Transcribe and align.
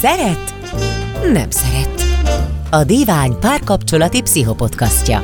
Szeret? 0.00 0.54
Nem 1.32 1.50
szeret. 1.50 2.02
A 2.70 2.84
Divány 2.84 3.38
párkapcsolati 3.38 4.22
pszichopodcastja. 4.22 5.22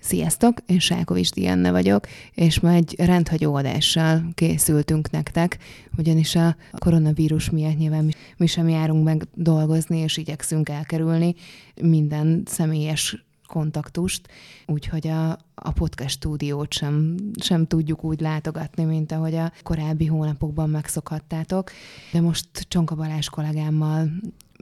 Sziasztok, 0.00 0.58
én 0.66 0.78
Sákovics 0.78 1.30
Dianna 1.30 1.72
vagyok, 1.72 2.06
és 2.34 2.60
ma 2.60 2.72
egy 2.72 2.94
rendhagyó 2.98 3.54
adással 3.54 4.22
készültünk 4.34 5.10
nektek, 5.10 5.58
ugyanis 5.98 6.34
a 6.34 6.56
koronavírus 6.78 7.50
miatt 7.50 7.76
nyilván 7.76 8.04
mi, 8.04 8.12
mi 8.36 8.46
sem 8.46 8.68
járunk 8.68 9.04
meg 9.04 9.26
dolgozni, 9.34 9.98
és 9.98 10.16
igyekszünk 10.16 10.68
elkerülni 10.68 11.34
minden 11.80 12.42
személyes 12.46 13.24
kontaktust, 13.50 14.28
úgyhogy 14.66 15.08
a, 15.08 15.30
a 15.54 15.72
podcast 15.72 16.14
stúdiót 16.14 16.72
sem, 16.72 17.14
sem 17.40 17.66
tudjuk 17.66 18.04
úgy 18.04 18.20
látogatni, 18.20 18.84
mint 18.84 19.12
ahogy 19.12 19.34
a 19.34 19.52
korábbi 19.62 20.06
hónapokban 20.06 20.70
megszokhattátok. 20.70 21.70
De 22.12 22.20
most 22.20 22.48
Csonka 22.68 22.94
Balázs 22.94 23.28
kollégámmal 23.28 24.10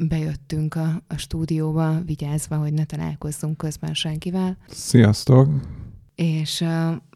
bejöttünk 0.09 0.75
a, 0.75 1.03
a 1.09 1.17
stúdióba, 1.17 2.01
vigyázva, 2.07 2.57
hogy 2.57 2.73
ne 2.73 2.85
találkozzunk 2.85 3.57
közben 3.57 3.95
senkivel. 3.95 4.57
Sziasztok! 4.69 5.49
És, 6.15 6.65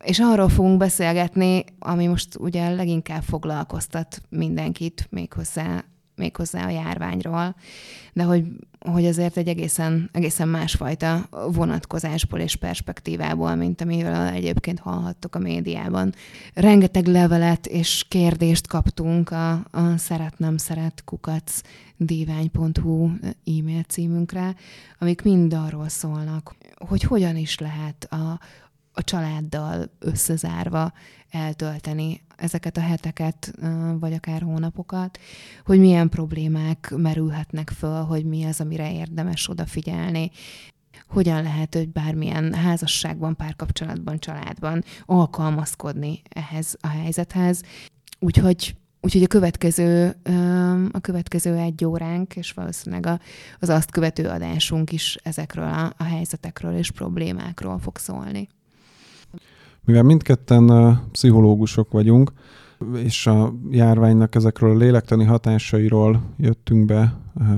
és 0.04 0.18
arról 0.20 0.48
fogunk 0.48 0.78
beszélgetni, 0.78 1.64
ami 1.78 2.06
most 2.06 2.36
ugye 2.38 2.68
leginkább 2.68 3.22
foglalkoztat 3.22 4.22
mindenkit, 4.28 5.06
méghozzá 5.10 5.84
méghozzá 6.22 6.66
a 6.66 6.70
járványról, 6.70 7.54
de 8.12 8.22
hogy, 8.22 8.44
hogy 8.80 9.06
azért 9.06 9.36
egy 9.36 9.48
egészen, 9.48 10.08
egészen 10.12 10.48
másfajta 10.48 11.28
vonatkozásból 11.52 12.40
és 12.40 12.56
perspektívából, 12.56 13.54
mint 13.54 13.80
amiről 13.80 14.26
egyébként 14.26 14.78
hallhattok 14.78 15.34
a 15.34 15.38
médiában. 15.38 16.14
Rengeteg 16.54 17.06
levelet 17.06 17.66
és 17.66 18.04
kérdést 18.08 18.66
kaptunk 18.66 19.30
a, 19.30 19.52
a 19.52 19.96
szeret-nem 19.96 20.56
szeret 20.56 21.02
kukac 21.04 21.60
divány.hu 21.96 23.10
e-mail 23.44 23.82
címünkre, 23.88 24.54
amik 24.98 25.22
mind 25.22 25.52
arról 25.52 25.88
szólnak, 25.88 26.54
hogy 26.88 27.02
hogyan 27.02 27.36
is 27.36 27.58
lehet 27.58 28.06
a, 28.10 28.40
a 28.92 29.04
családdal 29.04 29.90
összezárva 29.98 30.92
eltölteni 31.30 32.20
ezeket 32.42 32.76
a 32.76 32.80
heteket, 32.80 33.52
vagy 33.98 34.12
akár 34.12 34.42
hónapokat, 34.42 35.18
hogy 35.64 35.78
milyen 35.78 36.08
problémák 36.08 36.92
merülhetnek 36.96 37.70
föl, 37.70 38.02
hogy 38.02 38.24
mi 38.24 38.44
az, 38.44 38.60
amire 38.60 38.92
érdemes 38.92 39.48
odafigyelni, 39.48 40.30
hogyan 41.08 41.42
lehet, 41.42 41.74
hogy 41.74 41.88
bármilyen 41.88 42.54
házasságban, 42.54 43.36
párkapcsolatban, 43.36 44.18
családban 44.18 44.84
alkalmazkodni 45.04 46.22
ehhez 46.28 46.76
a 46.80 46.86
helyzethez. 46.86 47.62
Úgyhogy 48.18 48.76
Úgyhogy 49.04 49.22
a 49.22 49.26
következő, 49.26 50.16
a 50.92 51.00
következő 51.00 51.56
egy 51.56 51.84
óránk, 51.84 52.36
és 52.36 52.52
valószínűleg 52.52 53.20
az 53.60 53.68
azt 53.68 53.90
követő 53.90 54.28
adásunk 54.28 54.92
is 54.92 55.18
ezekről 55.22 55.64
a, 55.64 55.92
a 55.96 56.02
helyzetekről 56.02 56.76
és 56.76 56.90
problémákról 56.90 57.78
fog 57.78 57.96
szólni. 57.96 58.48
Mivel 59.84 60.02
mindketten 60.02 60.98
pszichológusok 61.12 61.92
vagyunk, 61.92 62.32
és 62.96 63.26
a 63.26 63.54
járványnak 63.70 64.34
ezekről 64.34 64.70
a 64.70 64.76
lélektani 64.76 65.24
hatásairól 65.24 66.22
jöttünk 66.38 66.84
be 66.84 67.16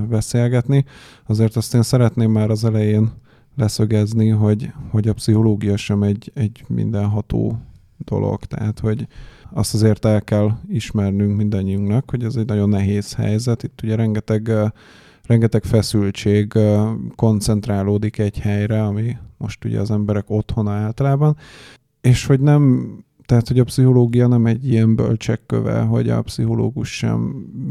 beszélgetni, 0.09 0.85
azért 1.27 1.55
azt 1.55 1.73
én 1.73 1.81
szeretném 1.81 2.31
már 2.31 2.49
az 2.49 2.65
elején 2.65 3.11
leszögezni, 3.55 4.29
hogy, 4.29 4.71
hogy 4.89 5.07
a 5.07 5.13
pszichológia 5.13 5.77
sem 5.77 6.03
egy, 6.03 6.31
egy 6.33 6.63
mindenható 6.67 7.59
dolog, 7.97 8.43
tehát 8.43 8.79
hogy 8.79 9.07
azt 9.51 9.73
azért 9.73 10.05
el 10.05 10.21
kell 10.21 10.51
ismernünk 10.67 11.37
mindannyiunknak, 11.37 12.09
hogy 12.09 12.23
ez 12.23 12.35
egy 12.35 12.47
nagyon 12.47 12.69
nehéz 12.69 13.13
helyzet. 13.13 13.63
Itt 13.63 13.79
ugye 13.83 13.95
rengeteg, 13.95 14.51
rengeteg 15.23 15.63
feszültség 15.63 16.53
koncentrálódik 17.15 18.17
egy 18.17 18.39
helyre, 18.39 18.83
ami 18.83 19.17
most 19.37 19.65
ugye 19.65 19.79
az 19.79 19.91
emberek 19.91 20.29
otthona 20.29 20.71
általában, 20.71 21.37
és 22.05 22.25
hogy 22.25 22.39
nem, 22.39 22.89
tehát 23.25 23.47
hogy 23.47 23.59
a 23.59 23.63
pszichológia 23.63 24.27
nem 24.27 24.45
egy 24.45 24.67
ilyen 24.67 24.95
bölcsekköve, 24.95 25.79
hogy 25.81 26.09
a 26.09 26.21
pszichológus 26.21 26.97
sem 26.97 27.19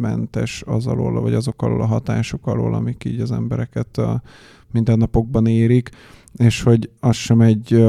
mentes 0.00 0.62
az 0.66 0.86
alól, 0.86 1.20
vagy 1.20 1.34
azok 1.34 1.62
alól 1.62 1.80
a 1.80 1.86
hatások 1.86 2.46
alól, 2.46 2.74
amik 2.74 3.04
így 3.04 3.20
az 3.20 3.32
embereket 3.32 3.98
a 3.98 4.22
mindennapokban 4.70 5.46
érik, 5.46 5.90
és 6.36 6.62
hogy 6.62 6.90
az 7.00 7.16
sem 7.16 7.40
egy 7.40 7.84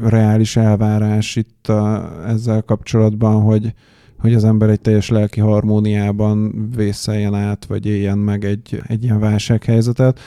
reális 0.00 0.56
elvárás 0.56 1.36
itt 1.36 1.68
a, 1.68 2.12
ezzel 2.26 2.62
kapcsolatban, 2.62 3.42
hogy, 3.42 3.74
hogy 4.18 4.34
az 4.34 4.44
ember 4.44 4.68
egy 4.68 4.80
teljes 4.80 5.08
lelki 5.08 5.40
harmóniában 5.40 6.68
vészeljen 6.76 7.34
át, 7.34 7.64
vagy 7.64 7.86
éljen 7.86 8.18
meg 8.18 8.44
egy, 8.44 8.82
egy 8.86 9.02
ilyen 9.02 9.20
válsághelyzetet, 9.20 10.20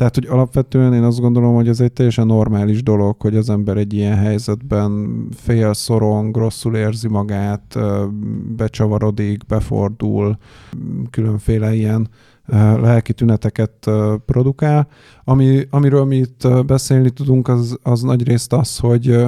tehát, 0.00 0.14
hogy 0.14 0.26
alapvetően 0.26 0.94
én 0.94 1.02
azt 1.02 1.20
gondolom, 1.20 1.54
hogy 1.54 1.68
ez 1.68 1.80
egy 1.80 1.92
teljesen 1.92 2.26
normális 2.26 2.82
dolog, 2.82 3.20
hogy 3.20 3.36
az 3.36 3.50
ember 3.50 3.76
egy 3.76 3.92
ilyen 3.92 4.16
helyzetben 4.16 5.10
fél, 5.30 5.74
szorong, 5.74 6.36
rosszul 6.36 6.76
érzi 6.76 7.08
magát, 7.08 7.78
becsavarodik, 8.56 9.46
befordul, 9.46 10.36
különféle 11.10 11.74
ilyen 11.74 12.08
lelki 12.80 13.12
tüneteket 13.12 13.90
produkál. 14.26 14.88
Ami, 15.24 15.66
amiről 15.70 16.04
mi 16.04 16.16
itt 16.16 16.48
beszélni 16.66 17.10
tudunk, 17.10 17.48
az, 17.48 17.78
az 17.82 18.02
nagyrészt 18.02 18.52
az, 18.52 18.78
hogy, 18.78 19.24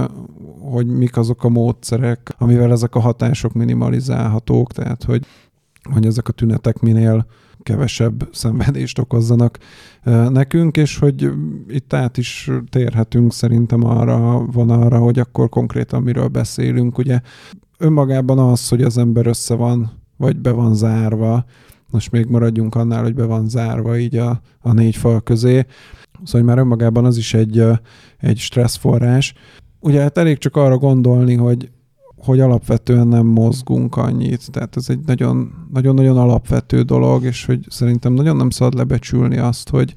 hogy 0.61 0.87
mik 0.87 1.17
azok 1.17 1.45
a 1.45 1.49
módszerek, 1.49 2.35
amivel 2.39 2.73
ezek 2.73 2.95
a 2.95 3.01
hatások 3.01 3.53
minimalizálhatók, 3.53 4.73
tehát 4.73 5.05
hogy, 5.05 5.27
hogy 5.93 6.07
ezek 6.07 6.29
a 6.29 6.33
tünetek 6.33 6.81
minél 6.81 7.27
kevesebb 7.63 8.29
szenvedést 8.33 8.99
okozzanak 8.99 9.59
nekünk, 10.29 10.77
és 10.77 10.99
hogy 10.99 11.31
itt 11.69 11.93
át 11.93 12.17
is 12.17 12.51
térhetünk 12.71 13.33
szerintem 13.33 13.85
arra, 13.85 14.47
van 14.47 14.71
arra, 14.71 14.99
hogy 14.99 15.19
akkor 15.19 15.49
konkrétan 15.49 16.03
miről 16.03 16.29
beszélünk. 16.29 16.99
Ugye 16.99 17.21
önmagában 17.79 18.39
az, 18.39 18.69
hogy 18.69 18.83
az 18.83 18.99
ember 18.99 19.27
össze 19.27 19.55
van, 19.55 19.91
vagy 20.17 20.37
be 20.37 20.51
van 20.51 20.75
zárva, 20.75 21.45
most 21.91 22.11
még 22.11 22.27
maradjunk 22.27 22.75
annál, 22.75 23.03
hogy 23.03 23.15
be 23.15 23.25
van 23.25 23.49
zárva 23.49 23.99
így 23.99 24.17
a, 24.17 24.41
a 24.61 24.73
négy 24.73 24.97
fal 24.97 25.21
közé, 25.21 25.67
szóval 26.13 26.31
hogy 26.31 26.45
már 26.45 26.59
önmagában 26.59 27.05
az 27.05 27.17
is 27.17 27.35
egy, 27.35 27.65
egy 28.19 28.39
stresszforrás. 28.39 29.35
Ugye 29.81 30.01
hát 30.01 30.19
elég 30.19 30.39
csak 30.39 30.57
arra 30.57 30.79
gondolni, 30.79 31.35
hogy 31.35 31.71
hogy 32.23 32.41
alapvetően 32.41 33.09
nem 33.09 33.27
mozgunk 33.27 33.97
annyit. 33.97 34.51
Tehát 34.51 34.77
ez 34.77 34.89
egy 34.89 35.01
nagyon-nagyon 35.73 36.19
alapvető 36.19 36.83
dolog, 36.83 37.25
és 37.25 37.45
hogy 37.45 37.67
szerintem 37.69 38.13
nagyon 38.13 38.37
nem 38.37 38.51
szabad 38.51 38.75
lebecsülni 38.75 39.39
azt, 39.39 39.69
hogy, 39.69 39.95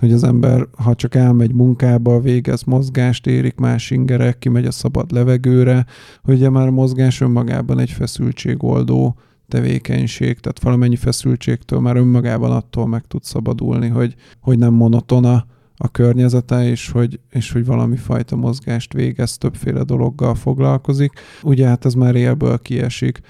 hogy 0.00 0.12
az 0.12 0.24
ember, 0.24 0.66
ha 0.76 0.94
csak 0.94 1.14
elmegy 1.14 1.52
munkába, 1.52 2.20
végez 2.20 2.62
mozgást, 2.62 3.26
érik 3.26 3.56
más 3.56 3.90
ingerek, 3.90 4.38
kimegy 4.38 4.66
a 4.66 4.70
szabad 4.70 5.12
levegőre, 5.12 5.86
hogy 6.22 6.34
ugye 6.34 6.48
már 6.50 6.66
a 6.66 6.70
mozgás 6.70 7.20
önmagában 7.20 7.78
egy 7.78 7.90
feszültségoldó 7.90 9.16
tevékenység, 9.48 10.38
tehát 10.38 10.62
valamennyi 10.62 10.96
feszültségtől 10.96 11.80
már 11.80 11.96
önmagában 11.96 12.50
attól 12.50 12.86
meg 12.86 13.06
tud 13.06 13.24
szabadulni, 13.24 13.88
hogy, 13.88 14.14
hogy 14.40 14.58
nem 14.58 14.74
monotona 14.74 15.46
a 15.80 15.88
környezete, 15.88 16.68
és 16.68 16.90
hogy, 16.90 17.20
és 17.30 17.52
hogy 17.52 17.64
valami 17.64 17.96
fajta 17.96 18.36
mozgást 18.36 18.92
végez, 18.92 19.38
többféle 19.38 19.82
dologgal 19.82 20.34
foglalkozik. 20.34 21.12
Ugye 21.42 21.66
hát 21.66 21.84
ez 21.84 21.94
már 21.94 22.14
élből 22.14 22.58
kiesik. 22.58 23.20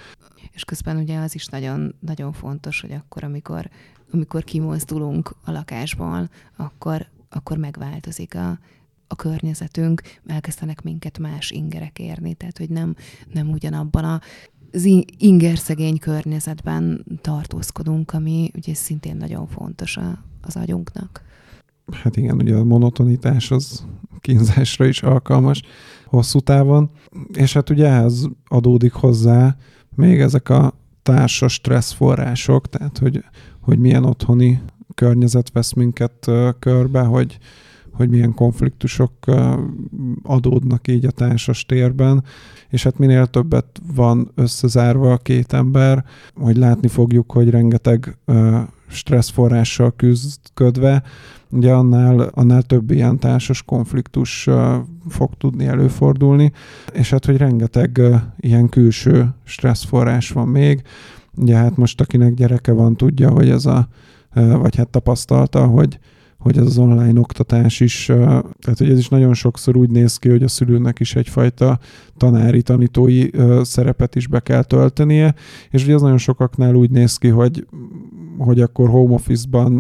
És 0.53 0.65
közben 0.65 0.97
ugye 0.97 1.19
az 1.19 1.35
is 1.35 1.47
nagyon, 1.47 1.95
nagyon 2.01 2.33
fontos, 2.33 2.81
hogy 2.81 2.93
akkor, 2.93 3.25
amikor, 3.25 3.71
amikor 4.13 4.45
kimozdulunk 4.45 5.37
a 5.45 5.51
lakásból, 5.51 6.31
akkor, 6.57 7.07
akkor 7.31 7.57
megváltozik 7.57 8.35
a, 8.35 8.59
a 9.07 9.17
környezetünk, 9.17 10.03
elkezdenek 10.27 10.83
minket 10.83 11.19
más 11.19 11.51
ingerek 11.51 11.99
érni, 11.99 12.35
tehát 12.35 12.59
hogy 12.59 12.71
nem, 12.71 12.95
nem 13.33 13.51
ugyanabban 13.51 14.05
a 14.05 14.21
az 14.73 14.85
ingerszegény 15.19 15.99
környezetben 15.99 17.05
tartózkodunk, 17.21 18.13
ami 18.13 18.51
ugye 18.55 18.75
szintén 18.75 19.17
nagyon 19.17 19.47
fontos 19.47 19.97
a, 19.97 20.25
az 20.41 20.57
agyunknak 20.57 21.28
hát 21.93 22.17
igen, 22.17 22.37
ugye 22.37 22.55
a 22.55 22.65
monotonitás 22.65 23.51
az 23.51 23.87
kínzásra 24.21 24.87
is 24.87 25.03
alkalmas 25.03 25.63
hosszú 26.07 26.41
távon, 26.41 26.91
és 27.33 27.53
hát 27.53 27.71
ugye 27.71 27.87
ehhez 27.87 28.29
adódik 28.49 28.93
hozzá 28.93 29.57
még 29.95 30.21
ezek 30.21 30.49
a 30.49 30.75
társas 31.03 31.53
stresszforrások, 31.53 32.69
tehát 32.69 32.99
hogy, 32.99 33.25
hogy 33.61 33.79
milyen 33.79 34.05
otthoni 34.05 34.61
környezet 34.95 35.53
vesz 35.53 35.73
minket 35.73 36.31
körbe, 36.59 37.01
hogy, 37.01 37.39
hogy 37.93 38.09
milyen 38.09 38.35
konfliktusok 38.35 39.13
adódnak 40.23 40.89
így 40.89 41.07
a 41.07 41.11
társas 41.11 41.67
térben, 41.67 42.25
és 42.71 42.83
hát 42.83 42.99
minél 42.99 43.27
többet 43.27 43.81
van 43.95 44.31
összezárva 44.35 45.13
a 45.13 45.17
két 45.17 45.53
ember, 45.53 46.05
hogy 46.35 46.57
látni 46.57 46.89
fogjuk, 46.89 47.33
hogy 47.33 47.51
rengeteg 47.51 48.19
stresszforrással 48.89 49.93
küzdködve, 49.97 51.03
ugye 51.51 51.73
annál, 51.73 52.21
annál 52.21 52.63
több 52.63 52.91
ilyen 52.91 53.19
társas 53.19 53.63
konfliktus 53.63 54.49
fog 55.09 55.31
tudni 55.39 55.67
előfordulni, 55.67 56.53
és 56.93 57.11
hát, 57.11 57.25
hogy 57.25 57.37
rengeteg 57.37 58.01
ilyen 58.37 58.69
külső 58.69 59.35
stresszforrás 59.45 60.31
van 60.31 60.49
még. 60.49 60.83
Ugye 61.37 61.57
hát 61.57 61.77
most 61.77 62.01
akinek 62.01 62.35
gyereke 62.35 62.73
van, 62.73 62.97
tudja, 62.97 63.31
hogy 63.31 63.51
ez 63.51 63.67
a, 63.67 63.89
vagy 64.35 64.77
hát 64.77 64.89
tapasztalta, 64.89 65.67
hogy 65.67 65.99
hogy 66.39 66.59
ez 66.59 66.67
az 66.67 66.79
online 66.79 67.21
oktatás 67.21 67.81
is, 67.81 68.05
tehát 68.07 68.79
hogy 68.79 68.91
ez 68.91 68.99
is 68.99 69.09
nagyon 69.09 69.35
sokszor 69.35 69.77
úgy 69.77 69.91
néz 69.91 70.17
ki, 70.17 70.29
hogy 70.29 70.43
a 70.43 70.49
szülőnek 70.49 71.01
is 71.01 71.15
egyfajta 71.15 71.79
tanári, 72.17 72.63
tanítói 72.63 73.29
szerepet 73.63 74.15
is 74.15 74.27
be 74.27 74.41
kell 74.41 74.63
töltenie, 74.63 75.35
és 75.71 75.85
ugye 75.85 75.95
az 75.95 76.03
nagyon 76.03 76.19
sokaknál 76.19 76.75
úgy 76.75 76.91
néz 76.91 77.17
ki, 77.17 77.29
hogy 77.29 77.67
hogy 78.39 78.61
akkor 78.61 78.89
home 78.89 79.15
office-ban 79.15 79.73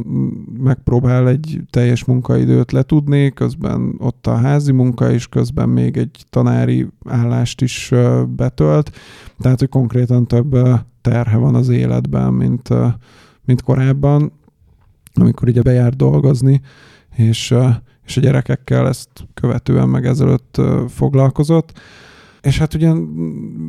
megpróbál 0.62 1.28
egy 1.28 1.60
teljes 1.70 2.04
munkaidőt 2.04 2.72
letudni, 2.72 3.32
közben 3.32 3.94
ott 3.98 4.26
a 4.26 4.34
házi 4.34 4.72
munka, 4.72 5.12
és 5.12 5.28
közben 5.28 5.68
még 5.68 5.96
egy 5.96 6.24
tanári 6.30 6.86
állást 7.04 7.60
is 7.60 7.92
betölt, 8.36 8.90
tehát 9.40 9.58
hogy 9.58 9.68
konkrétan 9.68 10.26
több 10.26 10.56
terhe 11.00 11.36
van 11.36 11.54
az 11.54 11.68
életben, 11.68 12.32
mint, 12.32 12.68
mint 13.44 13.62
korábban 13.62 14.32
amikor 15.20 15.48
ugye 15.48 15.62
bejár 15.62 15.94
dolgozni, 15.94 16.60
és, 17.16 17.54
és 18.06 18.16
a 18.16 18.20
gyerekekkel 18.20 18.88
ezt 18.88 19.08
követően 19.34 19.88
meg 19.88 20.06
ezelőtt 20.06 20.60
foglalkozott. 20.88 21.72
És 22.40 22.58
hát 22.58 22.74
ugye 22.74 22.92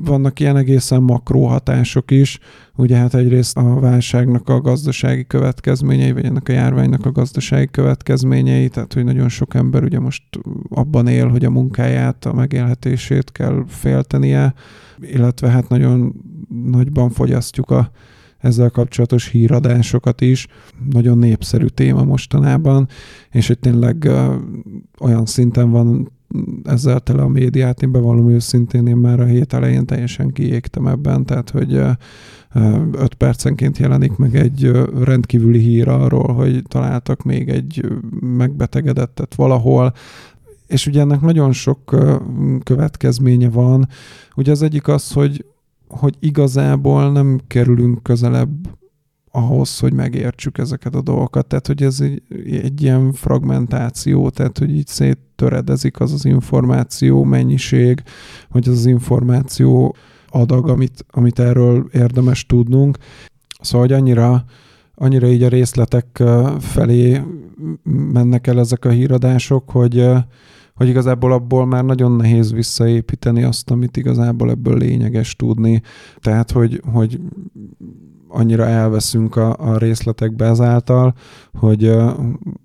vannak 0.04 0.40
ilyen 0.40 0.58
egészen 0.58 1.02
makró 1.02 1.46
hatások 1.46 2.12
is, 2.12 2.40
ugye 2.76 2.98
hát 2.98 3.16
egyrészt 3.16 3.58
a 3.58 3.80
válságnak 3.80 4.50
a 4.50 4.62
gazdasági 4.62 5.28
következményei, 5.28 6.12
vagy 6.12 6.26
ennek 6.26 6.50
a 6.50 6.52
járványnak 6.52 7.06
a 7.06 7.12
gazdasági 7.12 7.68
következményei, 7.72 8.68
tehát 8.68 8.94
hogy 8.94 9.04
nagyon 9.04 9.30
sok 9.30 9.54
ember 9.54 9.84
ugye 9.84 10.00
most 10.00 10.24
abban 10.70 11.08
él, 11.08 11.28
hogy 11.28 11.46
a 11.46 11.50
munkáját, 11.50 12.26
a 12.26 12.34
megélhetését 12.34 13.32
kell 13.32 13.64
féltenie, 13.68 14.54
illetve 15.02 15.50
hát 15.50 15.70
nagyon 15.70 16.14
nagyban 16.72 17.10
fogyasztjuk 17.10 17.72
a 17.72 17.92
ezzel 18.40 18.70
kapcsolatos 18.70 19.28
híradásokat 19.28 20.22
is. 20.22 20.48
Nagyon 20.92 21.18
népszerű 21.18 21.66
téma 21.66 22.04
mostanában, 22.04 22.88
és 23.32 23.48
hogy 23.48 23.60
tényleg 23.60 24.10
olyan 25.00 25.26
szinten 25.26 25.70
van 25.70 26.12
ezzel 26.64 27.00
tele 27.00 27.22
a 27.22 27.28
médiát, 27.28 27.82
én 27.82 27.92
bevallom 27.92 28.30
őszintén, 28.30 28.88
én 28.88 28.96
már 28.96 29.20
a 29.20 29.26
hét 29.26 29.54
elején 29.54 29.86
teljesen 29.86 30.32
kiégtem 30.32 30.88
ebben, 30.88 31.26
tehát 31.26 31.50
hogy 31.50 31.74
öt 32.92 33.14
percenként 33.14 33.78
jelenik 33.78 34.16
meg 34.16 34.36
egy 34.36 34.72
rendkívüli 35.04 35.60
hír 35.60 35.88
arról, 35.88 36.34
hogy 36.34 36.62
találtak 36.68 37.24
még 37.24 37.50
egy 37.50 37.86
megbetegedettet 38.22 39.36
valahol, 39.36 39.94
és 40.68 40.88
ugye 40.88 41.02
ennek 41.02 41.22
nagyon 41.22 41.52
sok 41.52 41.96
következménye 42.64 43.50
van. 43.50 43.88
Ugye 44.36 44.52
az 44.52 44.62
egyik 44.62 44.88
az, 44.88 45.12
hogy 45.12 45.46
hogy 45.90 46.16
igazából 46.20 47.12
nem 47.12 47.40
kerülünk 47.48 48.04
közelebb 48.04 48.78
ahhoz, 49.32 49.80
hogy 49.80 49.94
megértsük 49.94 50.58
ezeket 50.58 50.96
a 50.96 51.02
dolgokat. 51.02 51.48
Tehát, 51.48 51.68
hogy 51.68 51.84
ez 51.84 52.02
egy, 52.02 52.22
egy 52.64 52.82
ilyen 52.82 53.14
fragmentáció, 53.14 54.30
tehát, 54.30 54.58
hogy 54.58 54.76
így 54.76 54.88
széttöredezik 54.88 56.00
az 56.00 56.14
az 56.14 56.26
információ 56.26 57.24
mennyiség, 57.24 58.04
vagy 58.50 58.68
az 58.68 58.74
az 58.74 58.86
információ 58.86 59.96
adag, 60.30 60.70
amit, 60.70 61.06
amit 61.10 61.40
erről 61.40 61.88
érdemes 61.92 62.46
tudnunk. 62.46 62.98
Szóval, 63.62 63.88
hogy 63.88 63.96
annyira, 63.96 64.44
annyira 64.96 65.28
így 65.28 65.44
a 65.44 65.50
részletek 65.50 66.24
felé 66.60 67.22
mennek 67.84 68.48
el 68.48 68.60
ezek 68.60 68.86
a 68.86 68.90
híradások, 68.90 69.70
hogy, 69.70 70.06
hogy 70.80 70.88
igazából 70.88 71.32
abból 71.32 71.66
már 71.66 71.86
nagyon 71.86 72.12
nehéz 72.12 72.52
visszaépíteni 72.52 73.44
azt, 73.44 73.72
amit 73.72 73.98
igazából 73.98 74.50
ebből 74.50 74.78
lényeges 74.78 75.36
tudni. 75.36 75.82
Tehát, 76.20 76.52
hogy, 76.52 76.82
hogy 76.92 77.20
annyira 78.28 78.66
elveszünk 78.66 79.36
a, 79.36 79.56
a 79.58 79.78
részletekbe 79.78 80.46
ezáltal, 80.46 81.14
hogy, 81.54 81.92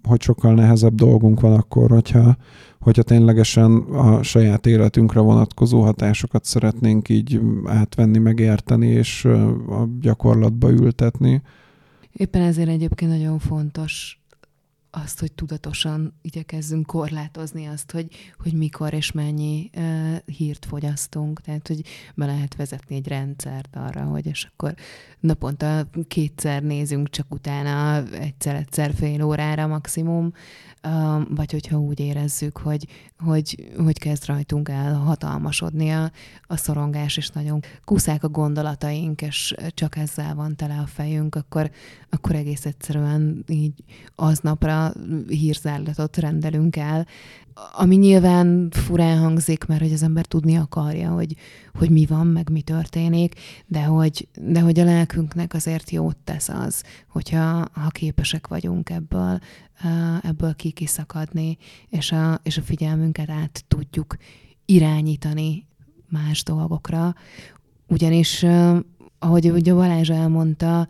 hogy 0.09 0.21
sokkal 0.21 0.55
nehezebb 0.55 0.95
dolgunk 0.95 1.41
van 1.41 1.53
akkor, 1.53 1.91
hogyha, 1.91 2.37
hogyha 2.81 3.03
ténylegesen 3.03 3.73
a 3.77 4.23
saját 4.23 4.67
életünkre 4.67 5.21
vonatkozó 5.21 5.83
hatásokat 5.83 6.45
szeretnénk 6.45 7.09
így 7.09 7.41
átvenni, 7.65 8.19
megérteni 8.19 8.87
és 8.87 9.25
a 9.69 9.89
gyakorlatba 10.01 10.71
ültetni. 10.71 11.43
Éppen 12.13 12.43
ezért 12.43 12.69
egyébként 12.69 13.11
nagyon 13.11 13.39
fontos 13.39 14.24
azt, 14.97 15.21
hogy 15.21 15.33
tudatosan 15.33 16.15
igyekezzünk 16.23 16.87
korlátozni 16.87 17.67
azt, 17.67 17.91
hogy, 17.91 18.07
hogy 18.39 18.53
mikor 18.53 18.93
és 18.93 19.13
mennyi 19.13 19.71
uh, 19.77 20.17
hírt 20.17 20.65
fogyasztunk. 20.65 21.41
Tehát, 21.41 21.69
hogy 21.69 21.83
be 22.15 22.27
lehet 22.27 22.57
vezetni 22.57 22.97
egy 22.97 23.09
rendszert 23.09 23.77
arra, 23.77 24.03
hogy 24.03 24.27
és 24.27 24.49
akkor 24.53 24.75
naponta 25.21 25.87
kétszer 26.09 26.63
nézünk, 26.63 27.11
csak 27.11 27.35
utána 27.35 28.03
egyszer-egyszer 28.13 28.95
fél 28.95 29.23
órára 29.23 29.67
maximum, 29.67 30.33
vagy 31.29 31.51
hogyha 31.51 31.79
úgy 31.79 32.01
érezzük, 32.01 32.59
hogy, 32.59 32.87
hogy, 33.19 33.73
hogy 33.77 33.99
kezd 33.99 34.27
rajtunk 34.27 34.69
el 34.69 34.95
hatalmasodni 34.95 35.91
a, 35.91 36.11
a 36.47 36.57
szorongás, 36.57 37.17
és 37.17 37.29
nagyon 37.29 37.61
kuszák 37.85 38.25
a 38.25 38.29
gondolataink, 38.29 39.23
és 39.23 39.55
csak 39.69 39.97
ezzel 39.97 40.35
van 40.35 40.57
tele 40.57 40.79
a 40.79 40.87
fejünk, 40.87 41.35
akkor, 41.35 41.71
akkor 42.11 42.35
egész 42.35 42.65
egyszerűen 42.65 43.45
így 43.49 43.85
aznapra 44.15 44.93
hírzárlatot 45.29 46.17
rendelünk 46.17 46.77
el, 46.77 47.07
ami 47.73 47.97
nyilván 47.97 48.69
furán 48.71 49.19
hangzik, 49.19 49.65
mert 49.65 49.81
hogy 49.81 49.93
az 49.93 50.03
ember 50.03 50.27
tudni 50.27 50.57
akarja, 50.57 51.11
hogy, 51.11 51.37
hogy 51.75 51.91
mi 51.91 52.07
van, 52.07 52.27
meg 52.27 52.51
mi 52.51 52.63
történik, 52.63 53.35
de 53.67 53.83
hogy, 53.83 54.29
de 54.35 54.61
hogy 54.61 54.81
a 54.81 54.85
lelkünknek 54.85 55.55
azért 55.55 55.91
jót 55.91 56.17
tesz 56.25 56.49
az, 56.49 56.83
hogyha 57.09 57.69
ha 57.73 57.89
képesek 57.89 58.47
vagyunk 58.47 58.91
ebből, 58.91 59.41
ebből 60.23 60.55
kikiszakadni, 60.55 61.59
és 61.89 62.13
a, 62.13 62.41
és 62.43 62.57
a 62.57 62.63
figyelmünket 62.63 63.31
át 63.31 63.65
tudjuk 63.69 64.17
irányítani 64.65 65.67
más 66.09 66.43
dolgokra. 66.43 67.15
Ugyanis, 67.89 68.45
ahogy 69.19 69.51
ugye 69.51 69.75
Balázs 69.75 70.11
elmondta, 70.11 70.89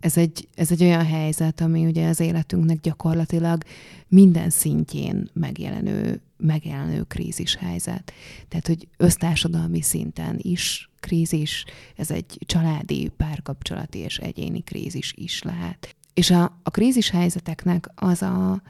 ez 0.00 0.16
egy, 0.16 0.48
ez 0.54 0.70
egy 0.70 0.82
olyan 0.82 1.06
helyzet, 1.06 1.60
ami 1.60 1.86
ugye 1.86 2.08
az 2.08 2.20
életünknek 2.20 2.80
gyakorlatilag 2.80 3.62
minden 4.08 4.50
szintjén 4.50 5.30
megjelenő, 5.32 6.20
megjelenő 6.36 7.02
krízis 7.02 7.56
helyzet. 7.56 8.12
Tehát, 8.48 8.66
hogy 8.66 8.88
össztársadalmi 8.96 9.80
szinten 9.80 10.36
is 10.38 10.90
krízis, 11.00 11.64
ez 11.96 12.10
egy 12.10 12.38
családi, 12.46 13.10
párkapcsolati 13.16 13.98
és 13.98 14.18
egyéni 14.18 14.62
krízis 14.62 15.12
is 15.16 15.42
lehet. 15.42 15.96
És 16.14 16.30
a, 16.30 16.58
a 16.62 16.70
krízis 16.70 17.10
helyzeteknek 17.10 17.88
az, 17.94 18.22
a, 18.22 18.62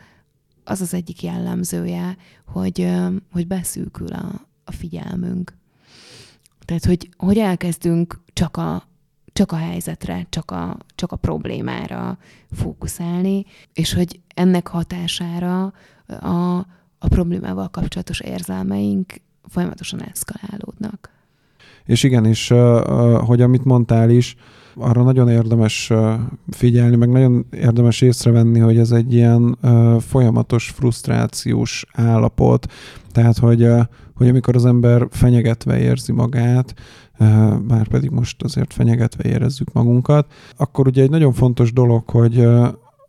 az 0.65 0.81
az 0.81 0.95
egyik 0.95 1.23
jellemzője, 1.23 2.17
hogy, 2.47 2.93
hogy 3.33 3.47
beszűkül 3.47 4.13
a, 4.13 4.47
a 4.65 4.73
figyelmünk. 4.73 5.57
Tehát, 6.65 6.85
hogy, 6.85 7.09
hogy 7.17 7.39
elkezdünk 7.39 8.21
csak 8.33 8.57
a, 8.57 8.89
csak 9.33 9.53
a 9.53 9.57
helyzetre, 9.57 10.27
csak 10.29 10.51
a, 10.51 10.77
csak 10.95 11.13
a 11.13 11.17
problémára 11.17 12.19
fókuszálni, 12.51 13.45
és 13.73 13.93
hogy 13.93 14.21
ennek 14.35 14.69
hatására 14.69 15.73
a, 16.07 16.57
a 16.99 17.09
problémával 17.09 17.69
kapcsolatos 17.69 18.21
érzelmeink 18.21 19.15
folyamatosan 19.49 20.03
eszkalálódnak. 20.03 21.18
És 21.89 22.03
igen, 22.03 22.25
és 22.25 22.55
hogy 23.25 23.41
amit 23.41 23.65
mondtál 23.65 24.11
is, 24.11 24.37
arra 24.75 25.03
nagyon 25.03 25.29
érdemes 25.29 25.93
figyelni, 26.51 26.97
meg 26.97 27.09
nagyon 27.09 27.47
érdemes 27.51 28.01
észrevenni, 28.01 28.59
hogy 28.59 28.79
ez 28.79 28.91
egy 28.91 29.15
ilyen 29.15 29.59
folyamatos 30.01 30.69
frusztrációs 30.69 31.87
állapot. 31.93 32.73
Tehát, 33.13 33.39
hogy, 33.39 33.69
hogy 34.15 34.29
amikor 34.29 34.57
az 34.57 34.67
ember 34.67 35.07
fenyegetve 35.11 35.79
érzi 35.79 36.13
magát, 36.13 36.75
már 37.69 37.89
pedig 37.89 38.11
most 38.11 38.43
azért 38.43 38.73
fenyegetve 38.73 39.29
érezzük 39.29 39.73
magunkat, 39.73 40.33
akkor 40.57 40.87
ugye 40.87 41.03
egy 41.03 41.11
nagyon 41.11 41.33
fontos 41.33 41.73
dolog, 41.73 42.09
hogy, 42.09 42.49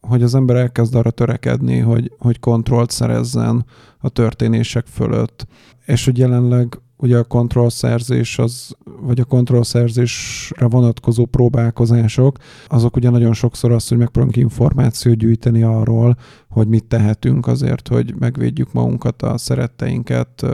hogy 0.01 0.23
az 0.23 0.35
ember 0.35 0.55
elkezd 0.55 0.95
arra 0.95 1.11
törekedni, 1.11 1.79
hogy, 1.79 2.11
hogy 2.19 2.39
kontrollt 2.39 2.91
szerezzen 2.91 3.65
a 3.99 4.09
történések 4.09 4.85
fölött. 4.85 5.47
És 5.85 6.05
hogy 6.05 6.17
jelenleg 6.17 6.79
ugye 7.01 7.17
a 7.17 7.23
kontrollszerzés 7.23 8.39
az, 8.39 8.75
vagy 9.01 9.19
a 9.19 9.25
kontrollszerzésre 9.25 10.67
vonatkozó 10.67 11.25
próbálkozások, 11.25 12.37
azok 12.67 12.95
ugye 12.95 13.09
nagyon 13.09 13.33
sokszor 13.33 13.71
az, 13.71 13.87
hogy 13.87 13.97
megpróbálunk 13.97 14.37
információt 14.37 15.17
gyűjteni 15.17 15.63
arról, 15.63 16.17
hogy 16.49 16.67
mit 16.67 16.85
tehetünk 16.85 17.47
azért, 17.47 17.87
hogy 17.87 18.15
megvédjük 18.19 18.73
magunkat, 18.73 19.21
a 19.21 19.37
szeretteinket, 19.37 20.45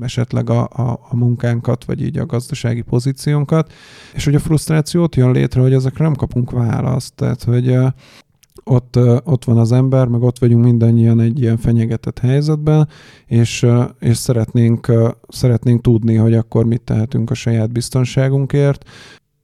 esetleg 0.00 0.50
a, 0.50 0.62
a, 0.62 1.00
a 1.08 1.16
munkánkat, 1.16 1.84
vagy 1.84 2.02
így 2.02 2.18
a 2.18 2.26
gazdasági 2.26 2.82
pozíciónkat, 2.82 3.72
és 4.14 4.24
hogy 4.24 4.34
a 4.34 4.38
frusztrációt 4.38 5.16
jön 5.16 5.32
létre, 5.32 5.60
hogy 5.60 5.72
ezekre 5.72 6.04
nem 6.04 6.14
kapunk 6.14 6.50
választ, 6.50 7.14
tehát 7.14 7.44
hogy 7.44 7.76
ott, 8.70 8.98
ott 9.24 9.44
van 9.44 9.58
az 9.58 9.72
ember, 9.72 10.06
meg 10.06 10.22
ott 10.22 10.38
vagyunk 10.38 10.64
mindannyian 10.64 11.20
egy 11.20 11.40
ilyen 11.40 11.56
fenyegetett 11.56 12.18
helyzetben, 12.18 12.88
és, 13.26 13.66
és 13.98 14.16
szeretnénk, 14.16 14.92
szeretnénk 15.28 15.80
tudni, 15.80 16.14
hogy 16.14 16.34
akkor 16.34 16.64
mit 16.64 16.82
tehetünk 16.82 17.30
a 17.30 17.34
saját 17.34 17.72
biztonságunkért, 17.72 18.84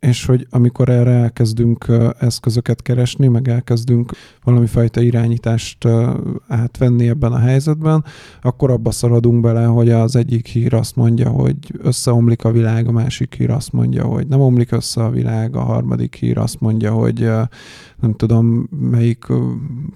és 0.05 0.25
hogy 0.25 0.47
amikor 0.51 0.89
erre 0.89 1.11
elkezdünk 1.11 1.87
eszközöket 2.19 2.83
keresni, 2.83 3.29
meg 3.29 3.49
elkezdünk 3.49 4.13
valami 4.43 4.67
fajta 4.67 5.01
irányítást 5.01 5.89
átvenni 6.49 7.09
ebben 7.09 7.33
a 7.33 7.39
helyzetben, 7.39 8.05
akkor 8.43 8.71
abba 8.71 8.91
szaladunk 8.91 9.41
bele, 9.41 9.65
hogy 9.65 9.91
az 9.91 10.17
egyik 10.17 10.47
hír 10.47 10.75
azt 10.75 10.97
mondja, 10.97 11.29
hogy 11.29 11.57
összeomlik 11.79 12.45
a 12.45 12.51
világ, 12.51 12.89
a 12.89 12.93
másik 12.93 13.35
hír 13.35 13.51
azt 13.51 13.73
mondja, 13.73 14.05
hogy 14.05 14.27
nem 14.27 14.41
omlik 14.41 14.73
össze 14.73 15.03
a 15.03 15.11
világ, 15.11 15.57
a 15.57 15.63
harmadik 15.63 16.15
hír 16.15 16.39
azt 16.39 16.61
mondja, 16.61 16.93
hogy 16.93 17.31
nem 18.05 18.15
tudom, 18.15 18.69
melyik 18.91 19.25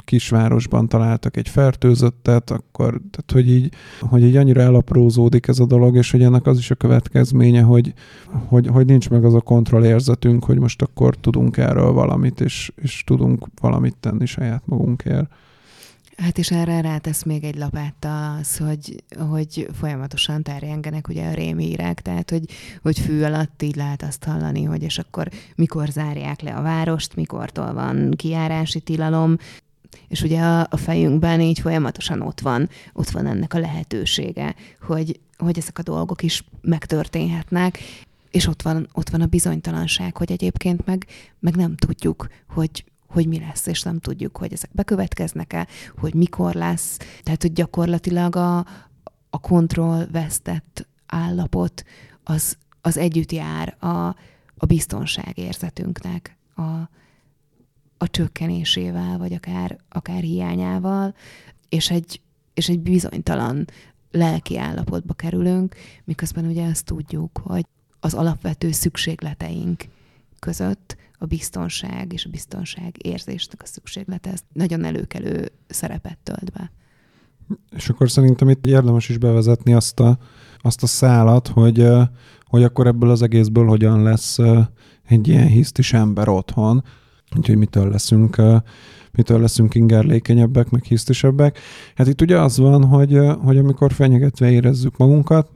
kisvárosban 0.04 0.88
találtak 0.88 1.36
egy 1.36 1.48
fertőzöttet, 1.48 2.50
akkor, 2.50 3.00
tehát 3.10 3.32
hogy 3.32 3.50
így, 3.50 3.72
hogy 4.00 4.22
így 4.22 4.36
annyira 4.36 4.60
elaprózódik 4.60 5.48
ez 5.48 5.58
a 5.58 5.66
dolog, 5.66 5.96
és 5.96 6.10
hogy 6.10 6.22
ennek 6.22 6.46
az 6.46 6.58
is 6.58 6.70
a 6.70 6.74
következménye, 6.74 7.62
hogy, 7.62 7.92
hogy, 8.26 8.66
hogy 8.66 8.86
nincs 8.86 9.10
meg 9.10 9.24
az 9.24 9.34
a 9.34 9.40
kontrollérzetünk, 9.40 10.44
hogy 10.44 10.58
most 10.58 10.82
akkor 10.82 11.16
tudunk 11.16 11.56
erről 11.56 11.92
valamit, 11.92 12.40
és, 12.40 12.72
és 12.82 13.04
tudunk 13.06 13.46
valamit 13.60 13.96
tenni 14.00 14.26
saját 14.26 14.62
magunkért. 14.64 15.30
Hát 16.22 16.38
és 16.38 16.50
erre 16.50 16.80
rátesz 16.80 17.22
még 17.22 17.44
egy 17.44 17.56
lapáttal 17.56 18.38
az, 18.38 18.56
hogy, 18.56 19.04
hogy 19.30 19.68
folyamatosan 19.78 20.42
terjengenek 20.42 21.08
ugye 21.08 21.28
a 21.28 21.34
rémírek, 21.34 22.00
tehát 22.00 22.30
hogy, 22.30 22.44
hogy 22.82 22.98
fű 22.98 23.22
alatt 23.22 23.62
így 23.62 23.76
lehet 23.76 24.02
azt 24.02 24.24
hallani, 24.24 24.62
hogy 24.64 24.82
és 24.82 24.98
akkor 24.98 25.28
mikor 25.56 25.88
zárják 25.88 26.40
le 26.40 26.54
a 26.54 26.62
várost, 26.62 27.14
mikortól 27.14 27.72
van 27.72 28.10
kiárási 28.16 28.80
tilalom, 28.80 29.36
és 30.08 30.22
ugye 30.22 30.40
a, 30.40 30.66
a 30.70 30.76
fejünkben 30.76 31.40
így 31.40 31.60
folyamatosan 31.60 32.20
ott 32.20 32.40
van, 32.40 32.68
ott 32.92 33.10
van 33.10 33.26
ennek 33.26 33.54
a 33.54 33.58
lehetősége, 33.58 34.54
hogy, 34.80 35.20
hogy 35.36 35.58
ezek 35.58 35.78
a 35.78 35.82
dolgok 35.82 36.22
is 36.22 36.44
megtörténhetnek, 36.60 37.78
és 38.30 38.46
ott 38.46 38.62
van, 38.62 38.88
ott 38.92 39.08
van 39.08 39.20
a 39.20 39.26
bizonytalanság, 39.26 40.16
hogy 40.16 40.32
egyébként 40.32 40.86
meg, 40.86 41.06
meg 41.38 41.56
nem 41.56 41.76
tudjuk, 41.76 42.28
hogy, 42.48 42.84
hogy 43.08 43.26
mi 43.26 43.38
lesz, 43.38 43.66
és 43.66 43.82
nem 43.82 43.98
tudjuk, 43.98 44.36
hogy 44.36 44.52
ezek 44.52 44.70
bekövetkeznek-e, 44.72 45.66
hogy 45.96 46.14
mikor 46.14 46.54
lesz. 46.54 46.96
Tehát, 47.22 47.42
hogy 47.42 47.52
gyakorlatilag 47.52 48.36
a, 48.36 48.58
a 49.30 49.40
kontroll 49.40 50.06
vesztett 50.10 50.88
állapot 51.06 51.84
az, 52.24 52.56
az 52.80 52.96
együtt 52.96 53.32
jár 53.32 53.76
a, 53.78 54.16
a 54.56 54.66
biztonságérzetünknek, 54.66 56.36
a, 56.54 56.62
a 57.98 58.08
csökkenésével, 58.10 59.18
vagy 59.18 59.32
akár, 59.32 59.78
akár 59.88 60.22
hiányával, 60.22 61.14
és 61.68 61.90
egy, 61.90 62.20
és 62.54 62.68
egy 62.68 62.80
bizonytalan 62.80 63.64
lelki 64.10 64.58
állapotba 64.58 65.14
kerülünk, 65.14 65.76
miközben 66.04 66.44
ugye 66.46 66.66
azt 66.66 66.84
tudjuk, 66.84 67.40
hogy 67.42 67.66
az 68.00 68.14
alapvető 68.14 68.72
szükségleteink 68.72 69.84
között 70.38 70.96
a 71.18 71.26
biztonság 71.26 72.12
és 72.12 72.24
a 72.24 72.30
biztonság 72.30 73.06
érzésnek 73.06 73.62
a 73.62 73.66
szükséglete, 73.66 74.30
ez 74.30 74.40
nagyon 74.52 74.84
előkelő 74.84 75.48
szerepet 75.68 76.18
tölt 76.22 76.52
be. 76.52 76.70
És 77.76 77.88
akkor 77.88 78.10
szerintem 78.10 78.48
itt 78.48 78.66
érdemes 78.66 79.08
is 79.08 79.18
bevezetni 79.18 79.72
azt 79.72 80.00
a, 80.00 80.18
azt 80.58 80.82
a 80.82 80.86
szálat, 80.86 81.48
hogy, 81.48 81.86
hogy 82.44 82.62
akkor 82.62 82.86
ebből 82.86 83.10
az 83.10 83.22
egészből 83.22 83.66
hogyan 83.66 84.02
lesz 84.02 84.38
egy 85.04 85.28
ilyen 85.28 85.46
hisztis 85.46 85.92
ember 85.92 86.28
otthon, 86.28 86.84
úgyhogy 87.36 87.56
mitől 87.56 87.90
leszünk, 87.90 88.42
mitől 89.12 89.40
leszünk 89.40 89.74
ingerlékenyebbek, 89.74 90.70
meg 90.70 90.84
hisztisebbek. 90.84 91.58
Hát 91.94 92.06
itt 92.06 92.20
ugye 92.20 92.40
az 92.40 92.58
van, 92.58 92.84
hogy, 92.84 93.18
hogy 93.40 93.58
amikor 93.58 93.92
fenyegetve 93.92 94.50
érezzük 94.50 94.96
magunkat, 94.96 95.50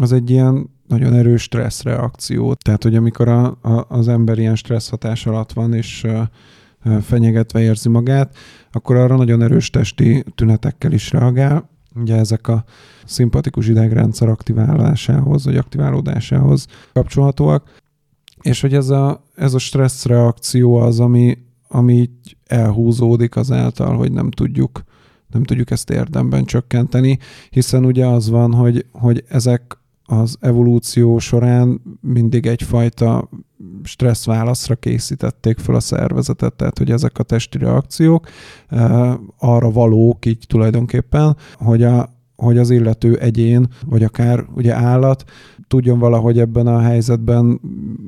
az 0.00 0.12
egy 0.12 0.30
ilyen 0.30 0.70
nagyon 0.90 1.14
erős 1.14 1.42
stresszreakció. 1.42 2.54
Tehát, 2.54 2.82
hogy 2.82 2.94
amikor 2.94 3.28
a, 3.28 3.46
a, 3.46 3.84
az 3.88 4.08
ember 4.08 4.38
ilyen 4.38 4.56
stressz 4.56 4.88
hatás 4.88 5.26
alatt 5.26 5.52
van, 5.52 5.74
és 5.74 6.06
fenyegetve 7.00 7.60
érzi 7.60 7.88
magát, 7.88 8.36
akkor 8.72 8.96
arra 8.96 9.16
nagyon 9.16 9.42
erős 9.42 9.70
testi 9.70 10.24
tünetekkel 10.34 10.92
is 10.92 11.10
reagál. 11.10 11.68
Ugye 11.94 12.16
ezek 12.16 12.48
a 12.48 12.64
szimpatikus 13.04 13.68
idegrendszer 13.68 14.28
aktiválásához, 14.28 15.44
vagy 15.44 15.56
aktiválódásához 15.56 16.66
kapcsolhatóak. 16.92 17.72
És 18.42 18.60
hogy 18.60 18.74
ez 18.74 18.88
a, 18.88 19.24
ez 19.34 19.54
a 19.54 19.58
stressz 19.58 20.04
reakció 20.04 20.76
az, 20.76 21.00
ami, 21.00 21.38
ami 21.68 21.94
így 21.94 22.36
elhúzódik 22.46 23.36
azáltal, 23.36 23.96
hogy 23.96 24.12
nem 24.12 24.30
tudjuk, 24.30 24.82
nem 25.26 25.42
tudjuk 25.42 25.70
ezt 25.70 25.90
érdemben 25.90 26.44
csökkenteni, 26.44 27.18
hiszen 27.50 27.84
ugye 27.84 28.06
az 28.06 28.28
van, 28.28 28.52
hogy, 28.54 28.86
hogy 28.92 29.24
ezek 29.28 29.78
az 30.10 30.36
evolúció 30.40 31.18
során 31.18 31.80
mindig 32.00 32.46
egyfajta 32.46 33.28
stressz 33.82 34.24
válaszra 34.24 34.74
készítették 34.74 35.58
fel 35.58 35.74
a 35.74 35.80
szervezetet, 35.80 36.52
tehát 36.52 36.78
hogy 36.78 36.90
ezek 36.90 37.18
a 37.18 37.22
testi 37.22 37.58
reakciók 37.58 38.28
uh, 38.70 39.12
arra 39.38 39.70
valók 39.70 40.26
így 40.26 40.44
tulajdonképpen, 40.48 41.36
hogy 41.54 41.82
a, 41.82 42.08
hogy 42.36 42.58
az 42.58 42.70
illető 42.70 43.16
egyén, 43.16 43.68
vagy 43.86 44.02
akár 44.02 44.44
ugye 44.54 44.74
állat 44.74 45.24
tudjon 45.68 45.98
valahogy 45.98 46.38
ebben 46.38 46.66
a 46.66 46.80
helyzetben 46.80 47.60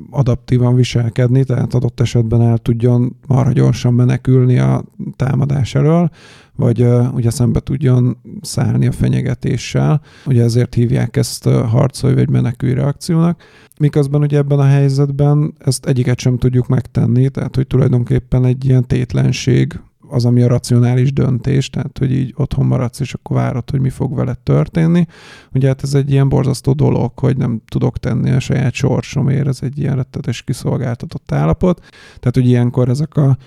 adaptívan 0.09 0.75
viselkedni, 0.75 1.43
tehát 1.43 1.73
adott 1.73 1.99
esetben 1.99 2.41
el 2.41 2.57
tudjon 2.57 3.15
marha 3.27 3.51
gyorsan 3.51 3.93
menekülni 3.93 4.57
a 4.59 4.83
támadás 5.15 5.75
elől, 5.75 6.09
vagy 6.55 6.85
ugye 7.13 7.29
szembe 7.29 7.59
tudjon 7.59 8.17
szállni 8.41 8.87
a 8.87 8.91
fenyegetéssel. 8.91 10.01
Ugye 10.25 10.43
ezért 10.43 10.73
hívják 10.73 11.17
ezt 11.17 11.43
harcolj 11.49 12.13
vagy 12.13 12.29
menekülj 12.29 12.73
reakciónak. 12.73 13.43
Miközben 13.79 14.21
ugye 14.21 14.37
ebben 14.37 14.59
a 14.59 14.65
helyzetben 14.65 15.53
ezt 15.57 15.85
egyiket 15.85 16.19
sem 16.19 16.37
tudjuk 16.37 16.67
megtenni, 16.67 17.29
tehát 17.29 17.55
hogy 17.55 17.67
tulajdonképpen 17.67 18.45
egy 18.45 18.65
ilyen 18.65 18.87
tétlenség 18.87 19.79
az, 20.09 20.25
ami 20.25 20.41
a 20.41 20.47
racionális 20.47 21.13
döntés, 21.13 21.69
tehát 21.69 21.97
hogy 21.97 22.11
így 22.11 22.33
otthon 22.37 22.65
maradsz, 22.65 22.99
és 22.99 23.13
akkor 23.13 23.37
várod, 23.37 23.69
hogy 23.69 23.79
mi 23.79 23.89
fog 23.89 24.15
veled 24.15 24.39
történni. 24.39 25.05
Ugye 25.53 25.67
hát 25.67 25.83
ez 25.83 25.93
egy 25.93 26.11
ilyen 26.11 26.29
borzasztó 26.29 26.73
dolog, 26.73 27.19
hogy 27.19 27.37
nem 27.37 27.61
tudok 27.67 27.97
tenni 27.97 28.31
a 28.31 28.39
saját 28.39 28.73
sorsomért, 28.73 29.47
ez 29.47 29.59
egy 29.61 29.79
ilyen 29.79 29.95
rettetes 29.95 30.41
kiszolgáltatott 30.41 31.31
állapot. 31.31 31.79
Tehát, 32.19 32.35
hogy 32.35 32.47
ilyenkor 32.47 32.89
ezek 32.89 33.15
a 33.15 33.37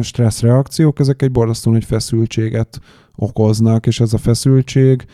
stressz 0.00 0.40
reakciók, 0.40 0.98
ezek 0.98 1.22
egy 1.22 1.30
borzasztó 1.30 1.70
nagy 1.70 1.84
feszültséget 1.84 2.80
okoznak, 3.14 3.86
és 3.86 4.00
ez 4.00 4.12
a 4.12 4.18
feszültség, 4.18 5.06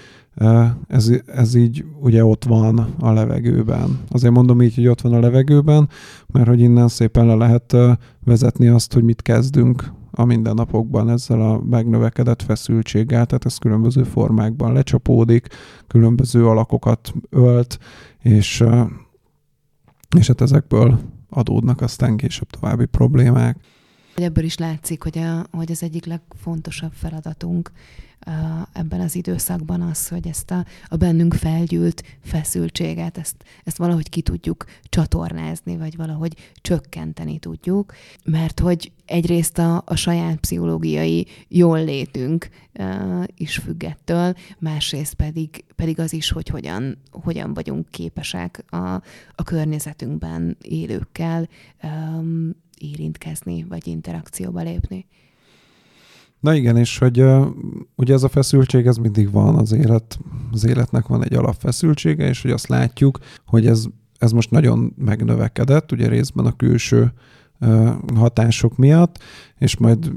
ez, 0.89 1.13
ez 1.27 1.55
így 1.55 1.85
ugye 2.01 2.25
ott 2.25 2.45
van 2.45 2.79
a 2.99 3.13
levegőben. 3.13 4.01
Azért 4.09 4.33
mondom 4.33 4.63
így, 4.63 4.75
hogy 4.75 4.87
ott 4.87 5.01
van 5.01 5.13
a 5.13 5.21
levegőben, 5.21 5.89
mert 6.27 6.49
hogy 6.49 6.61
innen 6.61 6.89
szépen 6.89 7.27
le 7.27 7.35
lehet 7.35 7.77
vezetni 8.25 8.69
azt, 8.69 8.93
hogy 8.93 9.03
mit 9.03 9.23
kezdünk 9.23 9.93
a 10.11 10.25
mindennapokban 10.25 11.11
ezzel 11.11 11.41
a 11.41 11.61
megnövekedett 11.71 12.43
feszültséggel, 12.43 13.27
tehát 13.27 13.45
ez 13.45 13.57
különböző 13.57 14.03
formákban 14.03 14.73
lecsapódik, 14.73 15.47
különböző 15.87 16.47
alakokat 16.47 17.15
ölt, 17.31 17.79
és, 18.23 18.65
és 20.19 20.27
hát 20.27 20.41
ezekből 20.41 20.99
adódnak 21.31 21.81
aztán 21.81 22.17
később 22.17 22.51
további 22.51 22.85
problémák. 22.85 23.57
Ebből 24.17 24.45
is 24.45 24.57
látszik, 24.57 25.03
hogy, 25.03 25.19
a, 25.19 25.47
hogy 25.51 25.71
az 25.71 25.83
egyik 25.83 26.05
legfontosabb 26.05 26.93
feladatunk 26.93 27.73
ebben 28.73 29.01
az 29.01 29.15
időszakban 29.15 29.81
az, 29.81 30.09
hogy 30.09 30.27
ezt 30.27 30.51
a, 30.51 30.65
a 30.89 30.97
bennünk 30.97 31.35
felgyűlt 31.35 32.03
feszültséget, 32.23 33.19
ezt, 33.19 33.45
ezt 33.65 33.77
valahogy 33.77 34.09
ki 34.09 34.23
tudjuk 34.23 34.65
csatornázni, 34.83 35.77
vagy 35.77 35.97
valahogy 35.97 36.53
csökkenteni 36.55 37.39
tudjuk, 37.39 37.95
mert 38.25 38.61
hogy 38.61 38.93
egyrészt 39.05 39.59
a, 39.59 39.83
a 39.87 39.97
saját 39.97 40.37
pszichológiai 40.37 41.27
jól 41.49 41.85
létünk 41.85 42.49
uh, 42.79 43.25
is 43.37 43.57
függettől, 43.57 44.35
másrészt 44.59 45.15
pedig, 45.15 45.65
pedig 45.75 46.01
az 46.01 46.13
is, 46.13 46.31
hogy 46.31 46.49
hogyan, 46.49 46.99
hogyan 47.11 47.55
vagyunk 47.55 47.89
képesek 47.91 48.65
a, 48.69 49.03
a 49.35 49.43
környezetünkben 49.45 50.57
élőkkel 50.61 51.49
um, 51.83 52.65
érintkezni, 52.79 53.65
vagy 53.69 53.87
interakcióba 53.87 54.63
lépni. 54.63 55.07
Na 56.41 56.55
igen, 56.55 56.77
és 56.77 56.99
hogy 56.99 57.25
ugye 57.95 58.15
ez 58.15 58.23
a 58.23 58.29
feszültség, 58.29 58.87
ez 58.87 58.97
mindig 58.97 59.31
van 59.31 59.55
az 59.55 59.73
élet, 59.73 60.19
az 60.53 60.67
életnek 60.67 61.07
van 61.07 61.25
egy 61.25 61.35
alapfeszültsége, 61.35 62.29
és 62.29 62.43
hogy 62.43 62.51
azt 62.51 62.69
látjuk, 62.69 63.19
hogy 63.47 63.67
ez, 63.67 63.85
ez 64.19 64.33
most 64.33 64.51
nagyon 64.51 64.95
megnövekedett, 64.97 65.93
ugye 65.93 66.09
részben 66.09 66.47
a 66.47 66.57
külső 66.57 67.13
hatások 68.15 68.77
miatt, 68.77 69.19
és 69.59 69.77
majd 69.77 70.13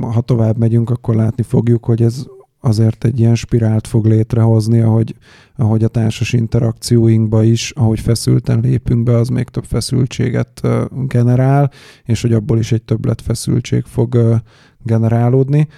ha 0.00 0.20
tovább 0.20 0.56
megyünk, 0.56 0.90
akkor 0.90 1.14
látni 1.14 1.42
fogjuk, 1.42 1.84
hogy 1.84 2.02
ez 2.02 2.26
azért 2.60 3.04
egy 3.04 3.20
ilyen 3.20 3.34
spirált 3.34 3.86
fog 3.86 4.06
létrehozni, 4.06 4.80
ahogy, 4.80 5.14
ahogy 5.56 5.84
a 5.84 5.88
társas 5.88 6.32
interakcióinkba 6.32 7.42
is, 7.42 7.70
ahogy 7.70 8.00
feszülten 8.00 8.60
lépünk 8.60 9.02
be, 9.02 9.16
az 9.16 9.28
még 9.28 9.48
több 9.48 9.64
feszültséget 9.64 10.62
generál, 10.90 11.70
és 12.04 12.22
hogy 12.22 12.32
abból 12.32 12.58
is 12.58 12.72
egy 12.72 12.82
többlet 12.82 13.20
feszültség 13.20 13.84
fog 13.84 14.40
generálódni, 14.82 15.68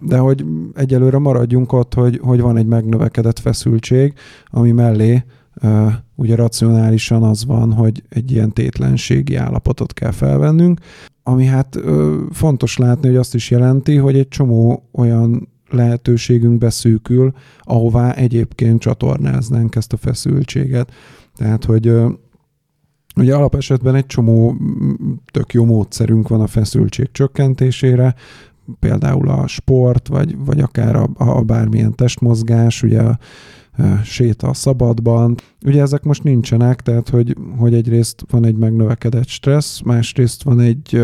de 0.00 0.18
hogy 0.18 0.44
egyelőre 0.74 1.18
maradjunk 1.18 1.72
ott, 1.72 1.94
hogy, 1.94 2.20
hogy 2.22 2.40
van 2.40 2.56
egy 2.56 2.66
megnövekedett 2.66 3.38
feszültség, 3.38 4.14
ami 4.46 4.72
mellé 4.72 5.24
ugye 6.14 6.36
racionálisan 6.36 7.22
az 7.22 7.44
van, 7.44 7.72
hogy 7.72 8.02
egy 8.08 8.30
ilyen 8.30 8.52
tétlenségi 8.52 9.34
állapotot 9.34 9.92
kell 9.92 10.10
felvennünk, 10.10 10.80
ami 11.22 11.44
hát 11.44 11.78
fontos 12.30 12.76
látni, 12.76 13.08
hogy 13.08 13.16
azt 13.16 13.34
is 13.34 13.50
jelenti, 13.50 13.96
hogy 13.96 14.16
egy 14.16 14.28
csomó 14.28 14.88
olyan 14.92 15.51
lehetőségünk 15.72 16.58
beszűkül, 16.58 17.32
ahová 17.60 18.12
egyébként 18.12 18.80
csatornáznánk 18.80 19.74
ezt 19.76 19.92
a 19.92 19.96
feszültséget. 19.96 20.92
Tehát, 21.36 21.64
hogy 21.64 21.92
Ugye 23.16 23.34
alapesetben 23.34 23.94
egy 23.94 24.06
csomó 24.06 24.56
tök 25.30 25.52
jó 25.52 25.64
módszerünk 25.64 26.28
van 26.28 26.40
a 26.40 26.46
feszültség 26.46 27.08
csökkentésére, 27.12 28.14
például 28.78 29.28
a 29.28 29.46
sport, 29.46 30.08
vagy, 30.08 30.36
vagy 30.44 30.60
akár 30.60 30.96
a, 30.96 31.08
a 31.14 31.42
bármilyen 31.42 31.94
testmozgás, 31.94 32.82
ugye 32.82 33.00
a, 33.00 33.18
a 33.76 33.96
séta 34.04 34.48
a 34.48 34.54
szabadban. 34.54 35.34
Ugye 35.64 35.80
ezek 35.80 36.02
most 36.02 36.22
nincsenek, 36.22 36.80
tehát 36.80 37.08
hogy, 37.08 37.36
hogy 37.56 37.74
egyrészt 37.74 38.24
van 38.30 38.44
egy 38.44 38.56
megnövekedett 38.56 39.28
stressz, 39.28 39.80
másrészt 39.80 40.42
van 40.42 40.60
egy 40.60 41.02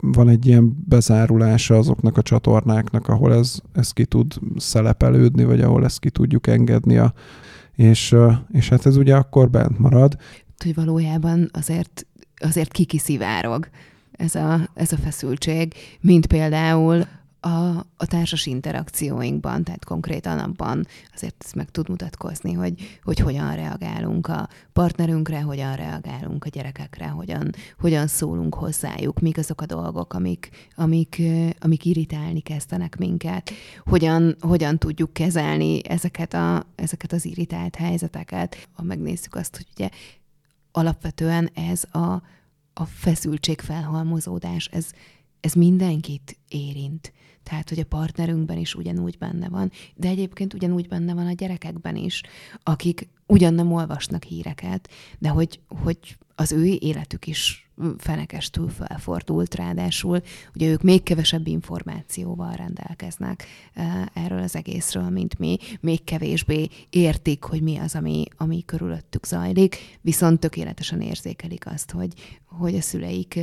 van 0.00 0.28
egy 0.28 0.46
ilyen 0.46 0.84
bezárulása 0.88 1.76
azoknak 1.76 2.16
a 2.16 2.22
csatornáknak, 2.22 3.08
ahol 3.08 3.34
ez, 3.34 3.58
ez 3.72 3.92
ki 3.92 4.04
tud 4.04 4.34
szelepelődni, 4.56 5.44
vagy 5.44 5.60
ahol 5.60 5.84
ezt 5.84 5.98
ki 5.98 6.10
tudjuk 6.10 6.46
engedni. 6.46 6.96
A, 6.96 7.12
és, 7.74 8.16
és 8.52 8.68
hát 8.68 8.86
ez 8.86 8.96
ugye 8.96 9.16
akkor 9.16 9.50
bent 9.50 9.78
marad. 9.78 10.16
Hogy 10.64 10.74
valójában 10.74 11.50
azért, 11.52 12.06
azért 12.36 12.72
kikiszivárog 12.72 13.68
ez 14.12 14.34
a, 14.34 14.68
ez 14.74 14.92
a 14.92 14.96
feszültség, 14.96 15.74
mint 16.00 16.26
például 16.26 17.06
a, 17.40 17.78
a 17.96 18.06
társas 18.06 18.46
interakcióinkban, 18.46 19.64
tehát 19.64 19.84
konkrétan 19.84 20.38
abban 20.38 20.86
azért 21.14 21.44
ez 21.44 21.52
meg 21.52 21.70
tud 21.70 21.88
mutatkozni, 21.88 22.52
hogy, 22.52 22.98
hogy 23.02 23.18
hogyan 23.18 23.54
reagálunk 23.54 24.26
a 24.26 24.48
partnerünkre, 24.72 25.40
hogyan 25.40 25.76
reagálunk 25.76 26.44
a 26.44 26.48
gyerekekre, 26.48 27.06
hogyan, 27.06 27.50
hogyan 27.78 28.06
szólunk 28.06 28.54
hozzájuk, 28.54 29.20
mik 29.20 29.38
azok 29.38 29.60
a 29.60 29.66
dolgok, 29.66 30.12
amik, 30.12 30.50
amik, 30.74 31.22
amik 31.58 31.84
irritálni 31.84 32.40
kezdenek 32.40 32.96
minket, 32.96 33.50
hogyan, 33.84 34.36
hogyan 34.40 34.78
tudjuk 34.78 35.12
kezelni 35.12 35.88
ezeket, 35.88 36.34
a, 36.34 36.66
ezeket 36.74 37.12
az 37.12 37.24
irritált 37.24 37.76
helyzeteket. 37.76 38.68
Ha 38.72 38.82
megnézzük 38.82 39.34
azt, 39.34 39.56
hogy 39.56 39.66
ugye 39.74 39.88
alapvetően 40.72 41.50
ez 41.54 41.84
a, 41.90 42.22
a 42.74 42.84
feszültség 42.84 43.60
felhalmozódás, 43.60 44.66
ez, 44.66 44.90
ez 45.40 45.52
mindenkit 45.52 46.38
érint. 46.48 47.12
Tehát, 47.42 47.68
hogy 47.68 47.78
a 47.78 47.84
partnerünkben 47.84 48.58
is 48.58 48.74
ugyanúgy 48.74 49.18
benne 49.18 49.48
van, 49.48 49.70
de 49.94 50.08
egyébként 50.08 50.54
ugyanúgy 50.54 50.88
benne 50.88 51.14
van 51.14 51.26
a 51.26 51.32
gyerekekben 51.32 51.96
is, 51.96 52.22
akik 52.62 53.08
ugyan 53.26 53.54
nem 53.54 53.72
olvasnak 53.72 54.22
híreket, 54.22 54.90
de 55.18 55.28
hogy, 55.28 55.60
hogy 55.68 56.18
az 56.34 56.52
ő 56.52 56.64
életük 56.64 57.26
is 57.26 57.67
fenekestül 57.98 58.68
felfordult, 58.68 59.54
ráadásul 59.54 60.22
ugye 60.54 60.70
ők 60.70 60.82
még 60.82 61.02
kevesebb 61.02 61.46
információval 61.46 62.52
rendelkeznek 62.52 63.44
erről 64.12 64.42
az 64.42 64.56
egészről, 64.56 65.08
mint 65.08 65.38
mi, 65.38 65.56
még 65.80 66.04
kevésbé 66.04 66.68
értik, 66.90 67.44
hogy 67.44 67.62
mi 67.62 67.76
az, 67.76 67.94
ami, 67.94 68.24
ami 68.36 68.62
körülöttük 68.66 69.26
zajlik, 69.26 69.98
viszont 70.00 70.40
tökéletesen 70.40 71.00
érzékelik 71.00 71.66
azt, 71.66 71.90
hogy, 71.90 72.38
hogy 72.44 72.74
a 72.74 72.80
szüleik, 72.80 73.38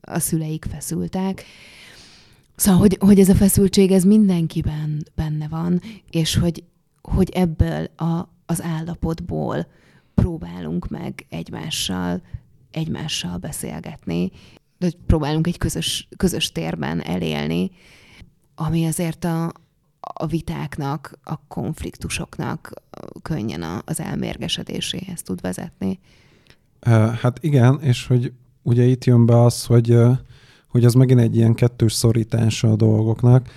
a 0.00 0.18
szüleik 0.18 0.64
feszültek, 0.70 1.44
Szóval, 2.56 2.80
hogy, 2.80 2.96
hogy 3.00 3.20
ez 3.20 3.28
a 3.28 3.34
feszültség, 3.34 3.90
ez 3.90 4.04
mindenkiben 4.04 5.06
benne 5.14 5.48
van, 5.48 5.80
és 6.10 6.36
hogy, 6.36 6.64
hogy 7.02 7.30
ebből 7.30 7.84
a, 7.96 8.28
az 8.46 8.62
állapotból 8.62 9.66
próbálunk 10.14 10.88
meg 10.88 11.26
egymással, 11.28 12.22
egymással 12.76 13.36
beszélgetni, 13.36 14.30
de 14.78 14.90
próbálunk 15.06 15.46
egy 15.46 15.58
közös, 15.58 16.08
közös 16.16 16.52
térben 16.52 17.02
elélni, 17.02 17.70
ami 18.54 18.86
azért 18.86 19.24
a, 19.24 19.52
a 20.00 20.26
vitáknak, 20.26 21.18
a 21.24 21.46
konfliktusoknak 21.48 22.72
könnyen 23.22 23.82
az 23.84 24.00
elmérgesedéséhez 24.00 25.22
tud 25.22 25.40
vezetni. 25.40 25.98
Hát 27.20 27.38
igen, 27.40 27.80
és 27.80 28.06
hogy 28.06 28.32
ugye 28.62 28.84
itt 28.84 29.04
jön 29.04 29.26
be 29.26 29.42
az, 29.42 29.64
hogy 29.64 29.98
hogy 30.76 30.84
az 30.84 30.94
megint 30.94 31.20
egy 31.20 31.36
ilyen 31.36 31.54
kettős 31.54 31.92
szorítása 31.92 32.70
a 32.70 32.76
dolgoknak. 32.76 33.48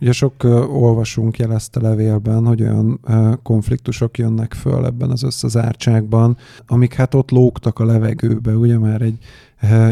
Ugye 0.00 0.12
sok 0.12 0.44
olvasunk 0.68 1.38
jelezte 1.38 1.80
levélben, 1.80 2.46
hogy 2.46 2.62
olyan 2.62 3.00
konfliktusok 3.42 4.18
jönnek 4.18 4.52
föl 4.52 4.86
ebben 4.86 5.10
az 5.10 5.22
összezártságban, 5.22 6.36
amik 6.66 6.94
hát 6.94 7.14
ott 7.14 7.30
lógtak 7.30 7.78
a 7.78 7.84
levegőbe, 7.84 8.56
ugye 8.56 8.78
már 8.78 9.02
egy 9.02 9.18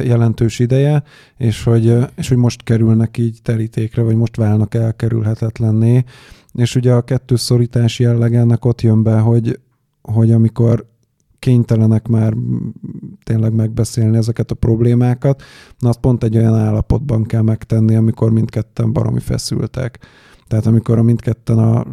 jelentős 0.05 0.59
ideje, 0.59 1.03
és 1.37 1.64
hogy, 1.64 1.96
és 2.14 2.29
hogy 2.29 2.37
most 2.37 2.62
kerülnek 2.62 3.18
így 3.18 3.38
terítékre, 3.42 4.03
vagy 4.03 4.16
most 4.16 4.37
válnak 4.37 4.75
elkerülhetetlenné. 4.75 6.05
És 6.55 6.75
ugye 6.75 6.92
a 6.92 7.03
kettős 7.03 7.40
szorítás 7.40 7.98
jelleg 7.98 8.35
ennek 8.35 8.64
ott 8.64 8.81
jön 8.81 9.03
be, 9.03 9.18
hogy, 9.18 9.59
hogy 10.03 10.33
amikor 10.33 10.87
kénytelenek 11.38 12.09
már 12.09 12.35
tényleg 13.33 13.53
megbeszélni 13.55 14.16
ezeket 14.16 14.51
a 14.51 14.55
problémákat, 14.55 15.42
na 15.79 15.88
azt 15.88 16.01
pont 16.01 16.25
egy 16.25 16.37
olyan 16.37 16.55
állapotban 16.55 17.25
kell 17.25 17.42
megtenni, 17.42 17.95
amikor 17.95 18.31
mindketten 18.31 18.92
baromi 18.92 19.21
feszültek. 19.21 19.99
Tehát 20.49 20.66
amikor 20.66 20.99
a 20.99 21.03
mindketten 21.03 21.59
a 21.59 21.85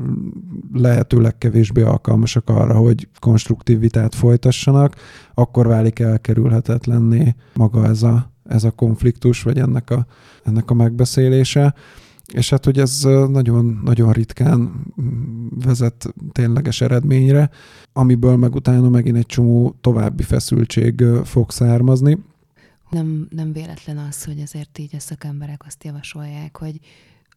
lehető 0.73 1.21
legkevésbé 1.21 1.81
alkalmasak 1.81 2.49
arra, 2.49 2.73
hogy 2.73 3.07
konstruktív 3.19 3.79
vitát 3.79 4.15
folytassanak, 4.15 4.95
akkor 5.33 5.67
válik 5.67 5.99
elkerülhetetlenné 5.99 7.35
maga 7.53 7.85
ez 7.85 8.03
a, 8.03 8.31
ez 8.43 8.63
a 8.63 8.71
konfliktus, 8.71 9.43
vagy 9.43 9.57
ennek 9.57 9.89
a, 9.89 10.05
ennek 10.43 10.71
a 10.71 10.73
megbeszélése. 10.73 11.73
És 12.33 12.49
hát, 12.49 12.65
hogy 12.65 12.79
ez 12.79 13.01
nagyon, 13.29 13.81
nagyon 13.83 14.11
ritkán 14.11 14.85
vezet 15.49 16.13
tényleges 16.31 16.81
eredményre, 16.81 17.49
amiből 17.93 18.35
meg 18.35 18.55
utána 18.55 18.89
megint 18.89 19.17
egy 19.17 19.25
csomó 19.25 19.75
további 19.81 20.23
feszültség 20.23 21.03
fog 21.23 21.51
származni. 21.51 22.17
Nem, 22.89 23.27
nem 23.29 23.53
véletlen 23.53 23.97
az, 23.97 24.23
hogy 24.23 24.39
ezért 24.39 24.77
így 24.77 24.95
a 24.95 24.99
szakemberek 24.99 25.63
azt 25.65 25.83
javasolják, 25.83 26.57
hogy, 26.57 26.79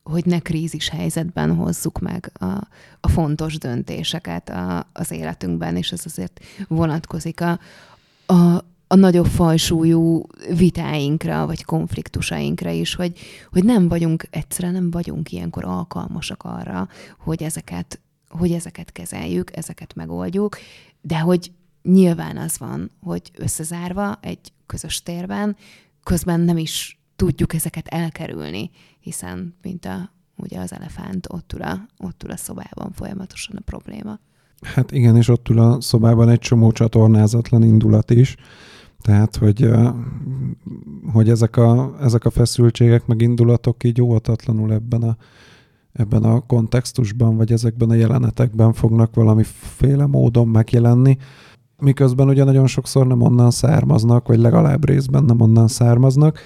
hogy 0.02 0.24
ne 0.26 0.38
krízis 0.38 0.88
helyzetben 0.88 1.54
hozzuk 1.54 1.98
meg 1.98 2.30
a, 2.34 2.68
a 3.00 3.08
fontos 3.08 3.58
döntéseket 3.58 4.48
a, 4.48 4.86
az 4.92 5.10
életünkben, 5.10 5.76
és 5.76 5.92
ez 5.92 6.02
azért 6.04 6.40
vonatkozik 6.68 7.40
a, 7.40 7.58
a, 8.26 8.64
a 8.92 8.96
nagyobb 8.96 9.26
fajsúlyú 9.26 10.22
vitáinkra, 10.56 11.46
vagy 11.46 11.64
konfliktusainkra 11.64 12.70
is, 12.70 12.94
hogy, 12.94 13.18
hogy 13.50 13.64
nem 13.64 13.88
vagyunk, 13.88 14.26
egyszerűen 14.30 14.72
nem 14.72 14.90
vagyunk 14.90 15.32
ilyenkor 15.32 15.64
alkalmasak 15.64 16.42
arra, 16.42 16.88
hogy 17.18 17.42
ezeket, 17.42 18.00
hogy 18.28 18.52
ezeket 18.52 18.92
kezeljük, 18.92 19.56
ezeket 19.56 19.94
megoldjuk, 19.94 20.56
de 21.00 21.18
hogy 21.18 21.52
nyilván 21.82 22.36
az 22.36 22.58
van, 22.58 22.90
hogy 23.02 23.30
összezárva 23.38 24.18
egy 24.20 24.52
közös 24.66 25.02
térben, 25.02 25.56
közben 26.02 26.40
nem 26.40 26.56
is 26.56 27.00
tudjuk 27.16 27.54
ezeket 27.54 27.88
elkerülni, 27.88 28.70
hiszen, 29.00 29.54
mint 29.62 29.84
a, 29.84 30.12
ugye 30.36 30.60
az 30.60 30.72
elefánt 30.72 31.26
ott 31.30 31.52
ül, 31.52 31.62
a, 31.62 31.86
ott 31.98 32.22
ül 32.22 32.30
a 32.30 32.36
szobában 32.36 32.92
folyamatosan 32.92 33.56
a 33.56 33.62
probléma. 33.64 34.18
Hát 34.62 34.92
igen, 34.92 35.16
és 35.16 35.28
ott 35.28 35.48
ül 35.48 35.58
a 35.58 35.80
szobában 35.80 36.28
egy 36.28 36.38
csomó 36.38 36.72
csatornázatlan 36.72 37.62
indulat 37.62 38.10
is, 38.10 38.36
tehát, 39.02 39.36
hogy, 39.36 39.70
hogy 41.12 41.28
ezek, 41.28 41.56
a, 41.56 41.96
ezek 42.00 42.24
a 42.24 42.30
feszültségek, 42.30 43.06
meg 43.06 43.20
indulatok 43.20 43.84
így 43.84 44.02
óvatatlanul 44.02 44.72
ebben 44.72 45.02
a, 45.02 45.16
ebben 45.92 46.22
a 46.22 46.40
kontextusban, 46.40 47.36
vagy 47.36 47.52
ezekben 47.52 47.90
a 47.90 47.94
jelenetekben 47.94 48.72
fognak 48.72 49.14
valamiféle 49.14 50.06
módon 50.06 50.48
megjelenni, 50.48 51.16
miközben 51.78 52.28
ugye 52.28 52.44
nagyon 52.44 52.66
sokszor 52.66 53.06
nem 53.06 53.20
onnan 53.20 53.50
származnak, 53.50 54.26
vagy 54.26 54.38
legalább 54.38 54.84
részben 54.84 55.24
nem 55.24 55.40
onnan 55.40 55.68
származnak, 55.68 56.38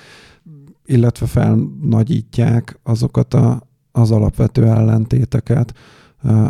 illetve 0.85 1.27
felnagyítják 1.27 2.79
azokat 2.83 3.35
a, 3.35 3.61
az 3.92 4.11
alapvető 4.11 4.64
ellentéteket, 4.64 5.73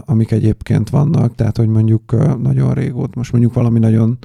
amik 0.01 0.31
egyébként 0.31 0.91
vannak, 0.91 1.35
tehát 1.35 1.57
hogy 1.57 1.69
mondjuk 1.69 2.17
nagyon 2.43 2.75
régóta, 2.75 3.13
most 3.15 3.33
mondjuk 3.33 3.55
valami 3.55 3.79
nagyon 3.79 4.19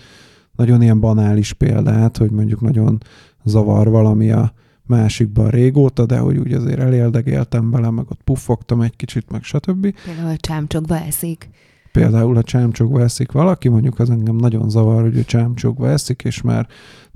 nagyon 0.61 0.81
ilyen 0.81 0.99
banális 0.99 1.53
példát, 1.53 2.17
hogy 2.17 2.31
mondjuk 2.31 2.61
nagyon 2.61 2.97
zavar 3.43 3.89
valami 3.89 4.31
a 4.31 4.53
másikban 4.85 5.49
régóta, 5.49 6.05
de 6.05 6.17
hogy 6.17 6.37
úgy 6.37 6.53
azért 6.53 6.79
eléldegéltem 6.79 7.71
vele, 7.71 7.89
meg 7.89 8.05
ott 8.09 8.21
puffogtam 8.23 8.81
egy 8.81 8.95
kicsit, 8.95 9.31
meg 9.31 9.43
stb. 9.43 9.93
Például 10.05 10.37
csámcsogva 10.37 10.99
eszik. 10.99 11.49
Például 11.91 12.37
a 12.37 12.43
csámcsogva 12.43 13.01
eszik 13.01 13.31
valaki, 13.31 13.69
mondjuk 13.69 13.99
az 13.99 14.09
engem 14.09 14.35
nagyon 14.35 14.69
zavar, 14.69 15.01
hogy 15.01 15.17
ő 15.17 15.23
csámcsogva 15.23 15.89
eszik, 15.89 16.23
és 16.23 16.41
már 16.41 16.67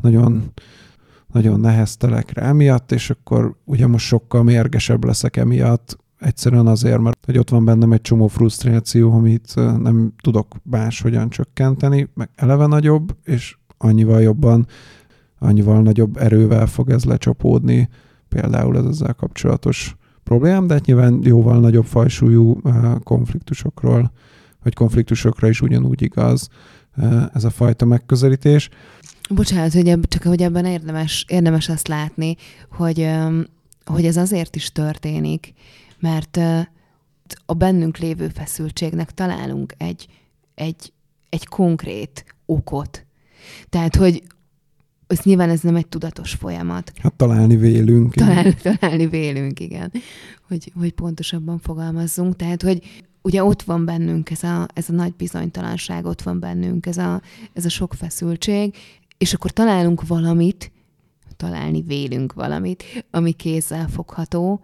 nagyon 0.01 0.51
nagyon 1.31 1.59
neheztelek 1.59 2.33
rá 2.33 2.47
emiatt, 2.47 2.91
és 2.91 3.09
akkor 3.09 3.55
ugye 3.65 3.87
most 3.87 4.05
sokkal 4.05 4.43
mérgesebb 4.43 5.05
leszek 5.05 5.37
emiatt, 5.37 5.97
egyszerűen 6.19 6.67
azért, 6.67 6.99
mert 6.99 7.25
hogy 7.25 7.37
ott 7.37 7.49
van 7.49 7.65
bennem 7.65 7.91
egy 7.91 8.01
csomó 8.01 8.27
frusztráció, 8.27 9.11
amit 9.11 9.55
nem 9.55 10.13
tudok 10.21 10.55
máshogyan 10.63 11.29
csökkenteni, 11.29 12.09
meg 12.13 12.29
eleve 12.35 12.65
nagyobb, 12.65 13.15
és 13.23 13.57
annyival 13.77 14.21
jobban, 14.21 14.67
annyival 15.39 15.81
nagyobb 15.81 16.17
erővel 16.17 16.67
fog 16.67 16.89
ez 16.89 17.03
lecsapódni, 17.03 17.89
például 18.29 18.77
ez 18.77 18.85
ezzel 18.85 19.13
kapcsolatos 19.13 19.95
problémám, 20.23 20.67
de 20.67 20.73
hát 20.73 20.85
nyilván 20.85 21.19
jóval 21.23 21.59
nagyobb 21.59 21.85
fajsúlyú 21.85 22.61
konfliktusokról, 23.03 24.11
vagy 24.63 24.73
konfliktusokra 24.73 25.49
is 25.49 25.61
ugyanúgy 25.61 26.01
igaz 26.01 26.49
ez 27.33 27.43
a 27.43 27.49
fajta 27.49 27.85
megközelítés. 27.85 28.69
Bocsánat, 29.29 29.73
hogy 29.73 29.87
ebb, 29.87 30.07
csak 30.07 30.23
hogy 30.23 30.41
ebben 30.41 30.65
érdemes, 30.65 31.25
érdemes 31.27 31.69
azt 31.69 31.87
látni, 31.87 32.35
hogy, 32.71 33.09
hogy 33.85 34.05
ez 34.05 34.17
azért 34.17 34.55
is 34.55 34.71
történik, 34.71 35.53
mert 35.99 36.37
a 37.45 37.53
bennünk 37.53 37.97
lévő 37.97 38.27
feszültségnek 38.27 39.11
találunk 39.11 39.73
egy, 39.77 40.07
egy, 40.55 40.93
egy 41.29 41.45
konkrét 41.45 42.25
okot. 42.45 43.05
Tehát, 43.69 43.95
hogy 43.95 44.23
ez 45.07 45.19
nyilván 45.23 45.49
ez 45.49 45.61
nem 45.61 45.75
egy 45.75 45.87
tudatos 45.87 46.31
folyamat. 46.33 46.91
Hát 47.01 47.13
találni 47.13 47.55
vélünk. 47.55 48.13
Találni, 48.13 48.55
találni 48.61 49.07
vélünk, 49.07 49.59
igen. 49.59 49.91
Hogy, 50.47 50.71
hogy 50.79 50.91
pontosabban 50.91 51.59
fogalmazzunk. 51.59 52.35
Tehát, 52.35 52.61
hogy 52.61 53.03
ugye 53.21 53.43
ott 53.43 53.61
van 53.61 53.85
bennünk 53.85 54.29
ez 54.29 54.43
a, 54.43 54.67
ez 54.73 54.89
a 54.89 54.93
nagy 54.93 55.13
bizonytalanság, 55.13 56.05
ott 56.05 56.21
van 56.21 56.39
bennünk 56.39 56.85
ez 56.85 56.97
a, 56.97 57.21
ez 57.53 57.65
a 57.65 57.69
sok 57.69 57.93
feszültség, 57.93 58.75
és 59.17 59.33
akkor 59.33 59.51
találunk 59.51 60.07
valamit, 60.07 60.71
találni 61.35 61.81
vélünk 61.81 62.33
valamit, 62.33 62.83
ami 63.11 63.31
kézzel 63.31 63.87
fogható, 63.87 64.63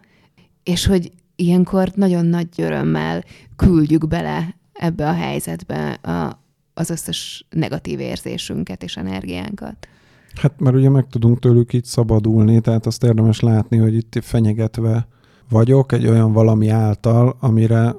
és 0.63 0.86
hogy 0.86 1.12
ilyenkor 1.41 1.91
nagyon 1.95 2.25
nagy 2.25 2.47
örömmel 2.58 3.23
küldjük 3.56 4.08
bele 4.08 4.56
ebbe 4.73 5.10
a 5.10 5.13
helyzetbe 5.13 5.91
a, 5.91 6.39
az 6.73 6.89
összes 6.89 7.47
negatív 7.49 7.99
érzésünket 7.99 8.84
és 8.84 8.97
energiánkat. 8.97 9.88
Hát 10.36 10.60
mert 10.60 10.75
ugye 10.75 10.89
meg 10.89 11.08
tudunk 11.08 11.39
tőlük 11.39 11.73
így 11.73 11.86
szabadulni, 11.86 12.62
tehát 12.62 12.86
azt 12.86 13.04
érdemes 13.04 13.39
látni, 13.39 13.77
hogy 13.77 13.95
itt 13.95 14.17
fenyegetve 14.21 15.08
vagyok 15.49 15.91
egy 15.91 16.08
olyan 16.08 16.32
valami 16.32 16.69
által, 16.69 17.36
amire, 17.39 17.95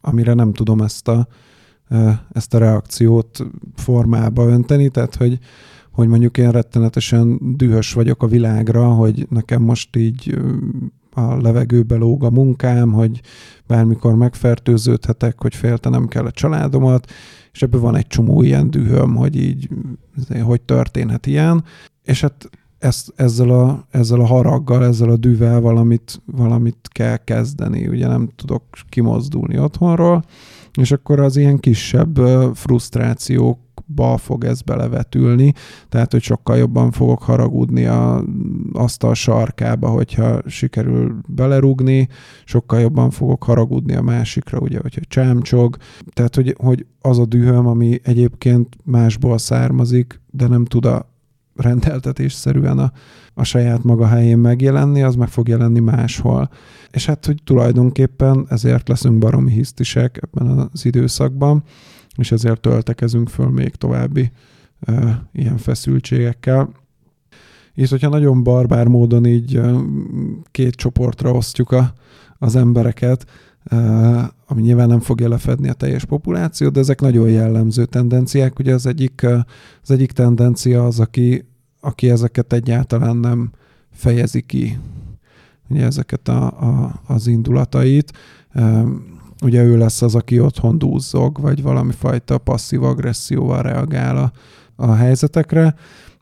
amire 0.00 0.34
nem 0.34 0.52
tudom 0.52 0.80
ezt 0.80 1.08
a, 1.08 1.26
ezt 2.32 2.54
a 2.54 2.58
reakciót 2.58 3.46
formába 3.74 4.46
önteni, 4.46 4.88
tehát 4.88 5.14
hogy, 5.14 5.38
hogy 5.90 6.08
mondjuk 6.08 6.38
én 6.38 6.50
rettenetesen 6.50 7.38
dühös 7.56 7.92
vagyok 7.92 8.22
a 8.22 8.26
világra, 8.26 8.88
hogy 8.88 9.26
nekem 9.30 9.62
most 9.62 9.96
így 9.96 10.38
a 11.14 11.40
levegőbe 11.40 11.96
lóg 11.96 12.24
a 12.24 12.30
munkám, 12.30 12.92
hogy 12.92 13.20
bármikor 13.66 14.14
megfertőződhetek, 14.14 15.40
hogy 15.40 15.54
féltenem 15.54 16.08
kell 16.08 16.24
a 16.24 16.30
családomat, 16.30 17.10
és 17.52 17.62
ebből 17.62 17.80
van 17.80 17.96
egy 17.96 18.06
csomó 18.06 18.42
ilyen 18.42 18.70
dühöm, 18.70 19.14
hogy 19.14 19.36
így, 19.36 19.68
hogy 20.42 20.60
történhet 20.60 21.26
ilyen, 21.26 21.64
és 22.02 22.20
hát 22.20 22.50
ezt, 22.78 23.12
ezzel, 23.16 23.50
a, 23.50 23.86
ezzel 23.90 24.20
a 24.20 24.26
haraggal, 24.26 24.84
ezzel 24.84 25.08
a 25.08 25.16
düvel 25.16 25.60
valamit, 25.60 26.22
valamit 26.24 26.88
kell 26.92 27.16
kezdeni, 27.16 27.86
ugye 27.86 28.06
nem 28.06 28.28
tudok 28.36 28.62
kimozdulni 28.88 29.58
otthonról, 29.58 30.24
és 30.80 30.92
akkor 30.92 31.20
az 31.20 31.36
ilyen 31.36 31.58
kisebb 31.58 32.18
frusztrációk 32.54 33.58
ba 33.86 34.16
fog 34.16 34.44
ez 34.44 34.62
belevetülni, 34.62 35.52
tehát 35.88 36.12
hogy 36.12 36.22
sokkal 36.22 36.56
jobban 36.56 36.90
fogok 36.90 37.22
haragudni 37.22 37.84
a 37.84 38.24
asztal 38.72 39.14
sarkába, 39.14 39.88
hogyha 39.88 40.40
sikerül 40.46 41.20
belerugni, 41.28 42.08
sokkal 42.44 42.80
jobban 42.80 43.10
fogok 43.10 43.44
haragudni 43.44 43.94
a 43.94 44.02
másikra, 44.02 44.58
ugye, 44.58 44.78
hogyha 44.80 45.00
csámcsog, 45.08 45.76
tehát 46.12 46.34
hogy, 46.34 46.54
hogy 46.58 46.86
az 47.00 47.18
a 47.18 47.26
dühöm, 47.26 47.66
ami 47.66 48.00
egyébként 48.02 48.76
másból 48.84 49.38
származik, 49.38 50.20
de 50.30 50.48
nem 50.48 50.64
tud 50.64 50.84
a 50.84 51.12
rendeltetésszerűen 51.56 52.78
a, 52.78 52.92
a 53.34 53.44
saját 53.44 53.82
maga 53.82 54.06
helyén 54.06 54.38
megjelenni, 54.38 55.02
az 55.02 55.14
meg 55.14 55.28
fog 55.28 55.48
jelenni 55.48 55.80
máshol. 55.80 56.50
És 56.90 57.06
hát, 57.06 57.26
hogy 57.26 57.42
tulajdonképpen 57.44 58.46
ezért 58.48 58.88
leszünk 58.88 59.18
baromi 59.18 59.52
hisztisek 59.52 60.20
ebben 60.22 60.68
az 60.72 60.84
időszakban, 60.84 61.64
és 62.16 62.32
ezért 62.32 62.60
töltekezünk 62.60 63.28
föl 63.28 63.48
még 63.48 63.74
további 63.74 64.30
e, 64.80 65.22
ilyen 65.32 65.56
feszültségekkel. 65.56 66.68
És 67.74 67.90
hogyha 67.90 68.08
nagyon 68.08 68.42
barbár 68.42 68.86
módon 68.86 69.26
így 69.26 69.56
e, 69.56 69.72
két 70.50 70.74
csoportra 70.74 71.30
osztjuk 71.30 71.70
a, 71.70 71.92
az 72.38 72.56
embereket, 72.56 73.26
e, 73.64 73.76
ami 74.46 74.62
nyilván 74.62 74.88
nem 74.88 75.00
fogja 75.00 75.28
lefedni 75.28 75.68
a 75.68 75.72
teljes 75.72 76.04
populációt, 76.04 76.72
de 76.72 76.80
ezek 76.80 77.00
nagyon 77.00 77.30
jellemző 77.30 77.84
tendenciák. 77.84 78.58
Ugye 78.58 78.74
az 78.74 78.86
egyik, 78.86 79.26
az 79.82 79.90
egyik 79.90 80.12
tendencia 80.12 80.86
az, 80.86 81.00
aki, 81.00 81.44
aki 81.80 82.10
ezeket 82.10 82.52
egyáltalán 82.52 83.16
nem 83.16 83.50
fejezi 83.92 84.40
ki, 84.40 84.78
ugye 85.68 85.84
ezeket 85.84 86.28
a, 86.28 86.46
a, 86.46 87.00
az 87.06 87.26
indulatait 87.26 88.12
ugye 89.42 89.62
ő 89.62 89.76
lesz 89.76 90.02
az, 90.02 90.14
aki 90.14 90.40
otthon 90.40 90.78
dúzzog, 90.78 91.40
vagy 91.40 91.62
valami 91.62 91.92
fajta 91.92 92.38
passzív 92.38 92.82
agresszióval 92.82 93.62
reagál 93.62 94.16
a, 94.16 94.32
a 94.76 94.92
helyzetekre, 94.92 95.74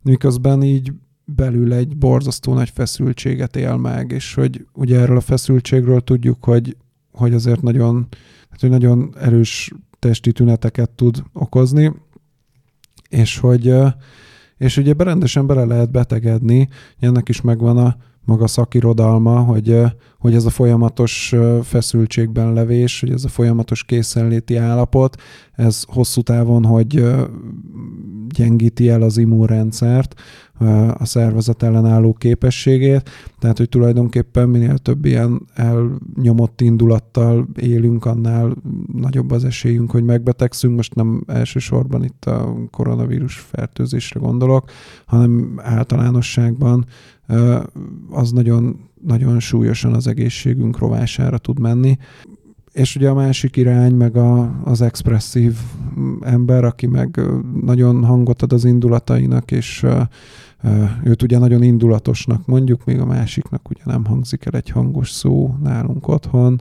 miközben 0.03 0.63
így 0.63 0.93
belül 1.25 1.73
egy 1.73 1.97
borzasztó 1.97 2.55
nagy 2.55 2.71
feszültséget 2.71 3.57
él 3.57 3.77
meg, 3.77 4.11
és 4.11 4.35
hogy 4.35 4.67
ugye 4.73 5.01
erről 5.01 5.17
a 5.17 5.21
feszültségről 5.21 6.01
tudjuk, 6.01 6.45
hogy, 6.45 6.77
hogy 7.13 7.35
azért 7.35 7.63
nagyon, 7.63 8.07
hát, 8.51 8.61
hogy 8.61 8.71
nagyon 8.71 9.15
erős 9.21 9.73
testi 9.99 10.33
tüneteket 10.33 10.91
tud 10.91 11.23
okozni, 11.33 11.93
és 13.09 13.39
hogy 13.39 13.75
és 14.63 14.77
ugye 14.77 14.93
berendesen 14.93 15.47
bele 15.47 15.65
lehet 15.65 15.91
betegedni, 15.91 16.69
ennek 16.99 17.29
is 17.29 17.41
megvan 17.41 17.77
a 17.77 17.97
maga 18.25 18.47
szakirodalma, 18.47 19.39
hogy, 19.39 19.81
hogy 20.19 20.35
ez 20.35 20.45
a 20.45 20.51
folyamatos 20.51 21.35
feszültségben 21.63 22.53
levés, 22.53 23.01
hogy 23.01 23.11
ez 23.11 23.25
a 23.25 23.29
folyamatos 23.29 23.85
készenléti 23.85 24.57
állapot, 24.57 25.17
ez 25.53 25.83
hosszú 25.87 26.21
távon, 26.21 26.65
hogy 26.65 27.05
gyengíti 28.29 28.89
el 28.89 29.03
az 29.03 29.17
immunrendszert, 29.19 30.15
a 30.99 31.05
szervezet 31.05 31.63
ellenálló 31.63 32.13
képességét, 32.13 33.11
tehát 33.39 33.59
hogy 33.59 33.69
tulajdonképpen 33.69 34.49
minél 34.49 34.79
több 34.79 35.05
ilyen 35.05 35.47
elnyomott 35.55 36.61
indulattal 36.61 37.49
élünk, 37.61 38.05
annál 38.05 38.55
nagyobb 38.93 39.31
az 39.31 39.45
esélyünk, 39.45 39.91
hogy 39.91 40.05
megbetegszünk. 40.05 40.77
Most 40.77 40.95
nem 40.95 41.25
elsősorban 41.27 42.05
itt 42.05 42.25
a 42.25 42.55
koronavírus 42.71 43.39
fertőzésre 43.39 44.21
gondolok, 44.21 44.71
hanem 45.07 45.61
általánosságban 45.63 46.85
az 48.11 48.31
nagyon, 48.31 48.89
nagyon 49.01 49.41
súlyosan 49.41 49.95
az 49.95 50.07
egészségünk 50.07 50.79
rovására 50.79 51.39
tud 51.39 51.59
menni. 51.59 51.99
És 52.73 52.97
ugye 52.97 53.09
a 53.09 53.15
másik 53.15 53.57
irány, 53.57 53.95
meg 53.95 54.17
a, 54.17 54.61
az 54.65 54.81
expresszív 54.81 55.57
ember, 56.21 56.65
aki 56.65 56.87
meg 56.87 57.21
nagyon 57.63 58.05
hangot 58.05 58.43
ad 58.43 58.53
az 58.53 58.65
indulatainak, 58.65 59.51
és 59.51 59.87
őt 61.05 61.23
ugye 61.23 61.39
nagyon 61.39 61.63
indulatosnak 61.63 62.47
mondjuk, 62.47 62.85
még 62.85 63.01
a 63.01 63.07
másiknak 63.07 63.71
ugye 63.71 63.83
nem 63.85 64.05
hangzik 64.05 64.45
el 64.45 64.53
egy 64.53 64.69
hangos 64.69 65.11
szó 65.11 65.55
nálunk 65.63 66.09
otthon. 66.09 66.61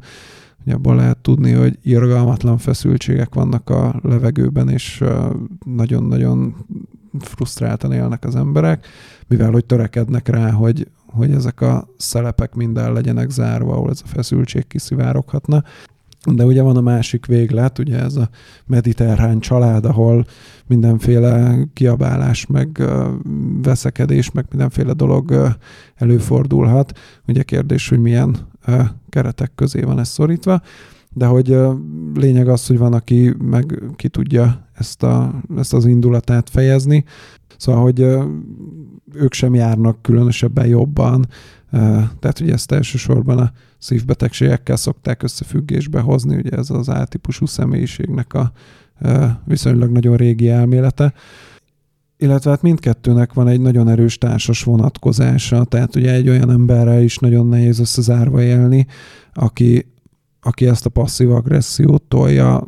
Ugye 0.66 0.74
abban 0.74 0.96
lehet 0.96 1.18
tudni, 1.18 1.52
hogy 1.52 1.78
irgalmatlan 1.84 2.58
feszültségek 2.58 3.34
vannak 3.34 3.70
a 3.70 4.00
levegőben, 4.04 4.70
és 4.70 5.04
nagyon-nagyon 5.66 6.56
frusztráltan 7.20 7.92
élnek 7.92 8.26
az 8.26 8.36
emberek, 8.36 8.88
mivel 9.28 9.52
hogy 9.52 9.66
törekednek 9.66 10.28
rá, 10.28 10.52
hogy, 10.52 10.88
hogy 11.06 11.32
ezek 11.32 11.62
a 11.62 11.88
szelepek 11.98 12.54
minden 12.54 12.94
legyenek 12.94 13.30
zárva, 13.30 13.74
ahol 13.74 13.90
ez 13.90 14.02
a 14.04 14.08
feszültség 14.08 14.68
kiszivároghatna. 14.68 15.64
De 16.34 16.46
ugye 16.46 16.62
van 16.62 16.78
a 16.78 16.82
másik 16.82 17.26
véglet, 17.26 17.80
ugye 17.80 18.00
ez 18.00 18.16
a 18.16 18.30
mediterrán 18.66 19.40
család, 19.40 19.86
ahol 19.86 20.26
mindenféle 20.68 21.58
kiabálás, 21.74 22.46
meg 22.46 22.84
veszekedés, 23.62 24.32
meg 24.32 24.46
mindenféle 24.50 24.94
dolog 24.94 25.56
előfordulhat. 25.96 27.00
Ugye 27.28 27.44
kérdés, 27.44 27.90
hogy 27.90 28.00
milyen 28.00 28.36
keretek 29.10 29.52
közé 29.56 29.82
van 29.82 30.00
ez 30.00 30.10
szorítva, 30.10 30.62
de 31.14 31.26
hogy 31.26 31.58
lényeg 32.14 32.48
az, 32.48 32.68
hogy 32.68 32.78
van, 32.78 32.94
aki 32.94 33.34
meg 33.40 33.84
ki 33.96 34.08
tudja 34.08 34.70
ezt, 34.82 35.04
a, 35.04 35.42
ezt 35.58 35.74
az 35.74 35.86
indulatát 35.86 36.50
fejezni. 36.50 37.04
Szóval, 37.58 37.82
hogy 37.82 38.00
ők 39.14 39.34
sem 39.34 39.54
járnak 39.54 40.02
különösebben 40.02 40.68
jobban, 40.68 41.28
tehát 42.20 42.40
ugye 42.42 42.54
ezt 42.54 42.72
elsősorban 42.72 43.38
a 43.38 43.52
szívbetegségekkel 43.78 44.76
szokták 44.76 45.24
összefüggésbe 45.24 46.00
hozni, 46.00 46.36
ugye 46.36 46.58
ez 46.58 46.70
az 46.70 46.90
A-típusú 46.90 47.46
személyiségnek 47.46 48.34
a 48.34 48.52
viszonylag 49.46 49.92
nagyon 49.92 50.16
régi 50.16 50.50
elmélete. 50.50 51.14
illetve 52.18 52.50
hát 52.50 52.62
mindkettőnek 52.62 53.34
van 53.34 53.48
egy 53.48 53.62
nagyon 53.62 53.90
erős 53.90 54.18
társas 54.18 54.64
vonatkozása, 54.64 55.64
tehát 55.64 55.96
ugye 55.96 56.14
egy 56.14 56.30
olyan 56.30 56.52
emberrel 56.52 57.02
is 57.02 57.18
nagyon 57.18 57.48
nehéz 57.48 57.80
összezárva 57.80 58.42
élni, 58.42 58.86
aki, 59.34 59.92
aki 60.42 60.68
ezt 60.68 60.86
a 60.86 60.90
passzív 60.90 61.32
agressziót 61.32 62.04
tolja 62.04 62.68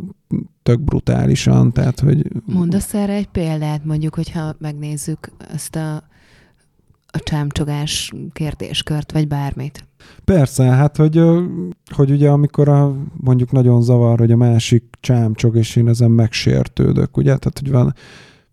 tök 0.64 0.82
brutálisan, 0.82 1.72
tehát 1.72 2.00
hogy... 2.00 2.28
Mondasz 2.46 2.94
erre 2.94 3.14
egy 3.14 3.28
példát, 3.28 3.86
mondjuk, 3.86 4.16
hogyha 4.16 4.56
megnézzük 4.60 5.32
ezt 5.54 5.76
a, 5.76 5.96
a 7.08 7.20
csámcsogás 7.24 8.12
kérdéskört, 8.32 9.12
vagy 9.12 9.28
bármit. 9.28 9.88
Persze, 10.26 10.64
hát 10.64 10.98
hogy, 10.98 11.22
hogy 11.96 12.12
ugye 12.12 12.30
amikor 12.30 12.70
a, 12.70 12.96
mondjuk 13.14 13.52
nagyon 13.52 13.82
zavar, 13.82 14.20
hogy 14.20 14.32
a 14.32 14.38
másik 14.38 14.84
csámcsog, 15.00 15.56
és 15.56 15.76
én 15.76 15.88
ezen 15.88 16.12
megsértődök, 16.12 17.18
ugye? 17.18 17.38
Tehát, 17.38 17.60
hogy 17.60 17.72
van, 17.72 17.94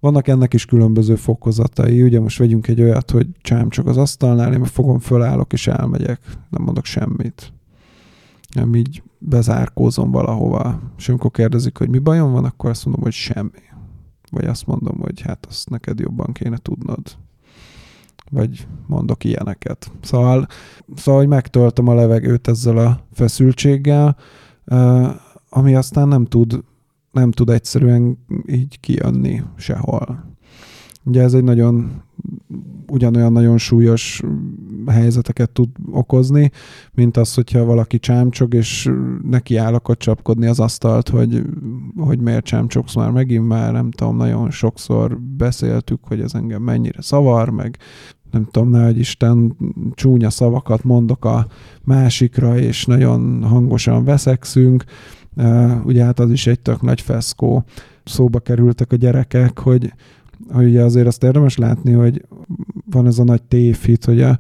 vannak 0.01 0.29
ennek 0.29 0.55
is 0.55 0.64
különböző 0.64 1.14
fokozatai. 1.14 2.03
Ugye 2.03 2.20
most 2.20 2.38
vegyünk 2.38 2.68
egy 2.68 2.81
olyat, 2.81 3.11
hogy 3.11 3.27
csámcsog 3.40 3.88
az 3.88 3.96
asztalnál, 3.96 4.53
én 4.53 4.64
fogom, 4.64 4.99
fölállok 4.99 5.53
és 5.53 5.66
elmegyek. 5.66 6.20
Nem 6.51 6.62
mondok 6.62 6.85
semmit. 6.85 7.53
Nem 8.51 8.75
így 8.75 9.03
bezárkózom 9.19 10.11
valahova. 10.11 10.81
És 10.99 11.09
amikor 11.09 11.31
kérdezik, 11.31 11.79
hogy 11.79 11.89
mi 11.89 11.99
bajom 11.99 12.33
van, 12.33 12.45
akkor 12.45 12.71
azt 12.71 12.85
mondom, 12.85 13.03
hogy 13.03 13.13
semmi. 13.13 13.51
Vagy 14.31 14.45
azt 14.45 14.67
mondom, 14.67 14.99
hogy 15.01 15.21
hát 15.21 15.47
azt 15.49 15.71
neked 15.71 15.99
jobban 15.99 16.33
kéne 16.33 16.57
tudnod. 16.57 17.01
Vagy 18.31 18.67
mondok 18.87 19.25
ilyeneket. 19.25 19.93
Szóval, 20.01 20.47
szóval 20.95 21.21
hogy 21.21 21.29
megtöltöm 21.29 21.89
a 21.89 21.95
levegőt 21.95 22.49
ezzel 22.49 22.79
a 22.79 23.07
feszültséggel, 23.13 24.17
ami 25.49 25.75
aztán 25.75 26.09
nem 26.09 26.25
tud, 26.25 26.65
nem 27.13 27.31
tud 27.31 27.49
egyszerűen 27.49 28.19
így 28.47 28.81
kijönni 28.81 29.43
sehol. 29.57 30.30
Ugye 31.05 31.23
ez 31.23 31.35
egy 31.35 31.45
nagyon 31.45 32.03
ugyanolyan 32.91 33.33
nagyon 33.33 33.59
súlyos 33.59 34.23
helyzeteket 34.87 35.51
tud 35.51 35.69
okozni, 35.91 36.51
mint 36.93 37.17
az, 37.17 37.35
hogyha 37.35 37.65
valaki 37.65 37.99
csámcsog, 37.99 38.55
és 38.55 38.91
neki 39.31 39.57
áll 39.57 39.75
akkor 39.75 39.97
csapkodni 39.97 40.47
az 40.47 40.61
asztalt, 40.61 41.09
hogy, 41.09 41.43
hogy 41.97 42.21
miért 42.21 42.45
csámcsogsz 42.45 42.95
már 42.95 43.11
megint 43.11 43.47
már, 43.47 43.73
nem 43.73 43.91
tudom, 43.91 44.17
nagyon 44.17 44.51
sokszor 44.51 45.21
beszéltük, 45.21 46.01
hogy 46.03 46.21
ez 46.21 46.35
engem 46.35 46.63
mennyire 46.63 47.03
szavar, 47.03 47.51
meg 47.51 47.79
nem 48.31 48.45
tudom, 48.51 48.71
ne, 48.71 48.85
hogy 48.85 48.99
Isten 48.99 49.57
csúnya 49.95 50.31
szavakat 50.31 50.85
mondok 50.85 51.25
a 51.25 51.47
másikra, 51.85 52.59
és 52.59 52.85
nagyon 52.85 53.43
hangosan 53.43 54.05
veszekszünk. 54.05 54.85
Ugye 55.85 56.05
hát 56.05 56.21
az 56.21 56.31
is 56.31 56.47
egy 56.47 56.61
tök 56.61 56.83
nagy 56.83 57.01
feszkó. 57.01 57.65
Szóba 58.05 58.39
kerültek 58.39 58.93
a 58.93 58.97
gyerekek, 58.97 59.59
hogy 59.59 59.93
hogy 60.48 60.66
ugye 60.66 60.83
azért 60.83 61.07
azt 61.07 61.24
érdemes 61.24 61.57
látni, 61.57 61.92
hogy 61.92 62.24
van 62.90 63.07
ez 63.07 63.18
a 63.18 63.24
nagy 63.24 63.42
tévhit, 63.42 64.05
hogy 64.05 64.20
a 64.20 64.38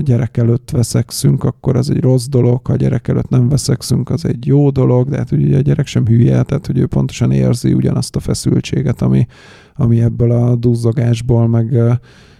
gyerek 0.00 0.36
előtt 0.36 0.70
veszekszünk, 0.70 1.44
akkor 1.44 1.76
az 1.76 1.90
egy 1.90 2.00
rossz 2.00 2.26
dolog, 2.26 2.66
ha 2.66 2.72
a 2.72 2.76
gyerek 2.76 3.08
előtt 3.08 3.28
nem 3.28 3.48
veszekszünk, 3.48 4.10
az 4.10 4.24
egy 4.24 4.46
jó 4.46 4.70
dolog, 4.70 5.08
de 5.08 5.16
hát 5.16 5.30
ugye 5.32 5.56
a 5.56 5.60
gyerek 5.60 5.86
sem 5.86 6.06
hülye, 6.06 6.42
tehát 6.42 6.66
hogy 6.66 6.78
ő 6.78 6.86
pontosan 6.86 7.32
érzi 7.32 7.72
ugyanazt 7.72 8.16
a 8.16 8.20
feszültséget, 8.20 9.02
ami, 9.02 9.26
ami 9.74 10.00
ebből 10.00 10.30
a 10.30 10.56
duzzogásból, 10.56 11.46
meg 11.46 11.74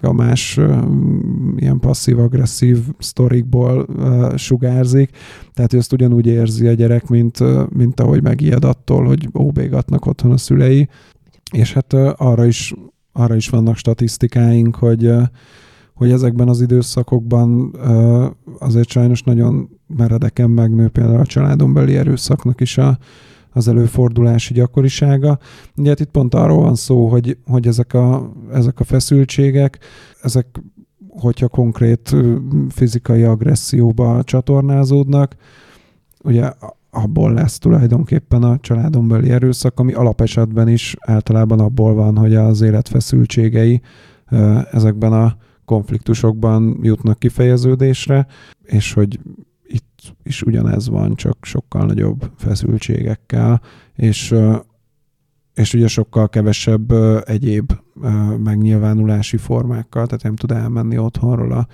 a 0.00 0.12
más 0.12 0.60
ilyen 1.56 1.78
passzív-agresszív 1.80 2.78
sztorikból 2.98 3.86
sugárzik. 4.36 5.10
Tehát 5.54 5.72
ő 5.72 5.76
ezt 5.78 5.92
ugyanúgy 5.92 6.26
érzi 6.26 6.66
a 6.66 6.72
gyerek, 6.72 7.08
mint, 7.08 7.38
mint 7.74 8.00
ahogy 8.00 8.22
megijed 8.22 8.64
attól, 8.64 9.04
hogy 9.04 9.28
óbégatnak 9.38 10.06
otthon 10.06 10.30
a 10.30 10.36
szülei. 10.36 10.88
És 11.52 11.72
hát 11.72 11.92
arra 12.16 12.46
is, 12.46 12.74
arra 13.12 13.36
is 13.36 13.48
vannak 13.48 13.76
statisztikáink, 13.76 14.76
hogy, 14.76 15.10
hogy 15.94 16.10
ezekben 16.10 16.48
az 16.48 16.60
időszakokban 16.60 17.76
azért 18.58 18.88
sajnos 18.88 19.22
nagyon 19.22 19.68
meredeken 19.96 20.50
megnő 20.50 20.88
például 20.88 21.20
a 21.20 21.26
családon 21.26 21.72
beli 21.72 21.96
erőszaknak 21.96 22.60
is 22.60 22.78
a, 22.78 22.98
az 23.50 23.68
előfordulási 23.68 24.54
gyakorisága. 24.54 25.38
Ugye 25.76 25.88
hát 25.88 26.00
itt 26.00 26.10
pont 26.10 26.34
arról 26.34 26.62
van 26.62 26.74
szó, 26.74 27.08
hogy, 27.08 27.38
hogy 27.46 27.66
ezek, 27.66 27.94
a, 27.94 28.32
ezek 28.52 28.80
a 28.80 28.84
feszültségek, 28.84 29.78
ezek 30.22 30.46
hogyha 31.08 31.48
konkrét 31.48 32.16
fizikai 32.68 33.22
agresszióba 33.22 34.22
csatornázódnak, 34.24 35.36
ugye 36.24 36.52
abból 36.94 37.32
lesz 37.32 37.58
tulajdonképpen 37.58 38.42
a 38.42 38.58
családon 38.58 39.08
belüli 39.08 39.30
erőszak, 39.30 39.80
ami 39.80 39.92
alapesetben 39.92 40.68
is 40.68 40.96
általában 41.00 41.60
abból 41.60 41.94
van, 41.94 42.16
hogy 42.16 42.34
az 42.34 42.60
életfeszültségei 42.60 43.80
ezekben 44.70 45.12
a 45.12 45.36
konfliktusokban 45.64 46.78
jutnak 46.82 47.18
kifejeződésre, 47.18 48.26
és 48.62 48.92
hogy 48.92 49.20
itt 49.66 50.14
is 50.22 50.42
ugyanez 50.42 50.88
van, 50.88 51.14
csak 51.14 51.38
sokkal 51.42 51.86
nagyobb 51.86 52.30
feszültségekkel, 52.36 53.60
és, 53.94 54.34
és 55.54 55.74
ugye 55.74 55.86
sokkal 55.86 56.28
kevesebb 56.28 56.92
egyéb 57.24 57.72
megnyilvánulási 58.42 59.36
formákkal, 59.36 60.06
tehát 60.06 60.22
nem 60.22 60.36
tud 60.36 60.50
elmenni 60.50 60.98
otthonról 60.98 61.52
a, 61.52 61.66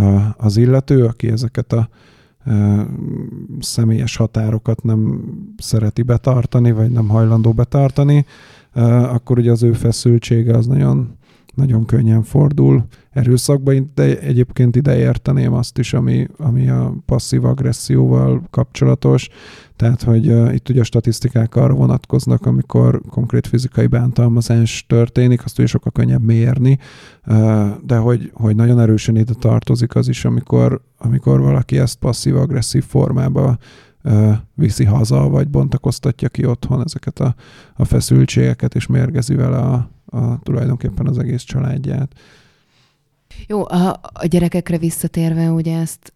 a, 0.00 0.34
az 0.36 0.56
illető, 0.56 1.04
aki 1.04 1.28
ezeket 1.28 1.72
a 1.72 1.88
személyes 3.60 4.16
határokat 4.16 4.82
nem 4.82 5.24
szereti 5.56 6.02
betartani, 6.02 6.72
vagy 6.72 6.90
nem 6.90 7.08
hajlandó 7.08 7.52
betartani, 7.52 8.26
akkor 9.02 9.38
ugye 9.38 9.50
az 9.50 9.62
ő 9.62 9.72
feszültsége 9.72 10.56
az 10.56 10.66
nagyon, 10.66 11.16
nagyon 11.54 11.84
könnyen 11.84 12.22
fordul 12.22 12.84
erőszakba, 13.10 13.72
de 13.94 14.18
egyébként 14.18 14.76
ide 14.76 14.98
érteném 14.98 15.52
azt 15.52 15.78
is, 15.78 15.92
ami, 15.92 16.26
ami 16.36 16.68
a 16.68 16.94
passzív 17.06 17.44
agresszióval 17.44 18.42
kapcsolatos, 18.50 19.28
tehát, 19.76 20.02
hogy 20.02 20.28
uh, 20.28 20.54
itt 20.54 20.68
ugye 20.68 20.80
a 20.80 20.84
statisztikák 20.84 21.54
arra 21.54 21.74
vonatkoznak, 21.74 22.46
amikor 22.46 23.00
konkrét 23.08 23.46
fizikai 23.46 23.86
bántalmazás 23.86 24.84
történik, 24.88 25.44
azt 25.44 25.58
ugye 25.58 25.68
sokkal 25.68 25.92
könnyebb 25.92 26.22
mérni, 26.22 26.78
uh, 27.26 27.68
de 27.86 27.96
hogy, 27.96 28.30
hogy 28.34 28.56
nagyon 28.56 28.80
erősen 28.80 29.16
ide 29.16 29.32
tartozik 29.38 29.94
az 29.94 30.08
is, 30.08 30.24
amikor, 30.24 30.80
amikor 30.98 31.40
valaki 31.40 31.78
ezt 31.78 31.98
passzív-agresszív 31.98 32.84
formába 32.84 33.58
uh, 34.04 34.34
viszi 34.54 34.84
haza, 34.84 35.28
vagy 35.28 35.48
bontakoztatja 35.48 36.28
ki 36.28 36.46
otthon 36.46 36.82
ezeket 36.84 37.20
a, 37.20 37.34
a 37.74 37.84
feszültségeket, 37.84 38.74
és 38.74 38.86
mérgezi 38.86 39.34
vele 39.34 39.58
a, 39.58 39.90
a, 40.06 40.38
tulajdonképpen 40.42 41.06
az 41.06 41.18
egész 41.18 41.42
családját. 41.42 42.12
Jó, 43.46 43.68
a, 43.68 44.00
a 44.12 44.26
gyerekekre 44.26 44.78
visszatérve, 44.78 45.50
ugye 45.50 45.78
ezt 45.78 46.12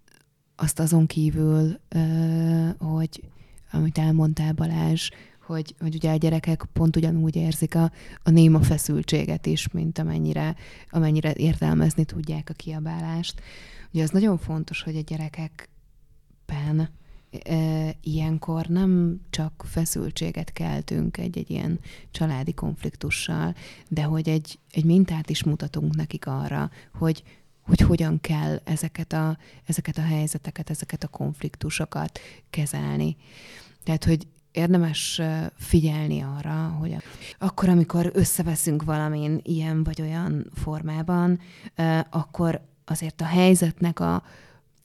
azt 0.57 0.79
azon 0.79 1.07
kívül, 1.07 1.81
hogy 2.79 3.23
amit 3.73 3.99
elmondtál 3.99 4.53
Balázs, 4.53 5.11
hogy, 5.47 5.75
hogy 5.79 5.95
ugye 5.95 6.11
a 6.11 6.17
gyerekek 6.17 6.67
pont 6.73 6.97
ugyanúgy 6.97 7.37
érzik 7.37 7.75
a, 7.75 7.93
a 8.23 8.31
néma 8.31 8.63
feszültséget 8.63 9.47
is, 9.47 9.69
mint 9.69 9.99
amennyire, 9.99 10.57
amennyire 10.91 11.33
értelmezni 11.35 12.05
tudják 12.05 12.51
a 12.51 12.55
kiabálást. 12.55 13.41
Ugye 13.93 14.03
az 14.03 14.11
nagyon 14.11 14.39
fontos, 14.39 14.83
hogy 14.83 14.97
a 14.97 15.01
gyerekekben 15.01 16.89
ilyenkor 18.01 18.67
nem 18.67 19.21
csak 19.31 19.65
feszültséget 19.67 20.53
keltünk 20.53 21.17
egy-egy 21.17 21.51
ilyen 21.51 21.81
családi 22.11 22.55
konfliktussal, 22.55 23.55
de 23.89 24.03
hogy 24.03 24.29
egy, 24.29 24.59
egy 24.71 24.85
mintát 24.85 25.31
is 25.31 25.45
mutatunk 25.45 25.97
nekik 25.97 26.27
arra, 26.27 26.71
hogy, 26.95 27.23
hogy 27.63 27.81
hogyan 27.81 28.21
kell 28.21 28.61
ezeket 28.65 29.13
a, 29.13 29.39
ezeket 29.67 29.99
a 29.99 30.03
helyzeteket, 30.03 30.71
ezeket 30.71 31.05
a 31.05 31.09
konfliktusokat 31.09 32.19
kezelni. 32.51 33.17
Tehát, 33.85 34.05
hogy 34.05 34.27
érdemes 34.53 35.21
figyelni 35.57 36.21
arra, 36.21 36.77
hogy 36.79 36.97
akkor, 37.39 37.69
amikor 37.69 38.11
összeveszünk 38.15 38.83
valamin 38.83 39.41
ilyen 39.43 39.85
vagy 39.85 40.01
olyan 40.01 40.51
formában, 40.55 41.41
akkor 42.11 42.61
azért 42.85 43.21
a 43.21 43.25
helyzetnek 43.25 44.01
a, 44.01 44.23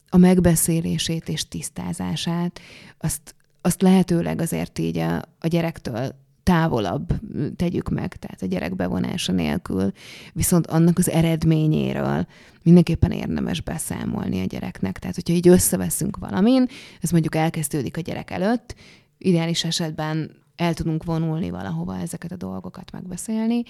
a 0.09 0.17
megbeszélését 0.17 1.29
és 1.29 1.47
tisztázását, 1.47 2.59
azt, 2.97 3.35
azt 3.61 3.81
lehetőleg 3.81 4.41
azért 4.41 4.79
így 4.79 4.97
a, 4.97 5.15
a 5.39 5.47
gyerektől 5.47 6.15
távolabb 6.43 7.13
tegyük 7.55 7.89
meg, 7.89 8.15
tehát 8.15 8.41
a 8.41 8.45
gyerek 8.45 8.75
bevonása 8.75 9.31
nélkül, 9.31 9.91
viszont 10.33 10.67
annak 10.67 10.97
az 10.97 11.09
eredményéről 11.09 12.27
mindenképpen 12.63 13.11
érdemes 13.11 13.61
beszámolni 13.61 14.41
a 14.41 14.45
gyereknek. 14.45 14.99
Tehát, 14.99 15.15
hogyha 15.15 15.33
így 15.33 15.47
összeveszünk 15.47 16.17
valamin, 16.17 16.67
ez 17.01 17.09
mondjuk 17.09 17.35
elkezdődik 17.35 17.97
a 17.97 18.01
gyerek 18.01 18.31
előtt, 18.31 18.75
ideális 19.17 19.63
esetben 19.63 20.31
el 20.55 20.73
tudunk 20.73 21.03
vonulni 21.03 21.49
valahova 21.49 21.97
ezeket 21.97 22.31
a 22.31 22.35
dolgokat 22.35 22.91
megbeszélni, 22.91 23.63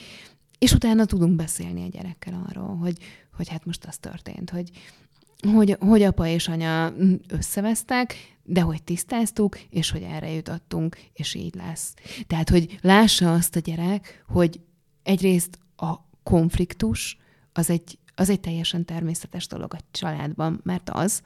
és 0.60 0.74
utána 0.74 1.06
tudunk 1.06 1.36
beszélni 1.36 1.84
a 1.84 1.90
gyerekkel 1.90 2.46
arról, 2.50 2.76
hogy, 2.76 2.98
hogy 3.34 3.48
hát 3.48 3.66
most 3.66 3.86
az 3.86 3.98
történt, 3.98 4.50
hogy, 4.50 4.70
hogy, 5.48 5.78
hogy 5.80 6.02
apa 6.02 6.28
és 6.28 6.48
anya 6.48 6.94
összevesztek, 7.28 8.16
de 8.44 8.62
hogy 8.62 8.84
tisztáztuk, 8.84 9.60
és 9.70 9.92
hogy 9.92 10.02
erre 10.02 10.32
jutottunk, 10.32 10.98
és 11.14 11.34
így 11.34 11.56
lesz. 11.56 11.94
Tehát, 12.28 12.50
hogy 12.50 12.78
lássa 12.82 13.34
azt 13.34 13.56
a 13.56 13.60
gyerek, 13.60 14.24
hogy 14.28 14.60
egyrészt 15.04 15.60
a 15.76 15.94
konfliktus 16.24 17.18
az 17.54 17.70
egy, 17.70 17.98
az 18.16 18.30
egy 18.30 18.40
teljesen 18.40 18.86
természetes 18.86 19.48
dolog 19.48 19.74
a 19.74 19.80
családban, 19.92 20.60
mert 20.64 20.90
az, 20.90 21.22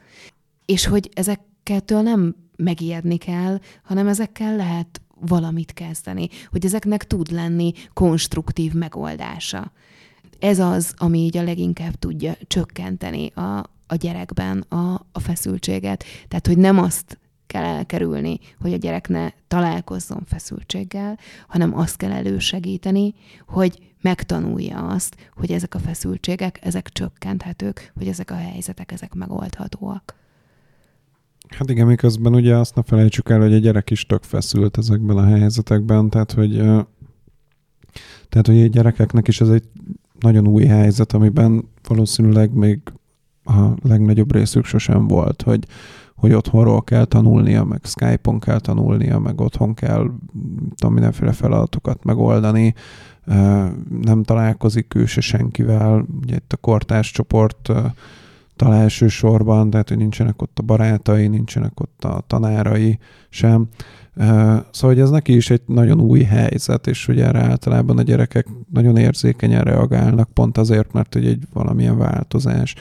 és 0.66 0.86
hogy 0.86 1.10
ezektől 1.14 2.02
nem 2.02 2.36
megijedni 2.56 3.18
kell, 3.18 3.60
hanem 3.84 4.08
ezekkel 4.08 4.56
lehet 4.56 5.02
valamit 5.20 5.74
kezdeni, 5.74 6.28
hogy 6.50 6.66
ezeknek 6.66 7.08
tud 7.08 7.32
lenni 7.32 7.74
konstruktív 7.94 8.74
megoldása. 8.74 9.72
Ez 10.40 10.60
az, 10.60 10.94
ami 10.98 11.20
így 11.20 11.38
a 11.38 11.44
leginkább 11.44 11.96
tudja 11.96 12.36
csökkenteni 12.48 13.28
a, 13.28 13.73
a 13.88 13.96
gyerekben 13.96 14.60
a, 14.60 15.06
a 15.12 15.20
feszültséget. 15.20 16.04
Tehát, 16.28 16.48
hogy 16.48 16.58
nem 16.58 16.78
azt 16.78 17.18
kell 17.48 17.64
elkerülni, 17.64 18.40
hogy 18.60 18.74
a 18.74 18.78
gyerek 18.78 19.08
ne 19.08 19.30
találkozzon 19.48 20.24
feszültséggel, 20.26 21.18
hanem 21.48 21.78
azt 21.78 21.98
kell 21.98 22.12
elősegíteni, 22.12 23.14
hogy 23.48 23.94
megtanulja 24.02 24.88
azt, 24.88 25.16
hogy 25.36 25.52
ezek 25.52 25.76
a 25.76 25.80
feszültségek, 25.80 26.60
ezek 26.62 26.90
csökkenthetők, 26.90 27.92
hogy 27.98 28.08
ezek 28.08 28.32
a 28.32 28.36
helyzetek, 28.36 28.92
ezek 28.92 29.14
megoldhatóak. 29.14 30.16
Hát 31.50 31.70
igen, 31.70 31.88
miközben 31.88 32.36
ugye 32.36 32.56
azt 32.56 32.76
ne 32.76 32.84
felejtsük 32.84 33.30
el, 33.30 33.40
hogy 33.40 33.54
a 33.54 33.58
gyerek 33.58 33.90
is 33.90 34.06
tök 34.06 34.24
feszült 34.24 34.78
ezekben 34.78 35.18
a 35.18 35.26
helyzetekben, 35.26 36.10
tehát 36.10 36.32
hogy, 36.32 36.56
tehát, 38.30 38.48
hogy 38.48 38.62
a 38.62 38.68
gyerekeknek 38.68 39.28
is 39.28 39.42
ez 39.42 39.50
egy 39.50 39.64
nagyon 40.20 40.48
új 40.48 40.66
helyzet, 40.66 41.14
amiben 41.14 41.70
valószínűleg 41.88 42.54
még 42.54 42.80
a 43.44 43.88
legnagyobb 43.88 44.34
részük 44.34 44.66
sosem 44.66 45.08
volt, 45.08 45.42
hogy, 45.42 45.66
hogy 46.16 46.34
otthonról 46.34 46.84
kell 46.84 47.06
tanulnia, 47.06 47.64
meg 47.64 47.80
Skype-on 47.84 48.40
kell 48.40 48.60
tanulnia, 48.60 49.20
meg 49.20 49.42
otthon 49.42 49.74
kell 49.74 50.12
tudom, 50.76 50.94
mindenféle 50.94 51.32
feladatokat 51.32 52.04
megoldani, 52.04 52.74
nem 54.02 54.24
találkozik 54.24 54.88
külső 54.88 55.22
senkivel, 55.22 56.06
ugye 56.22 56.36
itt 56.36 56.54
a 56.54 56.58
kortárs 56.58 57.12
csoport 57.12 57.72
tal 58.56 58.74
elsősorban, 58.74 59.70
tehát 59.70 59.90
hogy 59.90 59.98
nincsenek 59.98 60.42
ott 60.42 60.60
a 60.60 60.64
barátai, 60.64 61.28
nincsenek 61.28 61.80
ott 61.80 62.04
a 62.04 62.24
tanárai 62.28 63.00
sem. 63.30 63.68
Szóval, 64.16 64.66
hogy 64.82 65.00
ez 65.00 65.10
neki 65.10 65.36
is 65.36 65.50
egy 65.50 65.62
nagyon 65.66 66.02
új 66.02 66.22
helyzet, 66.22 66.88
és 66.88 67.08
ugye 67.08 67.26
erre 67.26 67.40
általában 67.40 67.98
a 67.98 68.02
gyerekek 68.02 68.48
nagyon 68.74 68.98
érzékenyen 68.98 69.64
reagálnak, 69.64 70.30
pont 70.34 70.58
azért, 70.58 70.94
mert 70.94 71.14
hogy 71.14 71.26
egy 71.26 71.44
valamilyen 71.54 71.98
változás. 71.98 72.76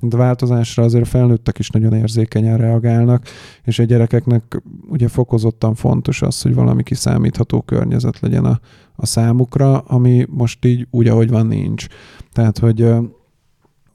De 0.00 0.16
változásra 0.16 0.82
azért 0.82 1.04
a 1.04 1.08
felnőttek 1.08 1.58
is 1.58 1.70
nagyon 1.70 1.92
érzékenyen 1.92 2.56
reagálnak, 2.56 3.26
és 3.64 3.78
a 3.78 3.84
gyerekeknek 3.84 4.62
ugye 4.88 5.08
fokozottan 5.08 5.74
fontos 5.74 6.22
az, 6.22 6.42
hogy 6.42 6.54
valami 6.54 6.82
kiszámítható 6.82 7.60
környezet 7.60 8.20
legyen 8.20 8.44
a, 8.44 8.60
a 8.96 9.06
számukra, 9.06 9.78
ami 9.78 10.26
most 10.30 10.64
így 10.64 10.86
úgy, 10.90 11.08
ahogy 11.08 11.30
van, 11.30 11.46
nincs. 11.46 11.86
Tehát, 12.32 12.58
hogy 12.58 12.94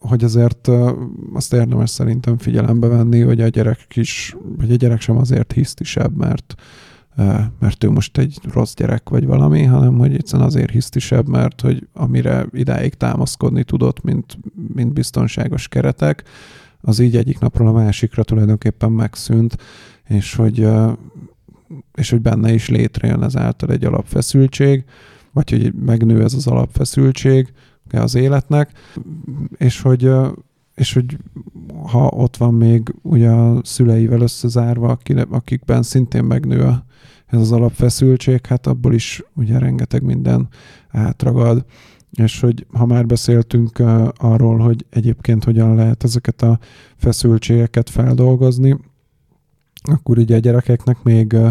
hogy 0.07 0.23
azért 0.23 0.69
azt 1.33 1.53
érdemes 1.53 1.89
szerintem 1.89 2.37
figyelembe 2.37 2.87
venni, 2.87 3.21
hogy 3.21 3.41
a 3.41 3.47
gyerek 3.47 3.87
is, 3.93 4.35
vagy 4.57 4.71
a 4.71 4.75
gyerek 4.75 5.01
sem 5.01 5.17
azért 5.17 5.51
hisztisebb, 5.51 6.17
mert, 6.17 6.55
mert 7.59 7.83
ő 7.83 7.89
most 7.89 8.17
egy 8.17 8.39
rossz 8.53 8.73
gyerek 8.73 9.09
vagy 9.09 9.25
valami, 9.25 9.63
hanem 9.63 9.97
hogy 9.97 10.13
egyszerűen 10.13 10.47
azért 10.47 10.71
hisztisebb, 10.71 11.27
mert 11.27 11.61
hogy 11.61 11.87
amire 11.93 12.45
idáig 12.51 12.93
támaszkodni 12.93 13.63
tudott, 13.63 14.03
mint, 14.03 14.37
mint 14.73 14.93
biztonságos 14.93 15.67
keretek, 15.67 16.23
az 16.81 16.99
így 16.99 17.17
egyik 17.17 17.39
napról 17.39 17.67
a 17.67 17.71
másikra 17.71 18.23
tulajdonképpen 18.23 18.91
megszűnt, 18.91 19.57
és 20.07 20.35
hogy, 20.35 20.67
és 21.95 22.09
hogy 22.09 22.21
benne 22.21 22.53
is 22.53 22.69
létrejön 22.69 23.23
ezáltal 23.23 23.69
egy 23.69 23.85
alapfeszültség, 23.85 24.83
vagy 25.31 25.49
hogy 25.49 25.73
megnő 25.73 26.23
ez 26.23 26.33
az 26.33 26.47
alapfeszültség, 26.47 27.53
az 27.91 28.15
életnek, 28.15 28.71
és 29.57 29.81
hogy, 29.81 30.11
és 30.75 30.93
hogy 30.93 31.17
ha 31.87 32.07
ott 32.07 32.37
van 32.37 32.53
még 32.53 32.95
ugye 33.01 33.29
a 33.29 33.59
szüleivel 33.63 34.21
összezárva, 34.21 34.97
akikben 35.29 35.83
szintén 35.83 36.23
megnő 36.23 36.61
a, 36.61 36.85
ez 37.25 37.39
az 37.39 37.51
alapfeszültség, 37.51 38.45
hát 38.45 38.67
abból 38.67 38.93
is 38.93 39.23
ugye 39.35 39.59
rengeteg 39.59 40.03
minden 40.03 40.47
átragad. 40.89 41.65
És 42.11 42.39
hogy 42.39 42.65
ha 42.71 42.85
már 42.85 43.05
beszéltünk 43.05 43.79
uh, 43.79 44.07
arról, 44.17 44.57
hogy 44.57 44.85
egyébként 44.89 45.43
hogyan 45.43 45.75
lehet 45.75 46.03
ezeket 46.03 46.41
a 46.41 46.59
feszültségeket 46.95 47.89
feldolgozni, 47.89 48.77
akkor 49.83 50.17
ugye 50.17 50.35
a 50.35 50.39
gyerekeknek 50.39 51.03
még 51.03 51.33
uh, 51.33 51.49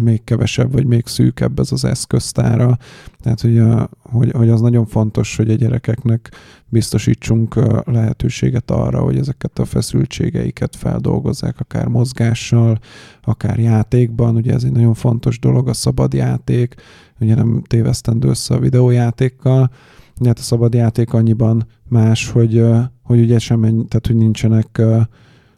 még 0.00 0.24
kevesebb, 0.24 0.72
vagy 0.72 0.86
még 0.86 1.06
szűkebb 1.06 1.58
ez 1.58 1.72
az 1.72 1.84
eszköztára. 1.84 2.78
Tehát, 3.20 3.40
hogy, 3.40 3.58
a, 3.58 3.88
hogy, 4.02 4.30
hogy 4.32 4.48
az 4.48 4.60
nagyon 4.60 4.86
fontos, 4.86 5.36
hogy 5.36 5.50
a 5.50 5.54
gyerekeknek 5.54 6.30
biztosítsunk 6.68 7.54
lehetőséget 7.84 8.70
arra, 8.70 9.00
hogy 9.00 9.16
ezeket 9.16 9.58
a 9.58 9.64
feszültségeiket 9.64 10.76
feldolgozzák, 10.76 11.60
akár 11.60 11.86
mozgással, 11.86 12.78
akár 13.22 13.58
játékban. 13.58 14.36
Ugye 14.36 14.52
ez 14.52 14.64
egy 14.64 14.72
nagyon 14.72 14.94
fontos 14.94 15.38
dolog, 15.38 15.68
a 15.68 15.72
szabad 15.72 16.14
játék, 16.14 16.74
ugye 17.20 17.34
nem 17.34 17.62
tévesztendő 17.66 18.28
össze 18.28 18.54
a 18.54 18.58
videójátékkal, 18.58 19.70
Ugye 20.20 20.28
hát 20.28 20.38
a 20.38 20.42
szabad 20.42 20.74
játék 20.74 21.12
annyiban 21.12 21.66
más, 21.88 22.30
hogy, 22.30 22.64
hogy 23.02 23.20
ugye 23.20 23.38
sem, 23.38 23.60
tehát 23.60 24.06
hogy 24.06 24.16
nincsenek 24.16 24.82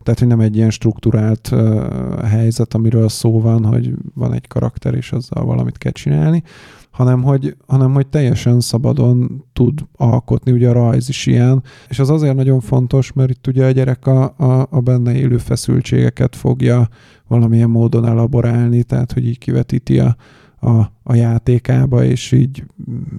tehát, 0.03 0.19
hogy 0.19 0.29
nem 0.29 0.41
egy 0.41 0.57
ilyen 0.57 0.71
struktúrált 0.71 1.49
uh, 1.53 2.23
helyzet, 2.23 2.75
amiről 2.75 3.09
szó 3.09 3.41
van, 3.41 3.65
hogy 3.65 3.95
van 4.15 4.33
egy 4.33 4.47
karakter, 4.47 4.95
és 4.95 5.13
azzal 5.13 5.45
valamit 5.45 5.79
kell 5.79 5.93
csinálni, 5.93 6.43
hanem 6.91 7.23
hogy, 7.23 7.57
hanem 7.67 7.93
hogy 7.93 8.07
teljesen 8.07 8.61
szabadon 8.61 9.45
tud 9.53 9.81
alkotni, 9.97 10.53
ugye 10.53 10.69
a 10.69 10.73
rajz 10.73 11.09
is 11.09 11.27
ilyen, 11.27 11.63
és 11.89 11.99
az 11.99 12.11
azért 12.11 12.35
nagyon 12.35 12.61
fontos, 12.61 13.13
mert 13.13 13.31
itt 13.31 13.47
ugye 13.47 13.67
a 13.67 13.71
gyerek 13.71 14.07
a, 14.07 14.35
a, 14.37 14.67
a 14.71 14.81
benne 14.81 15.15
élő 15.15 15.39
feszültségeket 15.39 16.37
fogja 16.37 16.89
valamilyen 17.29 17.71
módon 17.71 18.07
elaborálni, 18.07 18.83
tehát 18.83 19.13
hogy 19.13 19.27
így 19.27 19.39
kivetíti 19.39 19.99
a, 19.99 20.17
a, 20.61 20.79
a 21.03 21.15
játékába, 21.15 22.05
és 22.05 22.33
így 22.33 22.65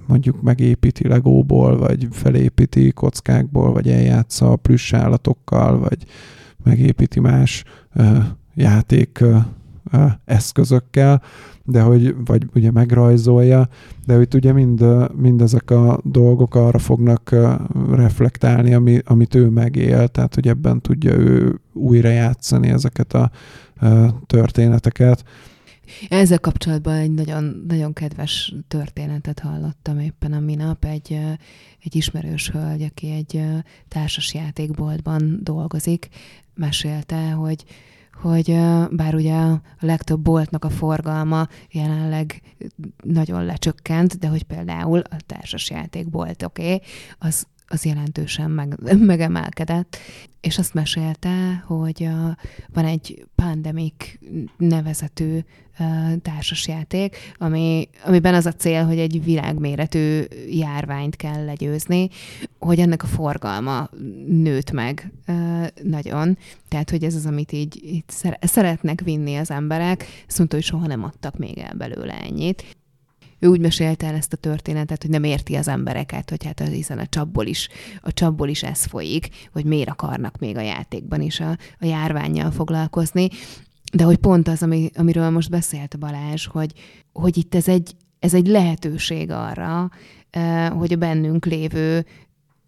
mondjuk 0.06 0.42
megépíti 0.42 1.08
legóból, 1.08 1.78
vagy 1.78 2.08
felépíti 2.10 2.90
kockákból, 2.90 3.72
vagy 3.72 3.88
eljátsza 3.88 4.50
a 4.50 4.56
plüss 4.56 4.92
állatokkal, 4.92 5.78
vagy 5.78 6.04
megépíti 6.64 7.20
más 7.20 7.64
játék 8.54 9.24
eszközökkel, 10.24 11.22
de 11.64 11.80
hogy, 11.80 12.14
vagy 12.24 12.46
ugye 12.54 12.70
megrajzolja, 12.70 13.68
de 14.06 14.16
hogy 14.16 14.28
ugye 14.34 14.52
mind, 14.52 14.84
mind 15.20 15.42
ezek 15.42 15.70
a 15.70 16.00
dolgok 16.04 16.54
arra 16.54 16.78
fognak 16.78 17.34
reflektálni, 17.90 18.74
ami, 18.74 18.98
amit 19.04 19.34
ő 19.34 19.48
megél, 19.48 20.08
tehát 20.08 20.34
hogy 20.34 20.48
ebben 20.48 20.80
tudja 20.80 21.12
ő 21.12 21.60
újra 21.72 22.08
játszani 22.08 22.68
ezeket 22.68 23.12
a 23.12 23.30
történeteket. 24.26 25.24
Ezzel 26.08 26.38
kapcsolatban 26.38 26.94
egy 26.94 27.10
nagyon, 27.10 27.64
nagyon 27.68 27.92
kedves 27.92 28.54
történetet 28.68 29.38
hallottam 29.38 29.98
éppen 29.98 30.32
a 30.32 30.40
minap. 30.40 30.84
Egy, 30.84 31.18
egy 31.82 31.96
ismerős 31.96 32.50
hölgy, 32.50 32.82
aki 32.82 33.10
egy 33.10 33.42
társas 33.88 34.34
játékboltban 34.34 35.38
dolgozik, 35.42 36.08
mesélte, 36.54 37.30
hogy 37.30 37.64
hogy 38.22 38.58
bár 38.90 39.14
ugye 39.14 39.34
a 39.34 39.60
legtöbb 39.80 40.20
boltnak 40.20 40.64
a 40.64 40.70
forgalma 40.70 41.48
jelenleg 41.70 42.42
nagyon 43.02 43.44
lecsökkent, 43.44 44.18
de 44.18 44.28
hogy 44.28 44.42
például 44.42 44.98
a 44.98 45.16
társasjátékbolt, 45.26 46.42
oké, 46.42 46.62
okay, 46.62 46.80
az 47.18 47.46
az 47.72 47.84
jelentősen 47.84 48.50
meg, 48.50 48.78
megemelkedett, 49.12 49.96
és 50.40 50.58
azt 50.58 50.74
mesélte, 50.74 51.64
hogy 51.66 52.02
a, 52.04 52.36
van 52.72 52.84
egy 52.84 53.26
Pandemic 53.34 53.94
nevezetű 54.56 55.38
uh, 55.78 56.16
társasjáték, 56.22 57.16
ami, 57.38 57.88
amiben 58.04 58.34
az 58.34 58.46
a 58.46 58.52
cél, 58.52 58.84
hogy 58.84 58.98
egy 58.98 59.24
világméretű 59.24 60.20
járványt 60.50 61.16
kell 61.16 61.44
legyőzni, 61.44 62.08
hogy 62.58 62.78
ennek 62.78 63.02
a 63.02 63.06
forgalma 63.06 63.88
nőtt 64.26 64.70
meg 64.70 65.12
uh, 65.28 65.66
nagyon. 65.82 66.38
Tehát, 66.68 66.90
hogy 66.90 67.04
ez 67.04 67.14
az, 67.14 67.26
amit 67.26 67.52
így, 67.52 67.80
így 67.84 68.04
szeretnek 68.40 69.00
vinni 69.00 69.36
az 69.36 69.50
emberek. 69.50 70.06
Azt 70.28 70.38
mondta, 70.38 70.56
hogy 70.56 70.64
soha 70.64 70.86
nem 70.86 71.04
adtak 71.04 71.38
még 71.38 71.58
el 71.58 71.74
belőle 71.74 72.20
ennyit 72.20 72.64
ő 73.42 73.48
úgy 73.48 73.60
mesélte 73.60 74.06
el 74.06 74.14
ezt 74.14 74.32
a 74.32 74.36
történetet, 74.36 75.02
hogy 75.02 75.10
nem 75.10 75.24
érti 75.24 75.54
az 75.54 75.68
embereket, 75.68 76.30
hogy 76.30 76.44
hát 76.44 76.60
hiszen 76.68 76.98
a 76.98 77.06
csapból 77.06 77.46
is, 77.46 77.68
a 78.00 78.12
csapból 78.12 78.48
is 78.48 78.62
ez 78.62 78.84
folyik, 78.84 79.28
hogy 79.52 79.64
miért 79.64 79.88
akarnak 79.88 80.38
még 80.38 80.56
a 80.56 80.60
játékban 80.60 81.20
is 81.20 81.40
a, 81.40 81.58
a 81.80 81.86
járványjal 81.86 82.50
foglalkozni. 82.50 83.28
De 83.92 84.04
hogy 84.04 84.16
pont 84.16 84.48
az, 84.48 84.62
ami, 84.62 84.90
amiről 84.94 85.30
most 85.30 85.50
beszélt 85.50 85.98
Balázs, 85.98 86.46
hogy, 86.46 86.72
hogy 87.12 87.36
itt 87.36 87.54
ez 87.54 87.68
egy, 87.68 87.96
ez 88.18 88.34
egy 88.34 88.46
lehetőség 88.46 89.30
arra, 89.30 89.90
hogy 90.72 90.92
a 90.92 90.96
bennünk 90.96 91.46
lévő 91.46 92.06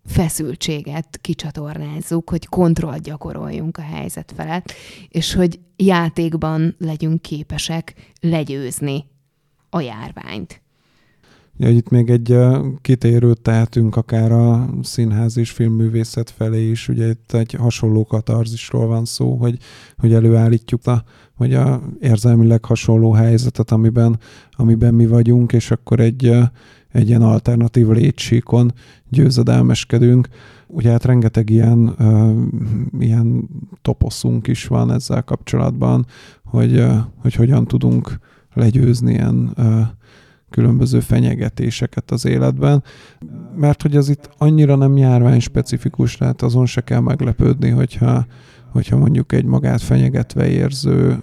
feszültséget 0.07 1.19
kicsatornázzuk, 1.21 2.31
hogy 2.31 2.47
kontrollt 2.47 3.03
gyakoroljunk 3.03 3.77
a 3.77 3.83
helyzet 3.83 4.33
felett, 4.37 4.73
és 5.09 5.35
hogy 5.35 5.61
játékban 5.77 6.75
legyünk 6.79 7.23
képesek 7.23 7.95
legyőzni 8.21 9.05
a 9.71 9.81
járványt. 9.81 10.64
Ja, 11.57 11.69
itt 11.69 11.89
még 11.89 12.11
egy 12.11 12.37
kitérőt 12.81 13.41
tehetünk 13.41 13.97
akár 13.97 14.33
a 14.33 14.69
színház 14.83 15.37
és 15.37 15.51
filmművészet 15.51 16.31
felé 16.31 16.71
is. 16.71 16.89
Ugye 16.89 17.09
itt 17.09 17.33
egy 17.33 17.53
hasonló 17.53 18.05
katarzisról 18.05 18.87
van 18.87 19.05
szó, 19.05 19.35
hogy, 19.37 19.59
hogy 19.97 20.13
előállítjuk 20.13 20.87
a, 20.87 21.05
vagy 21.37 21.55
a 21.55 21.83
érzelmileg 22.01 22.65
hasonló 22.65 23.13
helyzetet, 23.13 23.71
amiben, 23.71 24.19
amiben 24.51 24.95
mi 24.95 25.07
vagyunk, 25.07 25.53
és 25.53 25.71
akkor 25.71 26.01
egy, 26.01 26.33
egy 26.93 27.09
ilyen 27.09 27.23
alternatív 27.23 27.89
létsíkon 27.89 28.73
győzedelmeskedünk. 29.09 30.29
Ugye 30.67 30.91
hát 30.91 31.05
rengeteg 31.05 31.51
ilyen, 31.51 31.95
uh, 31.99 32.37
ilyen 32.99 33.49
toposzunk 33.83 34.47
is 34.47 34.67
van 34.67 34.93
ezzel 34.93 35.23
kapcsolatban, 35.23 36.07
hogy, 36.45 36.79
uh, 36.79 36.97
hogy 37.17 37.35
hogyan 37.35 37.67
tudunk 37.67 38.19
legyőzni 38.55 39.13
ilyen 39.13 39.53
uh, 39.57 39.81
különböző 40.55 41.01
fenyegetéseket 41.01 42.11
az 42.11 42.25
életben, 42.25 42.83
mert 43.57 43.83
hogy 43.83 43.97
az 43.97 44.09
itt 44.09 44.31
annyira 44.39 44.75
nem 44.77 44.97
járvány 44.97 45.41
specifikus, 45.41 46.17
tehát 46.17 46.43
azon 46.43 46.67
se 46.67 46.81
kell 46.81 47.01
meglepődni, 47.01 47.69
hogyha 47.71 48.27
hogyha 48.75 48.97
mondjuk 48.97 49.33
egy 49.33 49.45
magát 49.45 49.81
fenyegetve 49.81 50.49
érző 50.49 51.23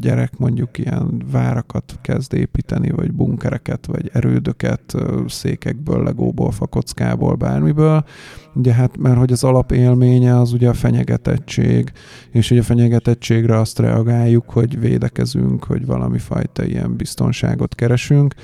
gyerek 0.00 0.38
mondjuk 0.38 0.78
ilyen 0.78 1.22
várakat 1.30 1.98
kezd 2.02 2.34
építeni, 2.34 2.90
vagy 2.90 3.12
bunkereket, 3.12 3.86
vagy 3.86 4.10
erődöket 4.12 4.94
székekből, 5.26 6.02
legóból, 6.02 6.50
fakockából, 6.50 7.34
bármiből. 7.34 8.04
Ugye 8.54 8.72
hát, 8.72 8.96
mert 8.96 9.18
hogy 9.18 9.32
az 9.32 9.44
alapélménye 9.44 10.38
az 10.38 10.52
ugye 10.52 10.68
a 10.68 10.74
fenyegetettség, 10.74 11.92
és 12.30 12.50
ugye 12.50 12.60
a 12.60 12.64
fenyegetettségre 12.64 13.58
azt 13.58 13.78
reagáljuk, 13.78 14.50
hogy 14.50 14.80
védekezünk, 14.80 15.64
hogy 15.64 15.86
valami 15.86 16.18
fajta 16.18 16.64
ilyen 16.64 16.96
biztonságot 16.96 17.74
keresünk, 17.74 18.34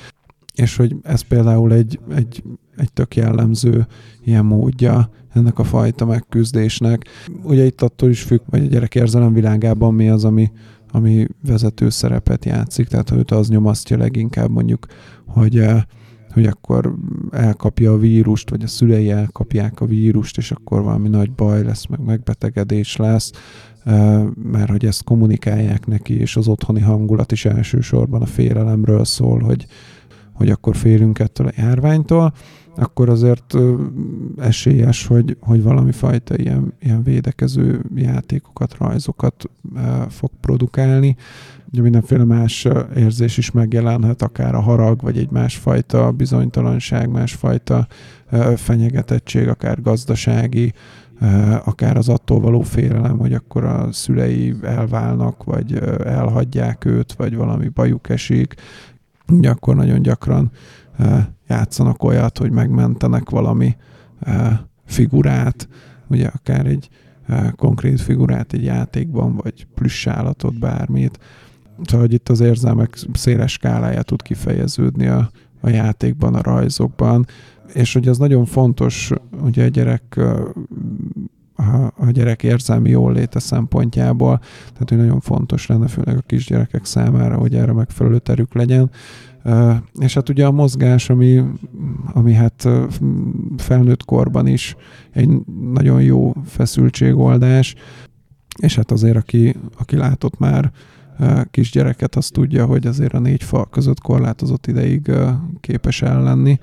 és 0.54 0.76
hogy 0.76 0.96
ez 1.02 1.20
például 1.20 1.72
egy, 1.72 2.00
egy, 2.14 2.42
egy 2.76 2.92
tök 2.92 3.16
jellemző 3.16 3.86
ilyen 4.24 4.44
módja 4.44 5.10
ennek 5.32 5.58
a 5.58 5.64
fajta 5.64 6.04
megküzdésnek. 6.04 7.04
Ugye 7.42 7.64
itt 7.64 7.82
attól 7.82 8.10
is 8.10 8.22
függ, 8.22 8.40
hogy 8.50 8.64
a 8.64 8.68
gyerek 8.68 8.94
érzelem 8.94 9.32
világában 9.32 9.94
mi 9.94 10.08
az, 10.08 10.24
ami, 10.24 10.50
ami 10.90 11.26
vezető 11.46 11.88
szerepet 11.88 12.44
játszik, 12.44 12.86
tehát 12.86 13.10
őt 13.10 13.30
az 13.30 13.48
nyomasztja 13.48 13.96
leginkább 13.96 14.50
mondjuk, 14.50 14.86
hogy, 15.26 15.58
eh, 15.58 15.82
hogy 16.32 16.46
akkor 16.46 16.94
elkapja 17.30 17.92
a 17.92 17.98
vírust, 17.98 18.50
vagy 18.50 18.62
a 18.62 18.66
szülei 18.66 19.10
elkapják 19.10 19.80
a 19.80 19.86
vírust, 19.86 20.38
és 20.38 20.50
akkor 20.50 20.82
valami 20.82 21.08
nagy 21.08 21.32
baj 21.32 21.62
lesz, 21.62 21.86
meg 21.86 22.00
megbetegedés 22.04 22.96
lesz, 22.96 23.30
eh, 23.84 24.22
mert 24.42 24.70
hogy 24.70 24.84
ezt 24.84 25.04
kommunikálják 25.04 25.86
neki, 25.86 26.20
és 26.20 26.36
az 26.36 26.48
otthoni 26.48 26.80
hangulat 26.80 27.32
is 27.32 27.44
elsősorban 27.44 28.22
a 28.22 28.26
félelemről 28.26 29.04
szól, 29.04 29.38
hogy, 29.38 29.66
hogy 30.32 30.50
akkor 30.50 30.76
félünk 30.76 31.18
ettől 31.18 31.46
a 31.46 31.52
járványtól, 31.56 32.32
akkor 32.76 33.08
azért 33.08 33.54
esélyes, 34.36 35.06
hogy, 35.06 35.36
hogy 35.40 35.62
valami 35.62 35.92
fajta 35.92 36.36
ilyen, 36.36 36.72
ilyen 36.80 37.02
védekező 37.02 37.84
játékokat, 37.94 38.76
rajzokat 38.78 39.50
fog 40.08 40.30
produkálni. 40.40 41.16
Ugye 41.72 41.82
mindenféle 41.82 42.24
más 42.24 42.68
érzés 42.96 43.36
is 43.36 43.50
megjelenhet, 43.50 44.22
akár 44.22 44.54
a 44.54 44.60
harag, 44.60 45.00
vagy 45.00 45.18
egy 45.18 45.30
másfajta 45.30 46.12
bizonytalanság, 46.12 47.10
másfajta 47.10 47.86
fenyegetettség, 48.56 49.48
akár 49.48 49.82
gazdasági, 49.82 50.72
akár 51.64 51.96
az 51.96 52.08
attól 52.08 52.40
való 52.40 52.60
félelem, 52.60 53.18
hogy 53.18 53.32
akkor 53.32 53.64
a 53.64 53.92
szülei 53.92 54.54
elválnak, 54.62 55.44
vagy 55.44 55.74
elhagyják 56.04 56.84
őt, 56.84 57.12
vagy 57.12 57.36
valami 57.36 57.68
bajuk 57.68 58.08
esik, 58.08 58.54
ugye 59.28 59.50
akkor 59.50 59.76
nagyon 59.76 60.02
gyakran 60.02 60.50
játszanak 61.48 62.02
olyat, 62.02 62.38
hogy 62.38 62.50
megmentenek 62.50 63.30
valami 63.30 63.76
figurát, 64.84 65.68
ugye 66.08 66.26
akár 66.26 66.66
egy 66.66 66.88
konkrét 67.56 68.00
figurát 68.00 68.52
egy 68.52 68.64
játékban, 68.64 69.36
vagy 69.36 69.66
plusz 69.74 70.06
állatot, 70.06 70.58
bármit. 70.58 71.18
Szóval, 71.84 72.06
hogy 72.06 72.12
itt 72.12 72.28
az 72.28 72.40
érzelmek 72.40 72.96
széles 73.12 73.52
skálája 73.52 74.02
tud 74.02 74.22
kifejeződni 74.22 75.06
a, 75.06 75.30
a 75.60 75.68
játékban, 75.68 76.34
a 76.34 76.42
rajzokban, 76.42 77.26
és 77.72 77.92
hogy 77.92 78.08
az 78.08 78.18
nagyon 78.18 78.44
fontos, 78.44 79.10
ugye 79.42 79.64
a 79.64 79.68
gyerek 79.68 80.20
a, 81.54 81.92
a 81.96 82.10
gyerek 82.10 82.42
érzelmi 82.42 82.90
jóléte 82.90 83.38
szempontjából, 83.38 84.38
tehát 84.72 84.88
hogy 84.88 84.98
nagyon 84.98 85.20
fontos 85.20 85.66
lenne 85.66 85.88
főleg 85.88 86.16
a 86.16 86.22
kisgyerekek 86.26 86.84
számára, 86.84 87.36
hogy 87.36 87.54
erre 87.54 87.72
megfelelő 87.72 88.18
terük 88.18 88.54
legyen, 88.54 88.90
és 89.98 90.14
hát 90.14 90.28
ugye 90.28 90.46
a 90.46 90.50
mozgás, 90.50 91.10
ami, 91.10 91.42
ami 92.12 92.32
hát 92.32 92.68
felnőtt 93.56 94.04
korban 94.04 94.46
is 94.46 94.76
egy 95.10 95.28
nagyon 95.72 96.02
jó 96.02 96.32
feszültségoldás, 96.44 97.74
és 98.60 98.76
hát 98.76 98.90
azért, 98.90 99.16
aki, 99.16 99.56
aki 99.78 99.96
látott 99.96 100.38
már 100.38 100.72
kisgyereket, 101.50 102.14
az 102.14 102.28
tudja, 102.28 102.66
hogy 102.66 102.86
azért 102.86 103.14
a 103.14 103.18
négy 103.18 103.42
fal 103.42 103.68
között 103.68 104.00
korlátozott 104.00 104.66
ideig 104.66 105.10
képes 105.60 106.02
ellenni. 106.02 106.58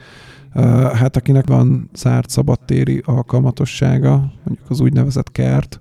Hát 0.93 1.15
akinek 1.15 1.47
van 1.47 1.89
zárt 1.93 2.29
szabadtéri 2.29 3.01
alkalmatossága, 3.05 4.15
mondjuk 4.43 4.69
az 4.69 4.79
úgynevezett 4.79 5.31
kert, 5.31 5.79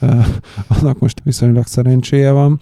annak 0.80 0.98
most 0.98 1.20
viszonylag 1.24 1.66
szerencséje 1.66 2.30
van. 2.30 2.60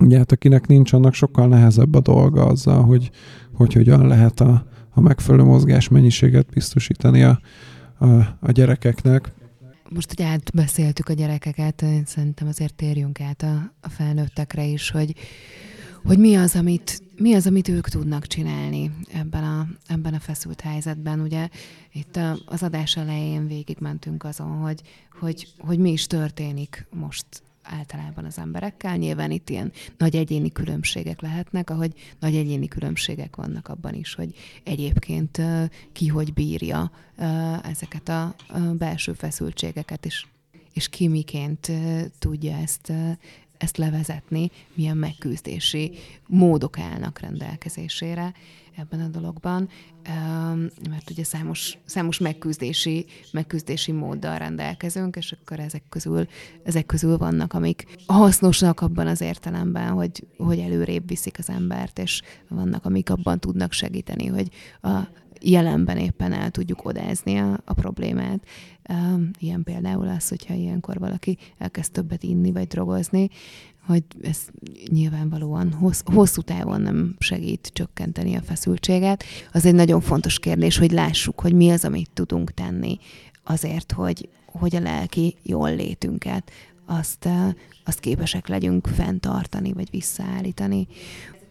Ugye 0.00 0.16
hát 0.16 0.32
akinek 0.32 0.66
nincs, 0.66 0.92
annak 0.92 1.14
sokkal 1.14 1.48
nehezebb 1.48 1.94
a 1.94 2.00
dolga 2.00 2.46
azzal, 2.46 2.84
hogy, 2.84 3.10
hogy 3.54 3.72
hogyan 3.72 4.06
lehet 4.06 4.40
a, 4.40 4.66
a 4.90 5.00
megfelelő 5.00 5.44
mozgás 5.44 5.88
mennyiséget 5.88 6.46
biztosítani 6.46 7.22
a, 7.22 7.40
a, 7.98 8.06
a 8.40 8.50
gyerekeknek. 8.50 9.32
Most, 9.88 10.14
hogy 10.16 10.24
átbeszéltük 10.24 11.08
a 11.08 11.12
gyerekeket, 11.12 11.84
szerintem 12.04 12.48
azért 12.48 12.74
térjünk 12.74 13.20
át 13.20 13.42
a, 13.42 13.72
a 13.80 13.88
felnőttekre 13.88 14.64
is, 14.64 14.90
hogy, 14.90 15.14
hogy 16.04 16.18
mi 16.18 16.34
az, 16.34 16.56
amit, 16.56 17.02
mi 17.16 17.34
az, 17.34 17.46
amit 17.46 17.68
ők 17.68 17.88
tudnak 17.88 18.26
csinálni 18.26 18.90
ebben 19.12 19.44
a, 19.44 19.66
ebben 19.86 20.14
a 20.14 20.20
feszült 20.20 20.60
helyzetben. 20.60 21.20
Ugye 21.20 21.48
itt 21.92 22.18
az 22.44 22.62
adás 22.62 22.96
elején 22.96 23.46
végigmentünk 23.46 24.24
azon, 24.24 24.50
hogy, 24.50 24.82
hogy, 25.20 25.48
hogy 25.58 25.78
mi 25.78 25.92
is 25.92 26.06
történik 26.06 26.86
most 26.90 27.26
általában 27.70 28.24
az 28.24 28.38
emberekkel. 28.38 28.96
Nyilván 28.96 29.30
itt 29.30 29.50
ilyen 29.50 29.72
nagy 29.96 30.16
egyéni 30.16 30.52
különbségek 30.52 31.20
lehetnek, 31.20 31.70
ahogy 31.70 31.92
nagy 32.18 32.36
egyéni 32.36 32.68
különbségek 32.68 33.36
vannak 33.36 33.68
abban 33.68 33.94
is, 33.94 34.14
hogy 34.14 34.34
egyébként 34.64 35.42
ki 35.92 36.06
hogy 36.06 36.32
bírja 36.32 36.90
ezeket 37.62 38.08
a 38.08 38.34
belső 38.78 39.12
feszültségeket, 39.12 40.04
is, 40.04 40.26
és 40.72 40.88
ki 40.88 41.08
miként 41.08 41.72
tudja 42.18 42.56
ezt, 42.56 42.92
ezt 43.58 43.76
levezetni, 43.76 44.50
milyen 44.74 44.96
megküzdési 44.96 45.92
módok 46.26 46.78
állnak 46.78 47.18
rendelkezésére 47.18 48.32
ebben 48.80 49.00
a 49.00 49.08
dologban, 49.08 49.68
mert 50.90 51.10
ugye 51.10 51.24
számos, 51.24 51.78
számos 51.84 52.18
megküzdési, 52.18 53.06
megküzdési 53.32 53.92
móddal 53.92 54.38
rendelkezünk, 54.38 55.16
és 55.16 55.32
akkor 55.32 55.60
ezek 55.60 55.82
közül, 55.88 56.26
ezek 56.62 56.86
közül 56.86 57.16
vannak, 57.16 57.52
amik 57.52 57.84
hasznosak 58.06 58.80
abban 58.80 59.06
az 59.06 59.20
értelemben, 59.20 59.90
hogy, 59.90 60.26
hogy 60.36 60.58
előrébb 60.58 61.08
viszik 61.08 61.38
az 61.38 61.48
embert, 61.48 61.98
és 61.98 62.22
vannak, 62.48 62.84
amik 62.84 63.10
abban 63.10 63.38
tudnak 63.38 63.72
segíteni, 63.72 64.26
hogy 64.26 64.48
a 64.82 65.08
jelenben 65.40 65.96
éppen 65.96 66.32
el 66.32 66.50
tudjuk 66.50 66.84
odázni 66.84 67.36
a, 67.36 67.60
a 67.64 67.72
problémát. 67.72 68.46
Ilyen 69.38 69.62
például 69.62 70.08
az, 70.08 70.28
hogyha 70.28 70.54
ilyenkor 70.54 70.98
valaki 70.98 71.38
elkezd 71.58 71.92
többet 71.92 72.22
inni 72.22 72.52
vagy 72.52 72.66
drogozni, 72.66 73.28
hogy 73.90 74.04
ez 74.22 74.38
nyilvánvalóan 74.88 75.72
hossz, 75.72 76.00
hosszú 76.04 76.40
távon 76.40 76.80
nem 76.80 77.16
segít 77.18 77.70
csökkenteni 77.72 78.34
a 78.34 78.42
feszültséget. 78.42 79.24
Az 79.52 79.64
egy 79.64 79.74
nagyon 79.74 80.00
fontos 80.00 80.38
kérdés, 80.38 80.78
hogy 80.78 80.90
lássuk, 80.90 81.40
hogy 81.40 81.52
mi 81.52 81.70
az, 81.70 81.84
amit 81.84 82.10
tudunk 82.14 82.54
tenni 82.54 82.98
azért, 83.44 83.92
hogy, 83.92 84.28
hogy 84.46 84.76
a 84.76 84.80
lelki 84.80 85.36
jól 85.42 85.74
létünket 85.74 86.50
azt, 86.86 87.28
azt 87.84 88.00
képesek 88.00 88.48
legyünk 88.48 88.86
fenntartani, 88.86 89.72
vagy 89.72 89.90
visszaállítani 89.90 90.86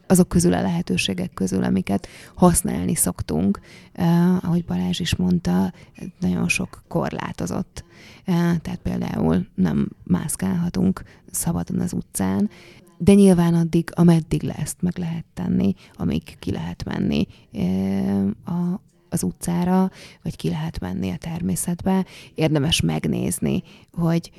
azok 0.09 0.27
közül 0.27 0.53
a 0.53 0.61
lehetőségek 0.61 1.33
közül, 1.33 1.63
amiket 1.63 2.07
használni 2.35 2.95
szoktunk, 2.95 3.59
eh, 3.93 4.43
ahogy 4.45 4.65
Balázs 4.65 4.99
is 4.99 5.15
mondta, 5.15 5.73
nagyon 6.19 6.47
sok 6.47 6.83
korlátozott. 6.87 7.83
Eh, 8.25 8.35
tehát 8.35 8.79
például 8.83 9.47
nem 9.55 9.89
mászkálhatunk 10.03 11.03
szabadon 11.31 11.79
az 11.79 11.93
utcán, 11.93 12.49
de 12.97 13.13
nyilván 13.13 13.53
addig, 13.53 13.89
ameddig 13.95 14.41
le 14.41 14.67
meg 14.79 14.97
lehet 14.97 15.25
tenni, 15.33 15.73
amíg 15.93 16.37
ki 16.39 16.51
lehet 16.51 16.83
menni 16.83 17.27
eh, 17.51 18.25
a, 18.25 18.81
az 19.09 19.23
utcára, 19.23 19.91
vagy 20.23 20.35
ki 20.35 20.49
lehet 20.49 20.79
menni 20.79 21.09
a 21.09 21.17
természetbe, 21.17 22.05
érdemes 22.35 22.81
megnézni, 22.81 23.63
hogy 23.91 24.31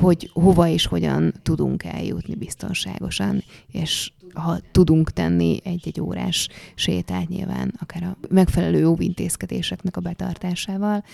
hogy 0.00 0.30
hova 0.32 0.68
és 0.68 0.86
hogyan 0.86 1.34
tudunk 1.42 1.84
eljutni 1.84 2.34
biztonságosan, 2.34 3.44
és 3.72 4.12
ha 4.34 4.58
tudunk 4.72 5.10
tenni 5.10 5.60
egy-egy 5.64 6.00
órás 6.00 6.48
sétát 6.74 7.28
nyilván, 7.28 7.74
akár 7.80 8.02
a 8.02 8.16
megfelelő 8.28 8.86
óvintézkedéseknek 8.86 9.96
a 9.96 10.00
betartásával, 10.00 11.04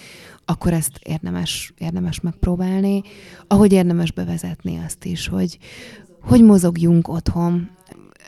akkor 0.44 0.72
ezt 0.72 0.98
érdemes, 1.02 1.72
érdemes 1.78 2.20
megpróbálni. 2.20 3.02
Ahogy 3.46 3.72
érdemes 3.72 4.12
bevezetni 4.12 4.78
azt 4.84 5.04
is, 5.04 5.28
hogy, 5.28 5.58
hogy 6.20 6.44
mozogjunk 6.44 7.08
otthon, 7.08 7.70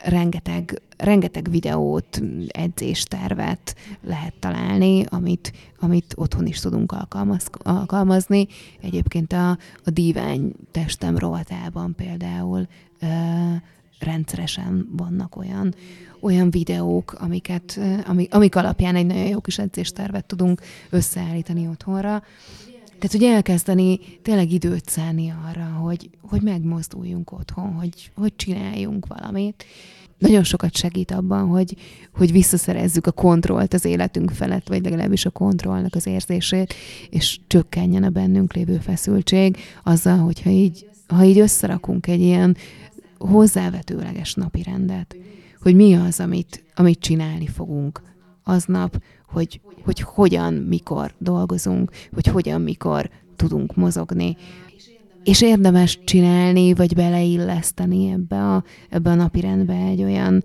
rengeteg, 0.03 0.81
rengeteg 0.97 1.49
videót, 1.49 2.21
edzéstervet 2.47 3.75
lehet 4.01 4.33
találni, 4.39 5.03
amit, 5.09 5.53
amit 5.79 6.13
otthon 6.17 6.45
is 6.45 6.59
tudunk 6.59 6.91
alkalmaz, 6.91 7.49
alkalmazni. 7.63 8.47
Egyébként 8.81 9.33
a, 9.33 9.49
a 9.83 9.89
dívány 9.89 10.53
testem 10.71 11.17
rovatában 11.17 11.95
például 11.95 12.67
ö, 12.99 13.05
rendszeresen 14.01 14.89
vannak 14.91 15.35
olyan, 15.35 15.73
olyan 16.19 16.51
videók, 16.51 17.15
amiket, 17.19 17.79
amik, 18.07 18.33
amik 18.33 18.55
alapján 18.55 18.95
egy 18.95 19.05
nagyon 19.05 19.27
jó 19.27 19.39
kis 19.39 19.57
edzéstervet 19.57 20.25
tudunk 20.25 20.61
összeállítani 20.89 21.67
otthonra. 21.67 22.23
Tehát, 22.99 23.17
hogy 23.17 23.23
elkezdeni 23.23 23.99
tényleg 24.21 24.51
időt 24.51 24.89
szállni 24.89 25.33
arra, 25.49 25.63
hogy, 25.63 26.09
hogy 26.21 26.41
megmozduljunk 26.41 27.31
otthon, 27.31 27.73
hogy, 27.73 28.11
hogy 28.15 28.35
csináljunk 28.35 29.07
valamit. 29.07 29.65
Nagyon 30.17 30.43
sokat 30.43 30.75
segít 30.75 31.11
abban, 31.11 31.47
hogy, 31.47 31.75
hogy 32.13 32.31
visszaszerezzük 32.31 33.07
a 33.07 33.11
kontrollt 33.11 33.73
az 33.73 33.85
életünk 33.85 34.31
felett, 34.31 34.67
vagy 34.67 34.83
legalábbis 34.83 35.25
a 35.25 35.29
kontrollnak 35.29 35.95
az 35.95 36.07
érzését, 36.07 36.73
és 37.09 37.39
csökkenjen 37.47 38.03
a 38.03 38.09
bennünk 38.09 38.53
lévő 38.53 38.77
feszültség 38.77 39.57
azzal, 39.83 40.17
hogyha 40.17 40.49
így, 40.49 40.89
ha 41.07 41.23
így 41.23 41.39
összerakunk 41.39 42.07
egy 42.07 42.21
ilyen 42.21 42.57
hozzávetőleges 43.27 44.33
napi 44.33 44.63
rendet, 44.63 45.15
hogy 45.61 45.75
mi 45.75 45.93
az, 45.93 46.19
amit, 46.19 46.63
amit 46.75 46.99
csinálni 46.99 47.47
fogunk 47.47 48.01
aznap, 48.43 49.01
hogy, 49.27 49.61
hogy 49.83 49.99
hogyan, 49.99 50.53
mikor 50.53 51.13
dolgozunk, 51.17 51.91
hogy 52.13 52.25
hogyan, 52.25 52.61
mikor 52.61 53.09
tudunk 53.35 53.75
mozogni. 53.75 54.37
És 55.23 55.41
érdemes 55.41 55.99
csinálni, 56.03 56.73
vagy 56.73 56.95
beleilleszteni 56.95 58.09
ebbe 58.11 58.53
a, 58.53 58.63
ebbe 58.89 59.09
a 59.09 59.15
napirendbe 59.15 59.73
egy 59.73 60.03
olyan, 60.03 60.43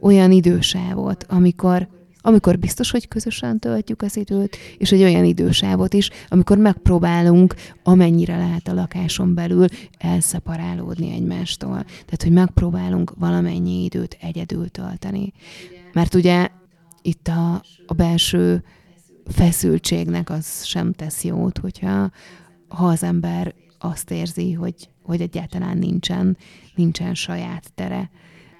olyan 0.00 0.30
idősávot, 0.30 1.24
amikor 1.28 1.88
amikor 2.20 2.58
biztos, 2.58 2.90
hogy 2.90 3.08
közösen 3.08 3.58
töltjük 3.58 4.02
az 4.02 4.16
időt, 4.16 4.56
és 4.78 4.92
egy 4.92 5.02
olyan 5.02 5.24
idősávot 5.24 5.94
is, 5.94 6.10
amikor 6.28 6.58
megpróbálunk, 6.58 7.54
amennyire 7.82 8.36
lehet 8.36 8.68
a 8.68 8.74
lakáson 8.74 9.34
belül 9.34 9.66
elszeparálódni 9.98 11.12
egymástól. 11.12 11.82
Tehát, 11.84 12.22
hogy 12.22 12.32
megpróbálunk 12.32 13.12
valamennyi 13.16 13.84
időt 13.84 14.16
egyedül 14.20 14.68
tölteni. 14.68 15.32
Mert 15.92 16.14
ugye 16.14 16.48
itt 17.02 17.28
a, 17.28 17.62
a 17.86 17.94
belső 17.94 18.64
feszültségnek 19.26 20.30
az 20.30 20.64
sem 20.64 20.92
tesz 20.92 21.24
jót, 21.24 21.58
hogyha 21.58 22.10
ha 22.68 22.86
az 22.86 23.02
ember 23.02 23.54
azt 23.78 24.10
érzi, 24.10 24.52
hogy, 24.52 24.88
hogy 25.02 25.20
egyáltalán 25.20 25.78
nincsen, 25.78 26.36
nincsen 26.74 27.14
saját 27.14 27.72
tere. 27.74 28.10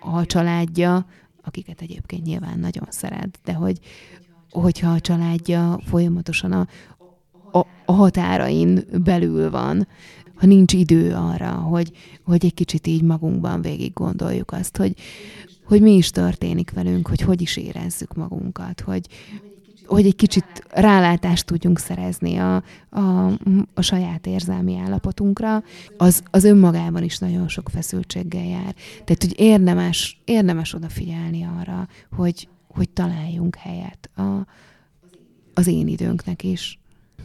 A 0.01 0.27
családja, 0.27 1.07
akiket 1.49 1.81
egyébként 1.81 2.25
nyilván 2.25 2.59
nagyon 2.59 2.87
szeret, 2.89 3.39
de 3.45 3.53
hogy, 3.53 3.79
hogyha 4.51 4.91
a 4.91 5.01
családja 5.01 5.81
folyamatosan 5.85 6.53
a, 6.53 6.67
a, 7.53 7.67
a 7.85 7.93
határain 7.93 8.85
belül 9.05 9.51
van, 9.51 9.89
ha 10.35 10.47
nincs 10.47 10.73
idő 10.73 11.15
arra, 11.15 11.51
hogy, 11.51 11.93
hogy 12.25 12.45
egy 12.45 12.55
kicsit 12.55 12.87
így 12.87 13.03
magunkban 13.03 13.63
végig 13.63 13.93
gondoljuk 13.93 14.53
azt, 14.53 14.77
hogy, 14.77 14.95
hogy 15.65 15.81
mi 15.81 15.95
is 15.95 16.11
történik 16.11 16.71
velünk, 16.71 17.09
hogy 17.09 17.21
hogy 17.21 17.41
is 17.41 17.57
érezzük 17.57 18.15
magunkat, 18.15 18.81
hogy, 18.81 19.07
hogy 19.89 20.07
egy 20.07 20.16
kicsit 20.16 20.45
rálátást 20.70 21.47
tudjunk 21.47 21.78
szerezni 21.78 22.36
a, 22.36 22.62
a, 22.91 23.26
a 23.74 23.82
saját 23.82 24.26
érzelmi 24.26 24.78
állapotunkra, 24.78 25.62
az, 25.97 26.22
az 26.30 26.45
önmagában 26.45 27.03
is 27.03 27.18
nagyon 27.18 27.49
sok 27.49 27.68
feszültséggel 27.68 28.45
jár. 28.45 28.74
Tehát, 29.05 29.22
hogy 29.22 29.34
érdemes, 29.36 30.20
érdemes 30.24 30.74
odafigyelni 30.74 31.47
arra, 31.61 31.89
hogy, 32.16 32.49
hogy 32.68 32.89
találjunk 32.89 33.57
helyet 33.57 34.11
a, 34.16 34.47
az 35.55 35.66
én 35.66 35.86
időnknek 35.86 36.43
is. 36.43 36.78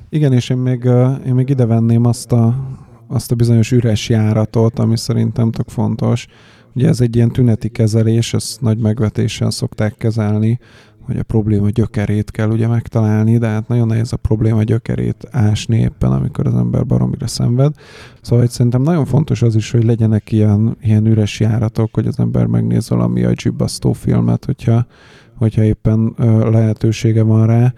Igen, 0.09 0.33
és 0.33 0.49
én 0.49 0.57
még, 0.57 0.83
én 1.25 1.33
még 1.33 1.49
ide 1.49 1.65
venném 1.65 2.05
azt 2.05 2.31
a, 2.31 2.69
azt 3.07 3.31
a 3.31 3.35
bizonyos 3.35 3.71
üres 3.71 4.09
járatot, 4.09 4.79
ami 4.79 4.97
szerintem 4.97 5.51
tök 5.51 5.69
fontos. 5.69 6.27
Ugye 6.75 6.87
ez 6.87 7.01
egy 7.01 7.15
ilyen 7.15 7.31
tüneti 7.31 7.69
kezelés, 7.69 8.33
ezt 8.33 8.61
nagy 8.61 8.77
megvetéssel 8.77 9.51
szokták 9.51 9.97
kezelni, 9.97 10.59
hogy 11.05 11.17
a 11.17 11.23
probléma 11.23 11.69
gyökerét 11.69 12.31
kell 12.31 12.49
ugye 12.49 12.67
megtalálni, 12.67 13.37
de 13.37 13.47
hát 13.47 13.67
nagyon 13.67 13.87
nehéz 13.87 14.13
a 14.13 14.17
probléma 14.17 14.63
gyökerét 14.63 15.27
ásni 15.31 15.77
éppen, 15.77 16.11
amikor 16.11 16.47
az 16.47 16.53
ember 16.53 16.85
baromira 16.85 17.27
szenved. 17.27 17.73
Szóval 18.21 18.47
szerintem 18.47 18.81
nagyon 18.81 19.05
fontos 19.05 19.41
az 19.41 19.55
is, 19.55 19.71
hogy 19.71 19.83
legyenek 19.83 20.31
ilyen, 20.31 20.77
ilyen 20.81 21.05
üres 21.05 21.39
járatok, 21.39 21.89
hogy 21.93 22.07
az 22.07 22.19
ember 22.19 22.45
megnéz 22.45 22.89
valami 22.89 23.23
agyibbasztó 23.23 23.93
filmet, 23.93 24.45
hogyha, 24.45 24.85
hogyha 25.37 25.63
éppen 25.63 26.13
ö, 26.17 26.49
lehetősége 26.49 27.23
van 27.23 27.45
rá. 27.45 27.73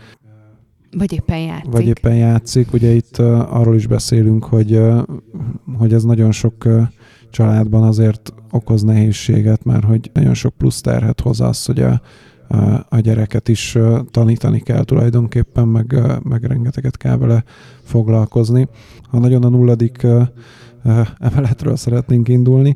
Vagy 0.97 1.13
éppen 1.13 1.39
játszik. 1.39 1.71
Vagy 1.71 1.87
éppen 1.87 2.15
játszik. 2.15 2.73
Ugye 2.73 2.91
itt 2.91 3.19
uh, 3.19 3.55
arról 3.55 3.75
is 3.75 3.87
beszélünk, 3.87 4.45
hogy, 4.45 4.75
uh, 4.75 5.01
hogy 5.77 5.93
ez 5.93 6.03
nagyon 6.03 6.31
sok 6.31 6.65
uh, 6.65 6.81
családban 7.29 7.83
azért 7.83 8.33
okoz 8.51 8.81
nehézséget, 8.81 9.63
mert 9.63 9.83
hogy 9.83 10.09
nagyon 10.13 10.33
sok 10.33 10.53
plusz 10.53 10.81
terhet 10.81 11.21
hoz 11.21 11.41
az, 11.41 11.65
hogy 11.65 11.79
a, 11.81 12.01
a 12.89 12.99
gyereket 12.99 13.47
is 13.47 13.77
tanítani 14.11 14.59
kell 14.59 14.83
tulajdonképpen, 14.83 15.67
meg, 15.67 15.95
meg 16.23 16.43
rengeteget 16.43 16.97
kell 16.97 17.17
vele 17.17 17.43
foglalkozni. 17.83 18.67
Ha 19.09 19.19
nagyon 19.19 19.43
a 19.43 19.49
nulladik 19.49 20.07
emeletről 21.19 21.75
szeretnénk 21.75 22.27
indulni, 22.27 22.75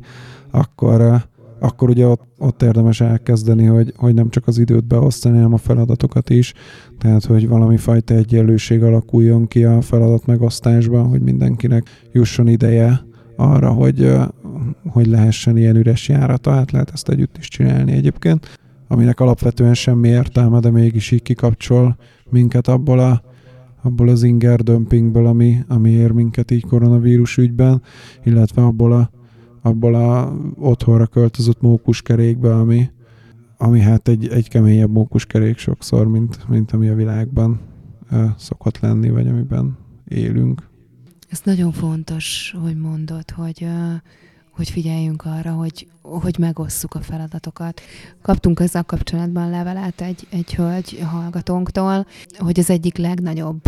akkor, 0.50 1.24
akkor 1.60 1.88
ugye 1.88 2.06
ott, 2.06 2.22
ott 2.38 2.62
érdemes 2.62 3.00
elkezdeni, 3.00 3.64
hogy, 3.64 3.92
hogy 3.96 4.14
nem 4.14 4.30
csak 4.30 4.46
az 4.46 4.58
időt 4.58 4.84
beosztani, 4.84 5.34
hanem 5.34 5.52
a 5.52 5.56
feladatokat 5.56 6.30
is, 6.30 6.52
tehát 6.98 7.24
hogy 7.24 7.48
valami 7.48 7.76
fajta 7.76 8.14
egyenlőség 8.14 8.82
alakuljon 8.82 9.46
ki 9.46 9.64
a 9.64 9.80
feladat 9.80 10.26
megosztásban, 10.26 11.08
hogy 11.08 11.20
mindenkinek 11.20 11.86
jusson 12.12 12.48
ideje 12.48 13.00
arra, 13.36 13.70
hogy, 13.70 14.12
hogy 14.88 15.06
lehessen 15.06 15.56
ilyen 15.56 15.76
üres 15.76 16.08
járata, 16.08 16.50
hát 16.50 16.70
lehet 16.70 16.90
ezt 16.92 17.08
együtt 17.08 17.36
is 17.38 17.48
csinálni 17.48 17.92
egyébként 17.92 18.59
aminek 18.90 19.20
alapvetően 19.20 19.74
semmi 19.74 20.08
értelme, 20.08 20.60
de 20.60 20.70
mégis 20.70 21.10
így 21.10 21.22
kikapcsol 21.22 21.96
minket 22.30 22.68
abból, 22.68 22.98
a, 22.98 23.22
abból 23.82 24.08
az 24.08 24.22
inger 24.22 24.60
dömpingből, 24.60 25.26
ami, 25.26 25.58
ami 25.68 25.90
ér 25.90 26.10
minket 26.10 26.50
így 26.50 26.66
koronavírus 26.66 27.36
ügyben, 27.36 27.82
illetve 28.24 28.62
abból 28.62 28.92
a, 28.92 29.10
abból 29.62 29.94
a 29.94 30.36
otthonra 30.58 31.06
költözött 31.06 31.60
mókuskerékbe, 31.60 32.54
ami, 32.54 32.90
ami 33.56 33.80
hát 33.80 34.08
egy, 34.08 34.28
egy 34.28 34.48
keményebb 34.48 34.90
mókuskerék 34.90 35.58
sokszor, 35.58 36.08
mint, 36.08 36.48
mint 36.48 36.72
ami 36.72 36.88
a 36.88 36.94
világban 36.94 37.60
uh, 38.10 38.24
szokott 38.36 38.78
lenni, 38.78 39.10
vagy 39.10 39.28
amiben 39.28 39.76
élünk. 40.08 40.68
Ez 41.28 41.40
nagyon 41.44 41.72
fontos, 41.72 42.56
hogy 42.62 42.76
mondod, 42.76 43.30
hogy 43.30 43.62
uh, 43.62 43.94
hogy 44.60 44.70
figyeljünk 44.70 45.24
arra, 45.24 45.52
hogy, 45.52 45.86
hogy 46.02 46.38
megosszuk 46.38 46.94
a 46.94 47.00
feladatokat. 47.00 47.80
Kaptunk 48.22 48.60
ezzel 48.60 48.84
kapcsolatban 48.84 49.50
levelet 49.50 50.00
egy, 50.00 50.26
egy 50.30 50.54
hölgy 50.54 50.98
hallgatónktól, 51.10 52.06
hogy 52.38 52.58
az 52.58 52.70
egyik 52.70 52.96
legnagyobb 52.96 53.60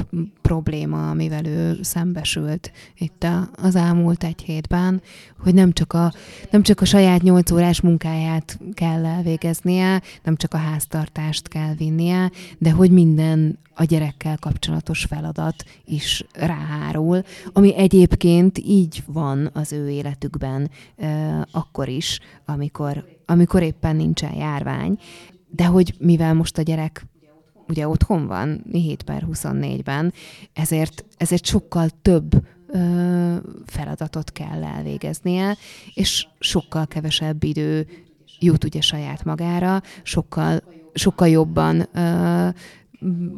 probléma, 0.43 1.11
amivel 1.11 1.47
ő 1.47 1.79
szembesült 1.83 2.73
itt 2.99 3.27
az 3.53 3.77
elmúlt 3.77 4.25
egy 4.25 4.43
hétben, 4.43 5.03
hogy 5.39 5.55
nem 5.55 5.73
csak 5.73 5.93
a, 5.93 6.13
nem 6.51 6.63
csak 6.63 6.81
a 6.81 6.85
saját 6.85 7.23
nyolc 7.23 7.51
órás 7.51 7.81
munkáját 7.81 8.59
kell 8.75 9.05
elvégeznie, 9.05 10.03
nem 10.23 10.37
csak 10.37 10.55
a 10.55 10.59
háztartást 10.59 11.49
kell 11.49 11.75
vinnie, 11.75 12.31
de 12.59 12.71
hogy 12.71 12.91
minden 12.91 13.59
a 13.75 13.85
gyerekkel 13.85 14.39
kapcsolatos 14.39 15.05
feladat 15.05 15.65
is 15.85 16.25
ráhárul, 16.33 17.23
ami 17.53 17.77
egyébként 17.77 18.59
így 18.59 19.03
van 19.07 19.51
az 19.53 19.73
ő 19.73 19.91
életükben 19.91 20.71
akkor 21.51 21.89
is, 21.89 22.21
amikor, 22.45 23.05
amikor 23.27 23.63
éppen 23.63 23.97
nincsen 23.97 24.35
járvány, 24.35 24.99
de 25.51 25.65
hogy 25.65 25.95
mivel 25.99 26.35
most 26.35 26.59
a 26.59 26.63
gyerek 26.63 27.07
ugye 27.69 27.89
otthon 27.89 28.27
van 28.27 28.65
7 28.73 29.03
per 29.03 29.27
24-ben, 29.33 30.13
ezért, 30.53 31.05
ezért 31.17 31.45
sokkal 31.45 31.89
több 32.03 32.47
ö, 32.67 33.37
feladatot 33.67 34.33
kell 34.33 34.65
elvégeznie, 34.65 35.57
és 35.95 36.27
sokkal 36.39 36.87
kevesebb 36.87 37.45
idő 37.45 37.87
jut 38.39 38.65
ugye 38.65 38.81
saját 38.81 39.25
magára, 39.25 39.83
sokkal, 40.03 40.63
sokkal 40.95 41.29
jobban 41.29 41.89
ö, 41.93 42.49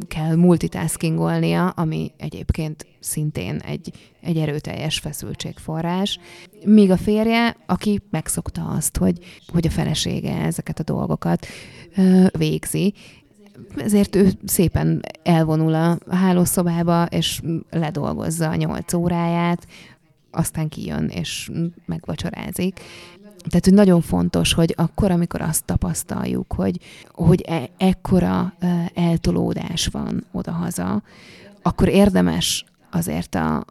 kell 0.08 0.34
multitaskingolnia, 0.34 1.68
ami 1.68 2.12
egyébként 2.16 2.86
szintén 3.00 3.56
egy, 3.56 3.92
egy 4.20 4.36
erőteljes 4.36 4.98
feszültségforrás. 4.98 6.18
Míg 6.64 6.90
a 6.90 6.96
férje, 6.96 7.56
aki 7.66 8.00
megszokta 8.10 8.64
azt, 8.64 8.96
hogy, 8.96 9.18
hogy 9.46 9.66
a 9.66 9.70
felesége 9.70 10.36
ezeket 10.36 10.78
a 10.78 10.82
dolgokat 10.82 11.46
végzi, 12.38 12.94
ezért 13.76 14.16
ő 14.16 14.32
szépen 14.44 15.00
elvonul 15.22 15.74
a 15.74 15.98
hálószobába, 16.10 17.04
és 17.04 17.40
ledolgozza 17.70 18.48
a 18.48 18.54
nyolc 18.54 18.92
óráját, 18.92 19.66
aztán 20.30 20.68
kijön, 20.68 21.08
és 21.08 21.50
megvacsorázik. 21.86 22.80
Tehát, 23.48 23.64
hogy 23.64 23.74
nagyon 23.74 24.00
fontos, 24.00 24.52
hogy 24.52 24.74
akkor, 24.76 25.10
amikor 25.10 25.40
azt 25.40 25.64
tapasztaljuk, 25.64 26.52
hogy, 26.52 26.80
hogy 27.10 27.42
e- 27.46 27.70
ekkora 27.76 28.54
eltolódás 28.94 29.86
van 29.86 30.26
odahaza, 30.32 31.02
akkor 31.62 31.88
érdemes 31.88 32.64
azért 32.90 33.34
a, 33.34 33.64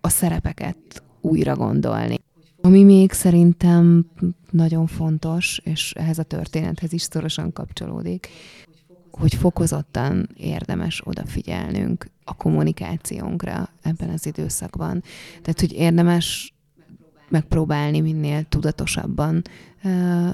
a 0.00 0.08
szerepeket 0.08 1.02
újra 1.20 1.56
gondolni. 1.56 2.18
Ami 2.62 2.84
még 2.84 3.12
szerintem 3.12 4.06
nagyon 4.50 4.86
fontos, 4.86 5.60
és 5.64 5.92
ehhez 5.92 6.18
a 6.18 6.22
történethez 6.22 6.92
is 6.92 7.02
szorosan 7.02 7.52
kapcsolódik, 7.52 8.28
hogy 9.10 9.34
fokozottan 9.34 10.28
érdemes 10.36 11.02
odafigyelnünk 11.04 12.10
a 12.24 12.34
kommunikációnkra 12.34 13.68
ebben 13.82 14.08
az 14.08 14.26
időszakban. 14.26 15.02
Tehát, 15.42 15.60
hogy 15.60 15.72
érdemes 15.72 16.54
megpróbálni 17.30 18.00
minél 18.00 18.42
tudatosabban 18.42 19.42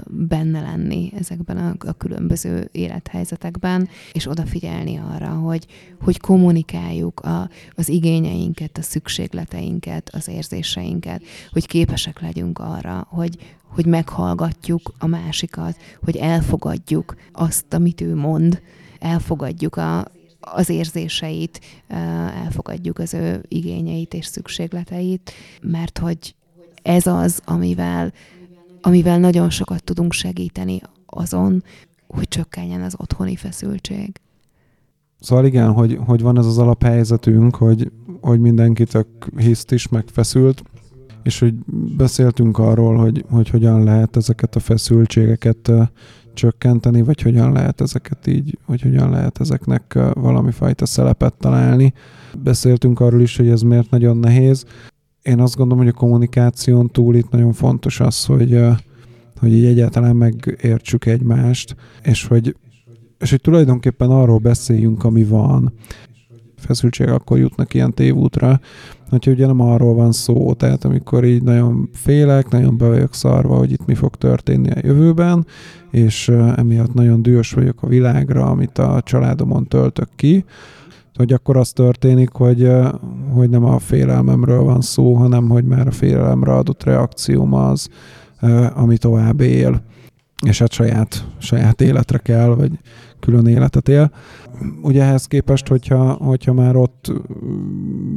benne 0.07 0.61
lenni 0.61 1.13
ezekben 1.19 1.57
a, 1.57 1.89
a 1.89 1.93
különböző 1.93 2.69
élethelyzetekben, 2.73 3.89
és 4.13 4.29
odafigyelni 4.29 4.97
arra, 4.97 5.29
hogy, 5.29 5.67
hogy 6.01 6.21
kommunikáljuk 6.21 7.21
a, 7.21 7.49
az 7.75 7.89
igényeinket, 7.89 8.79
a 8.79 8.83
szükségleteinket, 8.83 10.11
az 10.13 10.29
érzéseinket, 10.29 11.23
hogy 11.53 11.67
képesek 11.67 12.21
legyünk 12.21 12.59
arra, 12.59 13.07
hogy, 13.11 13.37
hogy 13.63 13.87
meghallgatjuk 13.87 14.93
a 14.99 15.07
másikat, 15.07 15.77
hogy 16.05 16.17
elfogadjuk 16.17 17.17
azt, 17.33 17.75
amit 17.75 18.01
ő 18.01 18.15
mond, 18.15 18.63
elfogadjuk 18.99 19.77
a, 19.77 20.05
az 20.41 20.69
érzéseit, 20.69 21.61
elfogadjuk 22.45 22.99
az 22.99 23.15
ő 23.15 23.45
igényeit 23.49 24.15
és 24.15 24.27
szükségleteit, 24.27 25.33
mert 25.63 25.99
hogy 25.99 26.35
ez 26.87 27.07
az, 27.07 27.41
amivel, 27.45 28.13
amivel 28.81 29.19
nagyon 29.19 29.51
sokat 29.51 29.85
tudunk 29.85 30.13
segíteni 30.13 30.81
azon, 31.07 31.63
hogy 32.07 32.29
csökkenjen 32.29 32.83
az 32.83 32.95
otthoni 32.99 33.37
feszültség. 33.37 34.21
Szóval 35.21 35.45
igen, 35.45 35.73
hogy, 35.73 35.99
hogy 36.07 36.23
van 36.23 36.39
ez 36.39 36.47
az 36.47 36.59
alaphelyzetünk, 36.59 37.57
hogy, 37.57 37.91
hogy 38.21 38.41
mindenki 38.41 38.85
tök 38.85 39.07
hiszt 39.37 39.73
is, 39.73 39.89
megfeszült, 39.89 40.63
és 41.23 41.39
hogy 41.39 41.55
beszéltünk 41.97 42.59
arról, 42.59 42.97
hogy, 42.97 43.25
hogy 43.31 43.49
hogyan 43.49 43.85
lehet 43.85 44.17
ezeket 44.17 44.57
a 44.57 44.61
feszültségeket 44.61 45.73
csökkenteni, 46.35 47.03
vagy 47.03 47.23
hogyan 47.23 47.53
lehet 47.53 47.81
ezeket 47.81 48.27
így, 48.27 48.59
vagy 48.67 48.83
hogyan 48.83 49.11
lehet 49.11 49.41
ezeknek 49.41 49.99
valami 50.13 50.51
fajta 50.51 50.87
szelepet 50.87 51.35
találni. 51.35 51.93
Beszéltünk 52.43 53.01
arról 53.01 53.21
is, 53.21 53.37
hogy 53.37 53.49
ez 53.49 53.63
miért 53.63 53.91
nagyon 53.91 54.17
nehéz 54.17 54.65
én 55.27 55.41
azt 55.41 55.57
gondolom, 55.57 55.85
hogy 55.85 55.93
a 55.95 55.99
kommunikáción 55.99 56.89
túl 56.89 57.15
itt 57.15 57.31
nagyon 57.31 57.53
fontos 57.53 58.01
az, 58.01 58.25
hogy, 58.25 58.61
hogy 59.41 59.53
így 59.53 59.65
egyáltalán 59.65 60.17
megértsük 60.17 61.07
egymást, 61.07 61.77
és 62.03 62.27
hogy, 62.27 62.57
és 63.19 63.31
hogy 63.31 63.41
tulajdonképpen 63.41 64.11
arról 64.11 64.39
beszéljünk, 64.39 65.05
ami 65.05 65.25
van. 65.25 65.73
Feszültség 66.57 67.09
akkor 67.09 67.39
jutnak 67.39 67.75
ilyen 67.75 67.95
tévútra, 67.95 68.61
hogyha 69.09 69.31
ugye 69.31 69.47
nem 69.47 69.61
arról 69.61 69.95
van 69.95 70.13
szó, 70.13 70.55
tehát 70.55 70.85
amikor 70.85 71.25
így 71.25 71.43
nagyon 71.43 71.89
félek, 71.93 72.49
nagyon 72.49 72.77
be 72.77 72.89
vagyok 72.89 73.15
szarva, 73.15 73.57
hogy 73.57 73.73
itt 73.73 73.87
mi 73.87 73.95
fog 73.95 74.15
történni 74.15 74.71
a 74.71 74.81
jövőben, 74.83 75.47
és 75.91 76.29
emiatt 76.57 76.95
nagyon 76.95 77.23
dühös 77.23 77.53
vagyok 77.53 77.83
a 77.83 77.87
világra, 77.87 78.45
amit 78.45 78.79
a 78.79 79.01
családomon 79.05 79.67
töltök 79.67 80.09
ki, 80.17 80.45
hogy 81.17 81.33
akkor 81.33 81.57
az 81.57 81.73
történik, 81.73 82.31
hogy, 82.31 82.71
hogy 83.33 83.51
nem 83.51 83.65
a 83.65 83.79
félelmemről 83.79 84.63
van 84.63 84.81
szó, 84.81 85.15
hanem 85.15 85.49
hogy 85.49 85.65
már 85.65 85.87
a 85.87 85.91
félelemre 85.91 86.53
adott 86.53 86.83
reakcióm 86.83 87.53
az, 87.53 87.89
ami 88.75 88.97
tovább 88.97 89.41
él, 89.41 89.83
és 90.47 90.59
hát 90.59 90.73
saját, 90.73 91.27
saját 91.39 91.81
életre 91.81 92.19
kell, 92.19 92.49
vagy 92.49 92.79
külön 93.21 93.47
életet 93.47 93.89
él. 93.89 94.11
Ugye 94.83 95.03
ehhez 95.03 95.27
képest, 95.27 95.69
hogyha, 95.69 96.13
hogyha 96.13 96.53
már 96.53 96.77
ott 96.77 97.13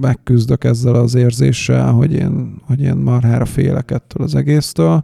megküzdök 0.02 0.64
ezzel 0.64 0.96
az 0.96 1.16
érzéssel, 1.16 1.92
hogy 1.92 2.14
én, 2.14 2.62
hogy 2.66 2.82
én 2.82 2.96
marhára 2.96 3.46
félek 3.46 3.92
ettől 3.92 4.24
az 4.24 4.36
egésztől, 4.36 5.04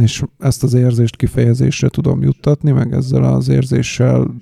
és 0.00 0.22
ezt 0.38 0.62
az 0.62 0.74
érzést 0.74 1.16
kifejezésre 1.16 1.88
tudom 1.88 2.22
juttatni, 2.22 2.70
meg 2.70 2.92
ezzel 2.92 3.24
az 3.24 3.48
érzéssel 3.48 4.34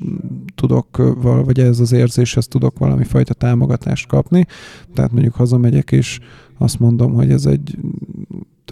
tudok, 0.55 1.15
vagy 1.45 1.61
ez 1.61 1.81
az 1.81 1.93
érzéshez 1.93 2.47
tudok 2.47 2.79
valami 2.79 3.05
fajta 3.05 3.35
támogatást 3.35 4.07
kapni. 4.07 4.47
Tehát 4.95 5.13
mondjuk 5.13 5.35
hazamegyek, 5.35 5.93
és 5.93 6.19
azt 6.59 6.79
mondom, 6.79 7.13
hogy 7.13 7.31
ez 7.31 7.47
egy 7.47 7.79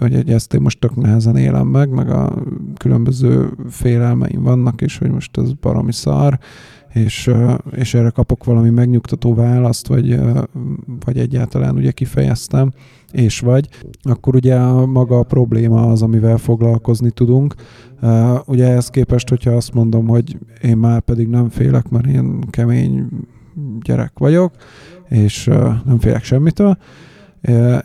hogy 0.01 0.15
egy 0.15 0.31
ezt 0.31 0.55
én 0.55 0.61
most 0.61 0.79
tök 0.79 0.97
nehezen 0.97 1.37
élem 1.37 1.67
meg, 1.67 1.91
meg 1.91 2.11
a 2.11 2.43
különböző 2.77 3.53
félelmeim 3.69 4.43
vannak, 4.43 4.81
és 4.81 4.99
hogy 4.99 5.11
most 5.11 5.39
ez 5.39 5.53
baromi 5.53 5.93
szar, 5.93 6.39
és, 6.93 7.31
és 7.71 7.95
erre 7.95 8.11
kapok 8.11 8.45
valami 8.45 8.71
megnyugtató 8.71 9.35
választ, 9.35 9.87
vagy, 9.87 10.21
vagy 11.05 11.19
egyáltalán 11.19 11.77
ugye 11.77 11.91
kifejeztem, 11.91 12.73
és 13.13 13.41
vagy, 13.41 13.69
akkor 14.03 14.35
ugye 14.35 14.59
maga 14.87 15.19
a 15.19 15.23
probléma 15.23 15.91
az, 15.91 16.03
amivel 16.03 16.39
foglalkozni 16.39 17.11
tudunk. 17.11 17.55
Ugye 18.47 18.67
ehhez 18.67 18.89
képest, 18.89 19.29
hogyha 19.29 19.51
azt 19.51 19.75
mondom, 19.75 20.07
hogy 20.07 20.39
én 20.63 20.77
már 20.77 21.01
pedig 21.01 21.29
nem 21.29 21.49
félek, 21.49 21.89
mert 21.89 22.07
én 22.07 22.39
kemény 22.51 23.09
gyerek 23.83 24.19
vagyok, 24.19 24.55
és 25.09 25.45
nem 25.85 25.99
félek 25.99 26.25
semmitől, 26.25 26.79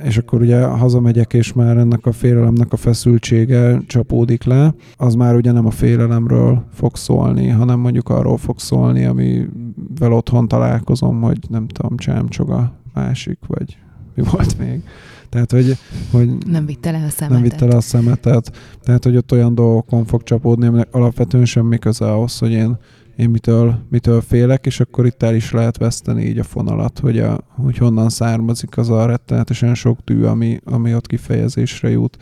és 0.04 0.18
akkor 0.18 0.42
ugye 0.42 0.66
hazamegyek, 0.66 1.34
és 1.34 1.54
már 1.54 1.78
ennek 1.78 2.06
a 2.06 2.12
félelemnek 2.12 2.74
a 2.74 2.78
feszültsége 2.78 3.82
csapódik 3.88 4.44
le, 4.44 4.74
az 4.98 5.16
már 5.16 5.36
ugye 5.36 5.52
nem 5.52 5.66
a 5.66 5.72
félelemről 5.72 6.64
fog 6.74 6.96
szólni, 6.96 7.48
hanem 7.48 7.80
mondjuk 7.80 8.10
arról 8.10 8.38
fog 8.38 8.60
szólni, 8.60 9.06
amivel 9.06 10.14
otthon 10.14 10.48
találkozom, 10.48 11.22
hogy 11.22 11.40
nem 11.50 11.68
tudom, 11.68 11.98
csámcsog 11.98 12.50
a 12.50 12.74
másik, 12.94 13.40
vagy 13.48 13.78
mi 14.16 14.24
volt 14.32 14.58
még. 14.58 14.82
Tehát, 15.30 15.52
hogy, 15.52 15.78
hogy 16.12 16.30
nem 16.46 16.66
vitte 16.66 16.92
le 16.92 16.98
a 16.98 17.10
szemetet. 17.10 17.30
Nem 17.30 17.42
vitte 17.42 17.66
le 17.66 17.76
a 17.76 17.82
szemetet. 17.82 18.52
Tehát, 18.84 19.04
hogy 19.04 19.18
ott 19.18 19.32
olyan 19.32 19.56
dolgokon 19.56 20.06
fog 20.06 20.24
csapódni, 20.24 20.66
aminek 20.66 20.88
alapvetően 20.92 21.46
semmi 21.46 21.78
köze 21.78 22.12
ahhoz, 22.12 22.38
hogy 22.38 22.52
én 22.52 22.78
én 23.18 23.30
mitől, 23.30 23.86
mitől 23.90 24.22
félek, 24.22 24.66
és 24.66 24.80
akkor 24.80 25.06
itt 25.06 25.24
el 25.24 25.36
is 25.36 25.52
lehet 25.52 25.78
veszteni 25.78 26.24
így 26.24 26.40
a 26.40 26.44
fonalat, 26.44 27.00
hogy, 27.00 27.20
a, 27.20 27.40
hogy 27.48 27.78
honnan 27.78 28.10
származik 28.10 28.78
az 28.78 28.90
a 28.90 29.06
rettenetesen 29.06 29.76
sok 29.76 30.04
tű, 30.04 30.24
ami, 30.24 30.60
ami 30.64 30.96
ott 30.96 31.08
kifejezésre 31.08 31.90
jut. 31.90 32.18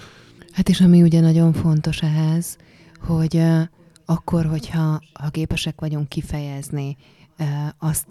Hát 0.51 0.69
és 0.69 0.81
ami 0.81 1.01
ugye 1.01 1.19
nagyon 1.19 1.53
fontos 1.53 2.01
ehhez, 2.01 2.57
hogy 2.99 3.41
akkor, 4.05 4.45
hogyha 4.45 5.01
ha 5.13 5.29
képesek 5.29 5.79
vagyunk 5.79 6.09
kifejezni 6.09 6.97
azt, 7.79 8.05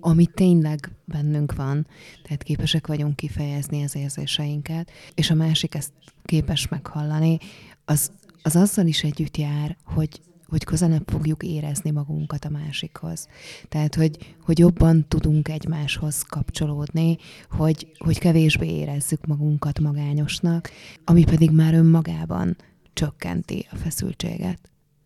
ami 0.00 0.26
tényleg 0.26 0.90
bennünk 1.04 1.54
van, 1.54 1.86
tehát 2.22 2.42
képesek 2.42 2.86
vagyunk 2.86 3.16
kifejezni 3.16 3.82
az 3.82 3.96
érzéseinket, 3.96 4.90
és 5.14 5.30
a 5.30 5.34
másik 5.34 5.74
ezt 5.74 5.92
képes 6.24 6.68
meghallani, 6.68 7.38
az, 7.84 8.10
az 8.42 8.56
azzal 8.56 8.86
is 8.86 9.02
együtt 9.02 9.36
jár, 9.36 9.76
hogy 9.84 10.20
hogy 10.50 10.64
közelebb 10.64 11.02
fogjuk 11.06 11.42
érezni 11.42 11.90
magunkat 11.90 12.44
a 12.44 12.50
másikhoz. 12.50 13.28
Tehát, 13.68 13.94
hogy, 13.94 14.34
hogy 14.44 14.58
jobban 14.58 15.04
tudunk 15.08 15.48
egymáshoz 15.48 16.22
kapcsolódni, 16.22 17.16
hogy, 17.50 17.92
hogy 17.98 18.18
kevésbé 18.18 18.68
érezzük 18.68 19.26
magunkat 19.26 19.80
magányosnak, 19.80 20.70
ami 21.04 21.24
pedig 21.24 21.50
már 21.50 21.74
önmagában 21.74 22.56
csökkenti 22.92 23.66
a 23.70 23.76
feszültséget. 23.76 24.58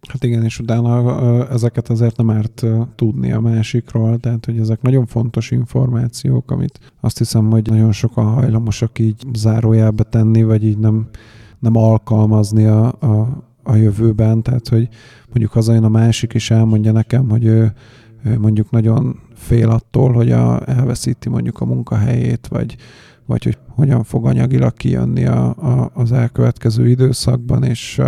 Hát 0.08 0.24
igen, 0.24 0.44
és 0.44 0.58
utána 0.58 1.48
ezeket 1.50 1.88
azért 1.88 2.16
nem 2.16 2.30
árt 2.30 2.64
tudni 2.94 3.32
a 3.32 3.40
másikról, 3.40 4.18
tehát 4.18 4.44
hogy 4.44 4.58
ezek 4.58 4.82
nagyon 4.82 5.06
fontos 5.06 5.50
információk, 5.50 6.50
amit 6.50 6.92
azt 7.00 7.18
hiszem, 7.18 7.50
hogy 7.50 7.66
nagyon 7.68 7.92
sokan 7.92 8.24
hajlamosak 8.24 8.98
így 8.98 9.22
zárójelbe 9.34 10.02
tenni, 10.02 10.42
vagy 10.42 10.64
így 10.64 10.78
nem, 10.78 11.08
nem 11.58 11.76
alkalmazni 11.76 12.64
a, 12.64 12.86
a, 12.86 13.44
a 13.62 13.74
jövőben, 13.74 14.42
tehát 14.42 14.68
hogy 14.68 14.88
mondjuk 15.34 15.52
hazajön 15.52 15.84
a 15.84 15.88
másik, 15.88 16.34
és 16.34 16.50
elmondja 16.50 16.92
nekem, 16.92 17.28
hogy 17.28 17.44
ő, 17.44 17.72
ő 18.24 18.38
mondjuk 18.38 18.70
nagyon 18.70 19.20
fél 19.34 19.70
attól, 19.70 20.12
hogy 20.12 20.32
a, 20.32 20.68
elveszíti 20.68 21.28
mondjuk 21.28 21.60
a 21.60 21.64
munkahelyét, 21.64 22.46
vagy, 22.46 22.76
vagy 23.26 23.44
hogy 23.44 23.58
hogyan 23.68 24.04
fog 24.04 24.26
anyagilag 24.26 24.72
kijönni 24.72 25.24
a, 25.24 25.46
a, 25.48 25.90
az 25.94 26.12
elkövetkező 26.12 26.88
időszakban, 26.88 27.62
és, 27.62 28.00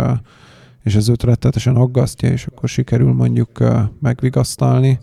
és 0.83 0.95
ez 0.95 1.09
őt 1.09 1.23
rettetesen 1.23 1.75
aggasztja, 1.75 2.29
és 2.29 2.45
akkor 2.45 2.69
sikerül 2.69 3.13
mondjuk 3.13 3.63
megvigasztalni, 3.99 4.99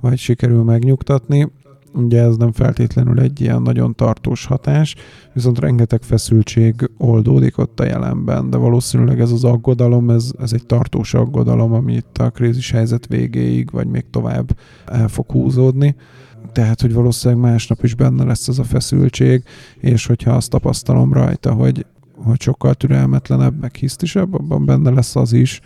vagy 0.00 0.18
sikerül 0.18 0.62
megnyugtatni. 0.62 1.52
Ugye 1.94 2.22
ez 2.22 2.36
nem 2.36 2.52
feltétlenül 2.52 3.20
egy 3.20 3.40
ilyen 3.40 3.62
nagyon 3.62 3.94
tartós 3.94 4.46
hatás, 4.46 4.94
viszont 5.32 5.58
rengeteg 5.58 6.02
feszültség 6.02 6.90
oldódik 6.98 7.58
ott 7.58 7.80
a 7.80 7.84
jelenben, 7.84 8.50
de 8.50 8.56
valószínűleg 8.56 9.20
ez 9.20 9.30
az 9.30 9.44
aggodalom, 9.44 10.10
ez, 10.10 10.30
ez 10.40 10.52
egy 10.52 10.66
tartós 10.66 11.14
aggodalom, 11.14 11.72
ami 11.72 11.92
itt 11.92 12.18
a 12.18 12.30
krízis 12.30 12.70
helyzet 12.70 13.06
végéig, 13.06 13.70
vagy 13.70 13.86
még 13.86 14.04
tovább 14.10 14.56
el 14.86 15.08
fog 15.08 15.30
húzódni. 15.30 15.96
Tehát, 16.52 16.80
hogy 16.80 16.92
valószínűleg 16.92 17.42
másnap 17.42 17.84
is 17.84 17.94
benne 17.94 18.24
lesz 18.24 18.48
ez 18.48 18.58
a 18.58 18.64
feszültség, 18.64 19.42
és 19.78 20.06
hogyha 20.06 20.32
azt 20.32 20.50
tapasztalom 20.50 21.12
rajta, 21.12 21.52
hogy, 21.52 21.86
hogy 22.16 22.40
sokkal 22.40 22.74
türelmetlenebb, 22.74 23.60
meg 23.60 23.74
hisztisebb, 23.74 24.34
abban 24.34 24.64
benne 24.64 24.90
lesz 24.90 25.16
az 25.16 25.32
is, 25.32 25.60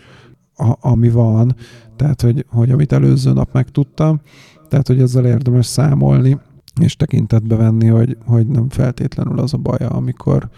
a, 0.57 0.75
ami 0.79 1.09
van, 1.09 1.55
tehát, 1.95 2.21
hogy, 2.21 2.45
hogy 2.49 2.71
amit 2.71 2.91
előző 2.91 3.33
nap 3.33 3.53
megtudtam, 3.53 4.21
tehát, 4.67 4.87
hogy 4.87 5.01
ezzel 5.01 5.25
érdemes 5.25 5.65
számolni, 5.65 6.37
és 6.81 6.95
tekintetbe 6.95 7.55
venni, 7.55 7.87
hogy, 7.87 8.17
hogy 8.25 8.47
nem 8.47 8.69
feltétlenül 8.69 9.39
az 9.39 9.53
a 9.53 9.57
baja, 9.57 9.89
amikor, 9.89 10.49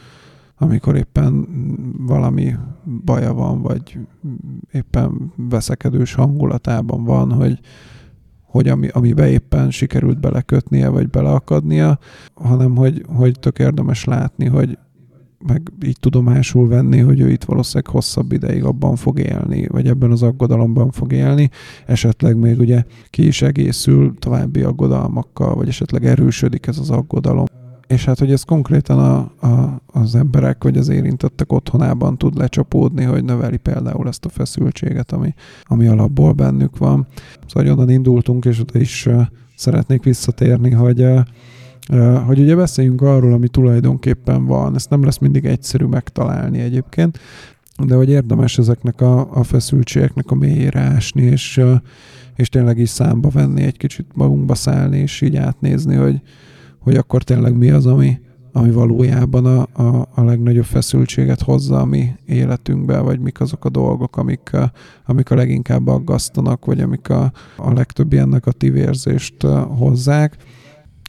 amikor 0.57 0.95
éppen 0.95 1.47
valami 1.97 2.55
baja 3.05 3.33
van, 3.33 3.61
vagy 3.61 3.99
éppen 4.71 5.33
veszekedős 5.35 6.13
hangulatában 6.13 7.03
van, 7.03 7.31
hogy, 7.31 7.59
hogy 8.43 8.67
ami, 8.67 8.87
amibe 8.87 9.29
éppen 9.29 9.71
sikerült 9.71 10.19
belekötnie, 10.19 10.87
vagy 10.89 11.09
beleakadnia, 11.09 11.99
hanem 12.33 12.75
hogy, 12.75 13.05
hogy 13.15 13.39
tök 13.39 13.59
érdemes 13.59 14.03
látni, 14.03 14.47
hogy 14.47 14.77
meg 15.47 15.71
így 15.85 15.99
tudomásul 15.99 16.67
venni, 16.67 16.99
hogy 16.99 17.19
ő 17.19 17.29
itt 17.29 17.43
valószínűleg 17.43 17.91
hosszabb 17.91 18.31
ideig 18.31 18.63
abban 18.63 18.95
fog 18.95 19.19
élni, 19.19 19.67
vagy 19.67 19.87
ebben 19.87 20.11
az 20.11 20.23
aggodalomban 20.23 20.91
fog 20.91 21.11
élni, 21.11 21.49
esetleg 21.85 22.37
még 22.37 22.59
ugye 22.59 22.83
ki 23.09 23.27
is 23.27 23.41
egészül 23.41 24.13
további 24.19 24.61
aggodalmakkal, 24.61 25.55
vagy 25.55 25.67
esetleg 25.67 26.05
erősödik 26.05 26.67
ez 26.67 26.77
az 26.77 26.89
aggodalom 26.89 27.45
és 27.89 28.05
hát, 28.05 28.19
hogy 28.19 28.31
ez 28.31 28.43
konkrétan 28.43 28.99
a, 28.99 29.47
a, 29.47 29.81
az 29.87 30.15
emberek 30.15 30.63
vagy 30.63 30.77
az 30.77 30.89
érintettek 30.89 31.51
otthonában 31.51 32.17
tud 32.17 32.37
lecsapódni, 32.37 33.03
hogy 33.03 33.23
növeli 33.23 33.57
például 33.57 34.07
ezt 34.07 34.25
a 34.25 34.29
feszültséget, 34.29 35.11
ami, 35.11 35.33
ami 35.63 35.87
alapból 35.87 36.31
bennük 36.31 36.77
van. 36.77 37.07
Szóval 37.47 37.71
onnan 37.71 37.89
indultunk, 37.89 38.45
és 38.45 38.59
oda 38.59 38.79
is 38.79 39.07
szeretnék 39.55 40.03
visszatérni, 40.03 40.71
hogy 40.71 41.05
hogy 42.25 42.39
ugye 42.39 42.55
beszéljünk 42.55 43.01
arról, 43.01 43.33
ami 43.33 43.47
tulajdonképpen 43.47 44.45
van. 44.45 44.75
Ezt 44.75 44.89
nem 44.89 45.03
lesz 45.03 45.17
mindig 45.17 45.45
egyszerű 45.45 45.85
megtalálni 45.85 46.59
egyébként, 46.59 47.19
de 47.85 47.95
hogy 47.95 48.09
érdemes 48.09 48.57
ezeknek 48.57 49.01
a, 49.01 49.33
a 49.33 49.43
feszültségeknek 49.43 50.31
a 50.31 50.35
mélyére 50.35 50.79
ásni, 50.79 51.21
és, 51.21 51.61
és 52.35 52.49
tényleg 52.49 52.77
is 52.77 52.89
számba 52.89 53.29
venni, 53.29 53.63
egy 53.63 53.77
kicsit 53.77 54.05
magunkba 54.13 54.55
szállni, 54.55 54.97
és 54.97 55.21
így 55.21 55.35
átnézni, 55.35 55.95
hogy, 55.95 56.21
hogy 56.79 56.95
akkor 56.95 57.23
tényleg 57.23 57.57
mi 57.57 57.69
az, 57.69 57.85
ami, 57.85 58.19
ami 58.51 58.71
valójában 58.71 59.45
a, 59.45 59.67
a, 59.83 60.07
a 60.15 60.23
legnagyobb 60.23 60.65
feszültséget 60.65 61.41
hozza 61.41 61.79
a 61.79 61.85
mi 61.85 62.15
életünkbe, 62.25 62.99
vagy 62.99 63.19
mik 63.19 63.41
azok 63.41 63.65
a 63.65 63.69
dolgok, 63.69 64.17
amik, 64.17 64.53
a, 64.53 64.71
amik 65.05 65.31
a 65.31 65.35
leginkább 65.35 65.87
aggasztanak, 65.87 66.65
vagy 66.65 66.81
amik 66.81 67.09
a, 67.09 67.31
a 67.57 67.73
legtöbb 67.73 68.13
ilyen 68.13 68.29
negatív 68.29 68.75
érzést 68.75 69.43
hozzák, 69.77 70.37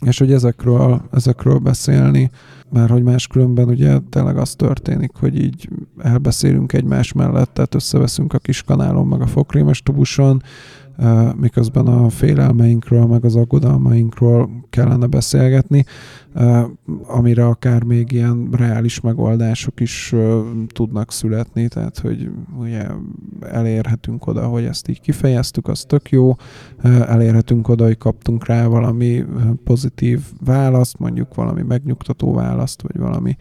és 0.07 0.19
hogy 0.19 0.33
ezekről, 0.33 1.03
ezekről 1.13 1.59
beszélni, 1.59 2.31
mert 2.71 2.91
hogy 2.91 3.03
máskülönben 3.03 3.69
ugye 3.69 3.99
tényleg 4.11 4.37
az 4.37 4.55
történik, 4.55 5.11
hogy 5.15 5.43
így 5.43 5.69
elbeszélünk 5.99 6.73
egymás 6.73 7.13
mellett, 7.13 7.55
tehát 7.55 7.75
összeveszünk 7.75 8.33
a 8.33 8.39
kis 8.39 8.63
kanálon, 8.63 9.07
meg 9.07 9.21
a 9.21 9.27
fokrémes 9.27 9.83
tubuson, 9.83 10.43
miközben 11.37 11.87
a 11.87 12.09
félelmeinkről, 12.09 13.07
meg 13.07 13.25
az 13.25 13.37
aggodalmainkról 13.37 14.51
kellene 14.71 15.07
beszélgetni, 15.07 15.85
amire 17.07 17.47
akár 17.47 17.83
még 17.83 18.13
ilyen 18.13 18.49
reális 18.53 19.01
megoldások 19.01 19.81
is 19.81 20.15
tudnak 20.67 21.13
születni, 21.13 21.69
tehát 21.69 21.99
hogy 21.99 22.31
ugye 22.59 22.87
elérhetünk 23.41 24.27
oda, 24.27 24.47
hogy 24.47 24.65
ezt 24.65 24.89
így 24.89 25.01
kifejeztük, 25.01 25.69
az 25.69 25.85
tök 25.85 26.11
jó, 26.11 26.35
elérhetünk 27.07 27.69
oda, 27.69 27.85
hogy 27.85 27.99
kaptunk 27.99 28.47
rá 28.47 28.67
valami 28.67 29.25
pozitív 29.65 30.21
választ, 30.45 30.99
mondjuk 30.99 31.35
valami 31.35 31.63
megnyugtató 31.63 32.35
választ, 32.35 32.83
vagy 32.83 32.99
valami 33.01 33.37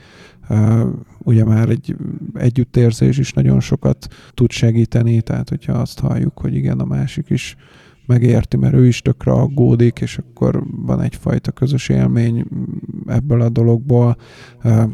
ugye 1.18 1.46
már 1.46 1.70
egy 1.70 1.96
együttérzés 2.34 3.18
is 3.18 3.34
nagyon 3.34 3.60
sokat 3.60 4.08
tud 4.34 4.52
segíteni, 4.52 5.22
tehát 5.22 5.50
hogyha 5.50 5.74
azt 5.74 6.00
halljuk, 6.00 6.40
hogy 6.40 6.56
igen, 6.56 6.80
a 6.80 6.86
másik 6.86 7.30
is 7.30 7.56
megérti, 8.10 8.58
mert 8.58 8.74
ő 8.74 8.88
is 8.88 9.02
tökre 9.02 9.32
aggódik, 9.32 10.00
és 10.00 10.18
akkor 10.18 10.64
van 10.86 11.02
egyfajta 11.02 11.52
közös 11.52 11.90
élmény 11.90 12.46
ebből 13.08 13.42
a 13.42 13.50
dologból, 13.50 14.18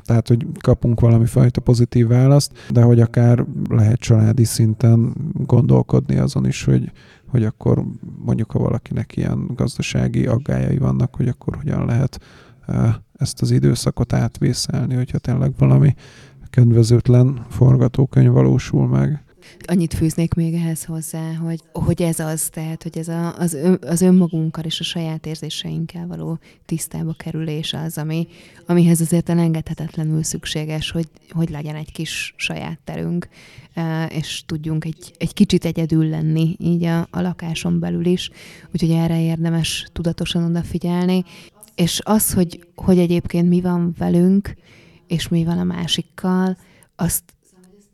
tehát, 0.02 0.28
hogy 0.28 0.48
kapunk 0.62 1.00
valami 1.00 1.26
fajta 1.26 1.62
pozitív 1.62 2.08
választ, 2.08 2.52
de 2.72 2.82
hogy 2.82 3.00
akár 3.00 3.46
lehet 3.70 4.00
családi 4.00 4.44
szinten 4.44 5.14
gondolkodni 5.34 6.16
azon 6.16 6.48
is, 6.48 6.64
hogy, 6.64 6.92
hogy 7.28 7.44
akkor 7.44 7.86
mondjuk, 8.26 8.52
ha 8.52 8.60
valakinek 8.60 9.18
ilyen 9.18 9.48
gazdasági 9.56 10.26
aggájai 10.26 10.78
vannak, 10.78 11.16
hogy 11.16 11.28
akkor 11.28 11.56
hogyan 11.56 11.86
lehet 11.86 12.20
ezt 13.18 13.42
az 13.42 13.52
időszakot 13.52 14.14
átvészelni, 14.14 14.96
hogyha 14.96 15.18
tényleg 15.18 15.54
valami 15.58 15.96
kedvezőtlen 16.50 17.46
forgatókönyv 17.50 18.32
valósul 18.32 18.88
meg. 18.88 19.24
Annyit 19.68 19.94
fűznék 19.94 20.34
még 20.34 20.54
ehhez 20.54 20.84
hozzá, 20.84 21.34
hogy, 21.34 21.60
hogy 21.74 22.02
ez 22.02 22.20
az, 22.20 22.50
tehát, 22.50 22.84
hogy 22.84 22.98
ez 22.98 23.08
a, 23.08 23.38
az, 23.38 23.54
ön, 23.54 23.80
az 23.88 24.02
önmagunkkal 24.02 24.64
és 24.64 24.80
a 24.80 24.84
saját 24.84 25.26
érzéseinkkel 25.26 26.08
való 26.08 26.40
tisztába 26.66 27.14
kerülés 27.14 27.74
az, 27.74 27.98
ami, 27.98 28.28
amihez 28.66 29.02
azért 29.02 29.30
elengedhetetlenül 29.30 30.24
szükséges, 30.24 30.92
hogy, 30.92 31.08
hogy 31.30 31.50
legyen 31.50 31.76
egy 31.76 31.92
kis 31.92 32.34
saját 32.38 32.80
terünk, 32.84 33.28
és 34.10 34.44
tudjunk 34.46 34.86
egy, 34.86 35.14
egy 35.18 35.34
kicsit 35.34 35.66
egyedül 35.66 36.10
lenni 36.10 36.56
így 36.60 36.84
a, 36.84 37.08
a 37.12 37.22
lakáson 37.22 37.80
belül 37.80 38.06
is, 38.06 38.30
úgyhogy 38.74 38.92
erre 38.92 39.22
érdemes 39.22 39.88
tudatosan 39.94 40.44
odafigyelni, 40.44 41.24
és 41.76 42.02
az, 42.04 42.34
hogy, 42.34 42.68
hogy 42.76 43.00
egyébként 43.00 43.50
mi 43.50 43.62
van 43.62 43.96
velünk, 43.98 44.56
és 45.08 45.28
mi 45.28 45.44
van 45.44 45.58
a 45.58 45.64
másikkal, 45.64 46.58
azt, 46.96 47.24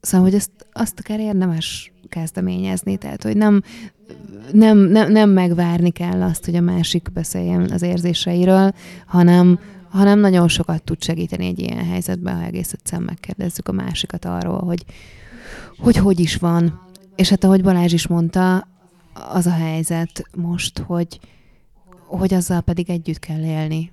szóval, 0.02 0.28
hogy 0.28 0.36
azt, 0.36 0.52
azt 0.72 1.00
akár 1.00 1.20
érdemes 1.20 1.92
kezdeményezni, 2.10 2.98
tehát, 2.98 3.24
hogy 3.24 3.38
nem, 3.38 3.64
nem, 4.52 4.78
nem, 4.78 5.12
nem 5.12 5.30
megvárni 5.30 5.90
kell 5.92 6.22
azt, 6.22 6.46
hogy 6.46 6.56
a 6.56 6.62
másik 6.62 7.12
beszéljen 7.14 7.72
az 7.72 7.82
érzéseiről, 7.82 8.74
hanem, 9.06 9.60
hanem 9.90 10.20
nagyon 10.20 10.48
sokat 10.48 10.84
tud 10.84 11.04
segíteni 11.04 11.46
egy 11.46 11.60
ilyen 11.60 11.86
helyzetben, 11.86 12.36
ha 12.36 12.44
egész 12.44 12.74
egyszerűen 12.74 13.08
megkérdezzük 13.08 13.68
a 13.68 13.72
másikat 13.72 14.26
arról, 14.26 14.60
hogy, 14.60 14.86
hogy 15.78 15.96
hogy 15.96 16.20
is 16.20 16.36
van. 16.36 16.82
És 17.16 17.30
hát 17.30 17.44
ahogy 17.44 17.64
Balázs 17.64 17.94
is 17.94 18.08
mondta, 18.08 18.68
az 19.14 19.46
a 19.46 19.52
helyzet 19.52 20.28
most, 20.36 20.80
hogy, 20.80 21.20
hogy 22.18 22.34
azzal 22.34 22.62
pedig 22.62 22.90
együtt 22.90 23.20
kell 23.20 23.44
élni 23.44 23.92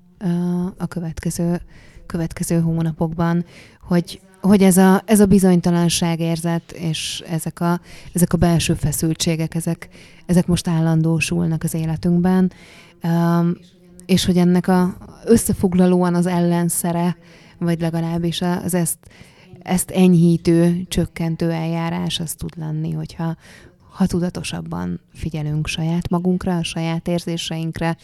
a 0.76 0.86
következő, 0.86 1.60
következő 2.06 2.60
hónapokban, 2.60 3.44
hogy, 3.82 4.20
hogy 4.40 4.62
ez 4.62 4.76
a, 4.76 5.02
ez 5.04 5.20
a 5.20 5.26
bizonytalanság 5.26 6.20
érzet, 6.20 6.72
és 6.72 7.24
ezek 7.28 7.60
a, 7.60 7.80
ezek 8.12 8.32
a 8.32 8.36
belső 8.36 8.74
feszültségek, 8.74 9.54
ezek, 9.54 9.88
ezek 10.26 10.46
most 10.46 10.68
állandósulnak 10.68 11.62
az 11.62 11.74
életünkben, 11.74 12.52
és 14.06 14.24
hogy 14.24 14.36
ennek 14.36 14.68
a 14.68 14.96
összefoglalóan 15.24 16.14
az 16.14 16.26
ellenszere, 16.26 17.16
vagy 17.58 17.80
legalábbis 17.80 18.40
az 18.40 18.74
ezt, 18.74 18.98
ezt 19.62 19.90
enyhítő, 19.90 20.84
csökkentő 20.88 21.50
eljárás 21.50 22.20
az 22.20 22.34
tud 22.34 22.56
lenni, 22.56 22.92
hogyha, 22.92 23.36
ha 23.98 24.06
tudatosabban 24.06 25.00
figyelünk 25.12 25.66
saját 25.66 26.08
magunkra, 26.08 26.56
a 26.56 26.62
saját 26.62 27.08
érzéseinkre, 27.08 27.96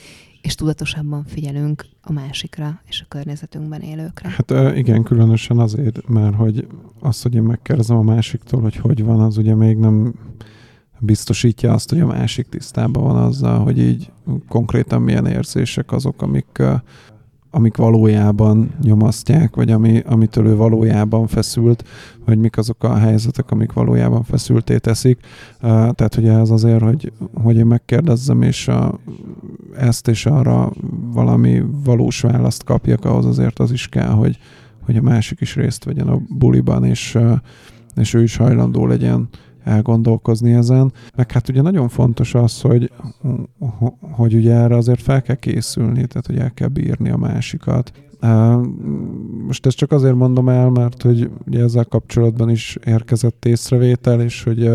és 0.42 0.54
tudatosabban 0.54 1.24
figyelünk 1.24 1.86
a 2.02 2.12
másikra 2.12 2.80
és 2.88 3.00
a 3.00 3.04
környezetünkben 3.08 3.80
élőkre. 3.80 4.28
Hát 4.28 4.76
igen, 4.76 5.02
különösen 5.02 5.58
azért, 5.58 6.08
mert 6.08 6.34
hogy 6.34 6.66
azt, 7.00 7.22
hogy 7.22 7.34
én 7.34 7.42
megkérdezem 7.42 7.96
a 7.96 8.02
másiktól, 8.02 8.60
hogy 8.60 8.76
hogy 8.76 9.04
van, 9.04 9.20
az 9.20 9.36
ugye 9.36 9.54
még 9.54 9.76
nem 9.76 10.14
biztosítja 10.98 11.72
azt, 11.72 11.90
hogy 11.90 12.00
a 12.00 12.06
másik 12.06 12.48
tisztában 12.48 13.02
van 13.02 13.16
azzal, 13.16 13.58
hogy 13.58 13.78
így 13.78 14.10
konkrétan 14.48 15.02
milyen 15.02 15.26
érzések 15.26 15.92
azok, 15.92 16.22
amik 16.22 16.62
amik 17.54 17.76
valójában 17.76 18.74
nyomasztják, 18.82 19.56
vagy 19.56 19.70
ami, 19.70 20.02
amitől 20.06 20.46
ő 20.46 20.56
valójában 20.56 21.26
feszült, 21.26 21.84
vagy 22.24 22.38
mik 22.38 22.58
azok 22.58 22.84
a 22.84 22.96
helyzetek, 22.96 23.50
amik 23.50 23.72
valójában 23.72 24.22
feszülté 24.22 24.76
teszik. 24.78 25.20
Tehát 25.60 26.16
ugye 26.16 26.32
ez 26.32 26.50
azért, 26.50 26.82
hogy, 26.82 27.12
hogy 27.42 27.56
én 27.56 27.66
megkérdezzem, 27.66 28.42
és 28.42 28.68
a, 28.68 28.98
ezt 29.76 30.08
és 30.08 30.26
arra 30.26 30.72
valami 31.12 31.62
valós 31.84 32.20
választ 32.20 32.64
kapjak, 32.64 33.04
ahhoz 33.04 33.26
azért 33.26 33.58
az 33.58 33.72
is 33.72 33.88
kell, 33.88 34.10
hogy, 34.10 34.38
hogy 34.80 34.96
a 34.96 35.02
másik 35.02 35.40
is 35.40 35.54
részt 35.54 35.84
vegyen 35.84 36.08
a 36.08 36.20
buliban, 36.28 36.84
és, 36.84 37.18
és 37.96 38.14
ő 38.14 38.22
is 38.22 38.36
hajlandó 38.36 38.86
legyen 38.86 39.28
elgondolkozni 39.64 40.52
ezen. 40.52 40.92
Meg 41.16 41.32
hát 41.32 41.48
ugye 41.48 41.62
nagyon 41.62 41.88
fontos 41.88 42.34
az, 42.34 42.60
hogy, 42.60 42.90
hogy 44.00 44.34
ugye 44.34 44.52
erre 44.54 44.76
azért 44.76 45.02
fel 45.02 45.22
kell 45.22 45.36
készülni, 45.36 46.06
tehát 46.06 46.26
hogy 46.26 46.38
el 46.38 46.50
kell 46.50 46.68
bírni 46.68 47.10
a 47.10 47.16
másikat. 47.16 47.92
Most 49.46 49.66
ezt 49.66 49.76
csak 49.76 49.92
azért 49.92 50.14
mondom 50.14 50.48
el, 50.48 50.70
mert 50.70 51.02
hogy 51.02 51.30
ugye 51.46 51.62
ezzel 51.62 51.84
kapcsolatban 51.84 52.50
is 52.50 52.78
érkezett 52.84 53.44
észrevétel, 53.44 54.20
és 54.20 54.42
hogy, 54.42 54.70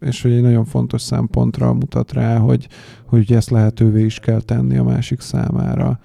és 0.00 0.22
hogy 0.22 0.32
egy 0.32 0.42
nagyon 0.42 0.64
fontos 0.64 1.02
szempontra 1.02 1.72
mutat 1.72 2.12
rá, 2.12 2.38
hogy, 2.38 2.68
hogy 3.06 3.32
ezt 3.32 3.50
lehetővé 3.50 4.04
is 4.04 4.18
kell 4.18 4.40
tenni 4.40 4.76
a 4.76 4.84
másik 4.84 5.20
számára, 5.20 5.98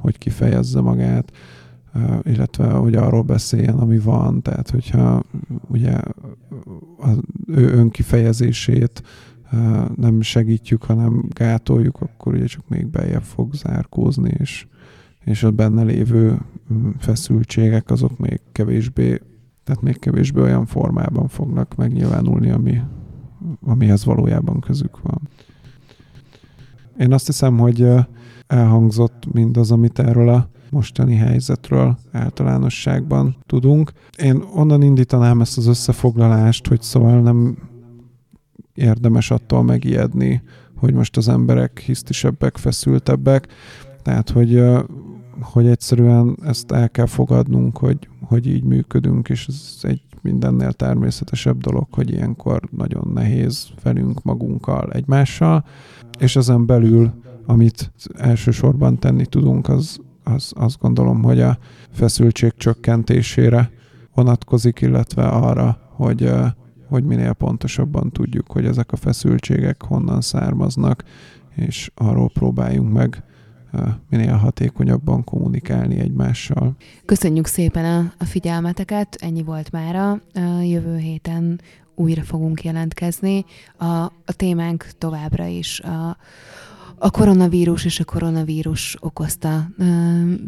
hogy 0.00 0.18
kifejezze 0.18 0.80
magát 0.80 1.32
illetve 2.22 2.66
hogy 2.66 2.94
arról 2.94 3.22
beszéljen, 3.22 3.78
ami 3.78 3.98
van. 3.98 4.42
Tehát, 4.42 4.70
hogyha 4.70 5.22
ugye 5.68 5.94
az 6.98 7.18
ő 7.46 7.72
önkifejezését 7.72 9.02
nem 9.96 10.20
segítjük, 10.20 10.82
hanem 10.82 11.24
gátoljuk, 11.28 12.00
akkor 12.00 12.34
ugye 12.34 12.46
csak 12.46 12.68
még 12.68 12.86
beljebb 12.86 13.22
fog 13.22 13.54
zárkózni, 13.54 14.30
és, 14.38 14.66
és 15.24 15.42
a 15.42 15.50
benne 15.50 15.82
lévő 15.82 16.38
mm, 16.72 16.90
feszültségek 16.98 17.90
azok 17.90 18.18
még 18.18 18.40
kevésbé, 18.52 19.20
tehát 19.64 19.82
még 19.82 19.98
kevésbé 19.98 20.40
olyan 20.40 20.66
formában 20.66 21.28
fognak 21.28 21.74
megnyilvánulni, 21.74 22.50
ami, 22.50 22.80
amihez 23.60 24.04
valójában 24.04 24.60
közük 24.60 25.02
van. 25.02 25.20
Én 26.98 27.12
azt 27.12 27.26
hiszem, 27.26 27.58
hogy 27.58 27.88
elhangzott 28.46 29.32
mindaz, 29.32 29.70
amit 29.70 29.98
erről 29.98 30.28
a 30.28 30.48
mostani 30.70 31.14
helyzetről 31.14 31.98
általánosságban 32.12 33.36
tudunk. 33.46 33.92
Én 34.22 34.42
onnan 34.54 34.82
indítanám 34.82 35.40
ezt 35.40 35.58
az 35.58 35.66
összefoglalást, 35.66 36.66
hogy 36.66 36.82
szóval 36.82 37.20
nem 37.20 37.58
érdemes 38.74 39.30
attól 39.30 39.62
megijedni, 39.62 40.42
hogy 40.76 40.94
most 40.94 41.16
az 41.16 41.28
emberek 41.28 41.78
hisztisebbek, 41.78 42.56
feszültebbek, 42.56 43.46
tehát 44.02 44.30
hogy, 44.30 44.62
hogy 45.40 45.66
egyszerűen 45.66 46.36
ezt 46.42 46.72
el 46.72 46.90
kell 46.90 47.06
fogadnunk, 47.06 47.78
hogy, 47.78 48.08
hogy 48.20 48.46
így 48.46 48.62
működünk, 48.62 49.28
és 49.28 49.46
ez 49.46 49.78
egy 49.82 50.02
mindennél 50.22 50.72
természetesebb 50.72 51.60
dolog, 51.60 51.86
hogy 51.90 52.10
ilyenkor 52.10 52.60
nagyon 52.70 53.10
nehéz 53.14 53.68
velünk 53.82 54.22
magunkkal, 54.22 54.92
egymással, 54.92 55.64
és 56.18 56.36
ezen 56.36 56.66
belül, 56.66 57.12
amit 57.46 57.92
elsősorban 58.14 58.98
tenni 58.98 59.26
tudunk, 59.26 59.68
az 59.68 60.00
az 60.26 60.52
azt 60.56 60.78
gondolom, 60.78 61.22
hogy 61.22 61.40
a 61.40 61.58
feszültség 61.90 62.52
csökkentésére 62.56 63.70
vonatkozik, 64.14 64.80
illetve 64.80 65.28
arra, 65.28 65.78
hogy, 65.92 66.30
hogy 66.88 67.04
minél 67.04 67.32
pontosabban 67.32 68.10
tudjuk, 68.10 68.52
hogy 68.52 68.64
ezek 68.66 68.92
a 68.92 68.96
feszültségek 68.96 69.82
honnan 69.82 70.20
származnak, 70.20 71.04
és 71.54 71.90
arról 71.94 72.30
próbáljunk 72.30 72.92
meg 72.92 73.22
minél 74.10 74.34
hatékonyabban 74.34 75.24
kommunikálni 75.24 75.98
egymással. 75.98 76.76
Köszönjük 77.04 77.46
szépen 77.46 77.84
a, 77.84 78.12
a 78.18 78.24
figyelmeteket, 78.24 79.16
ennyi 79.20 79.42
volt 79.42 79.72
mára. 79.72 80.20
Jövő 80.62 80.96
héten 80.96 81.60
újra 81.94 82.22
fogunk 82.22 82.64
jelentkezni. 82.64 83.44
A, 83.78 83.84
a 84.04 84.32
témánk 84.36 84.86
továbbra 84.98 85.46
is 85.46 85.80
a, 85.80 86.16
a 86.98 87.10
koronavírus 87.10 87.84
és 87.84 88.00
a 88.00 88.04
koronavírus 88.04 88.96
okozta 89.00 89.68
ö, 89.78 89.84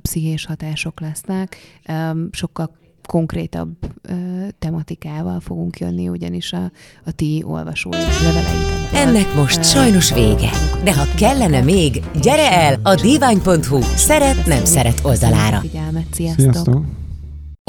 pszichés 0.03 0.47
hatások 0.47 1.01
lesznek. 1.01 1.57
Ö, 1.89 1.93
sokkal 2.31 2.71
konkrétabb 3.07 3.77
ö, 4.03 4.15
tematikával 4.59 5.41
fogunk 5.41 5.79
jönni, 5.79 6.09
ugyanis 6.09 6.53
a, 6.53 6.71
a 7.05 7.13
ti 7.13 7.43
olvasói 7.47 8.01
leveleitek. 8.23 8.93
Ennek 8.93 9.35
most 9.35 9.65
sajnos 9.65 10.15
vége, 10.15 10.51
de 10.85 10.95
ha 10.95 11.05
kellene 11.17 11.61
még, 11.61 12.03
gyere 12.21 12.53
el 12.53 12.81
a 12.83 12.95
divány.hu 12.95 13.81
szeret-nem 13.81 14.65
szeret 14.65 15.01
oldalára. 15.05 15.59
Figyelmet, 15.59 16.07
sziasztok! 16.11 16.53
sziasztok. 16.53 16.85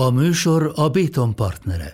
A 0.01 0.09
műsor 0.09 0.71
a 0.75 0.89
Béton 0.89 1.35
partnere. 1.35 1.91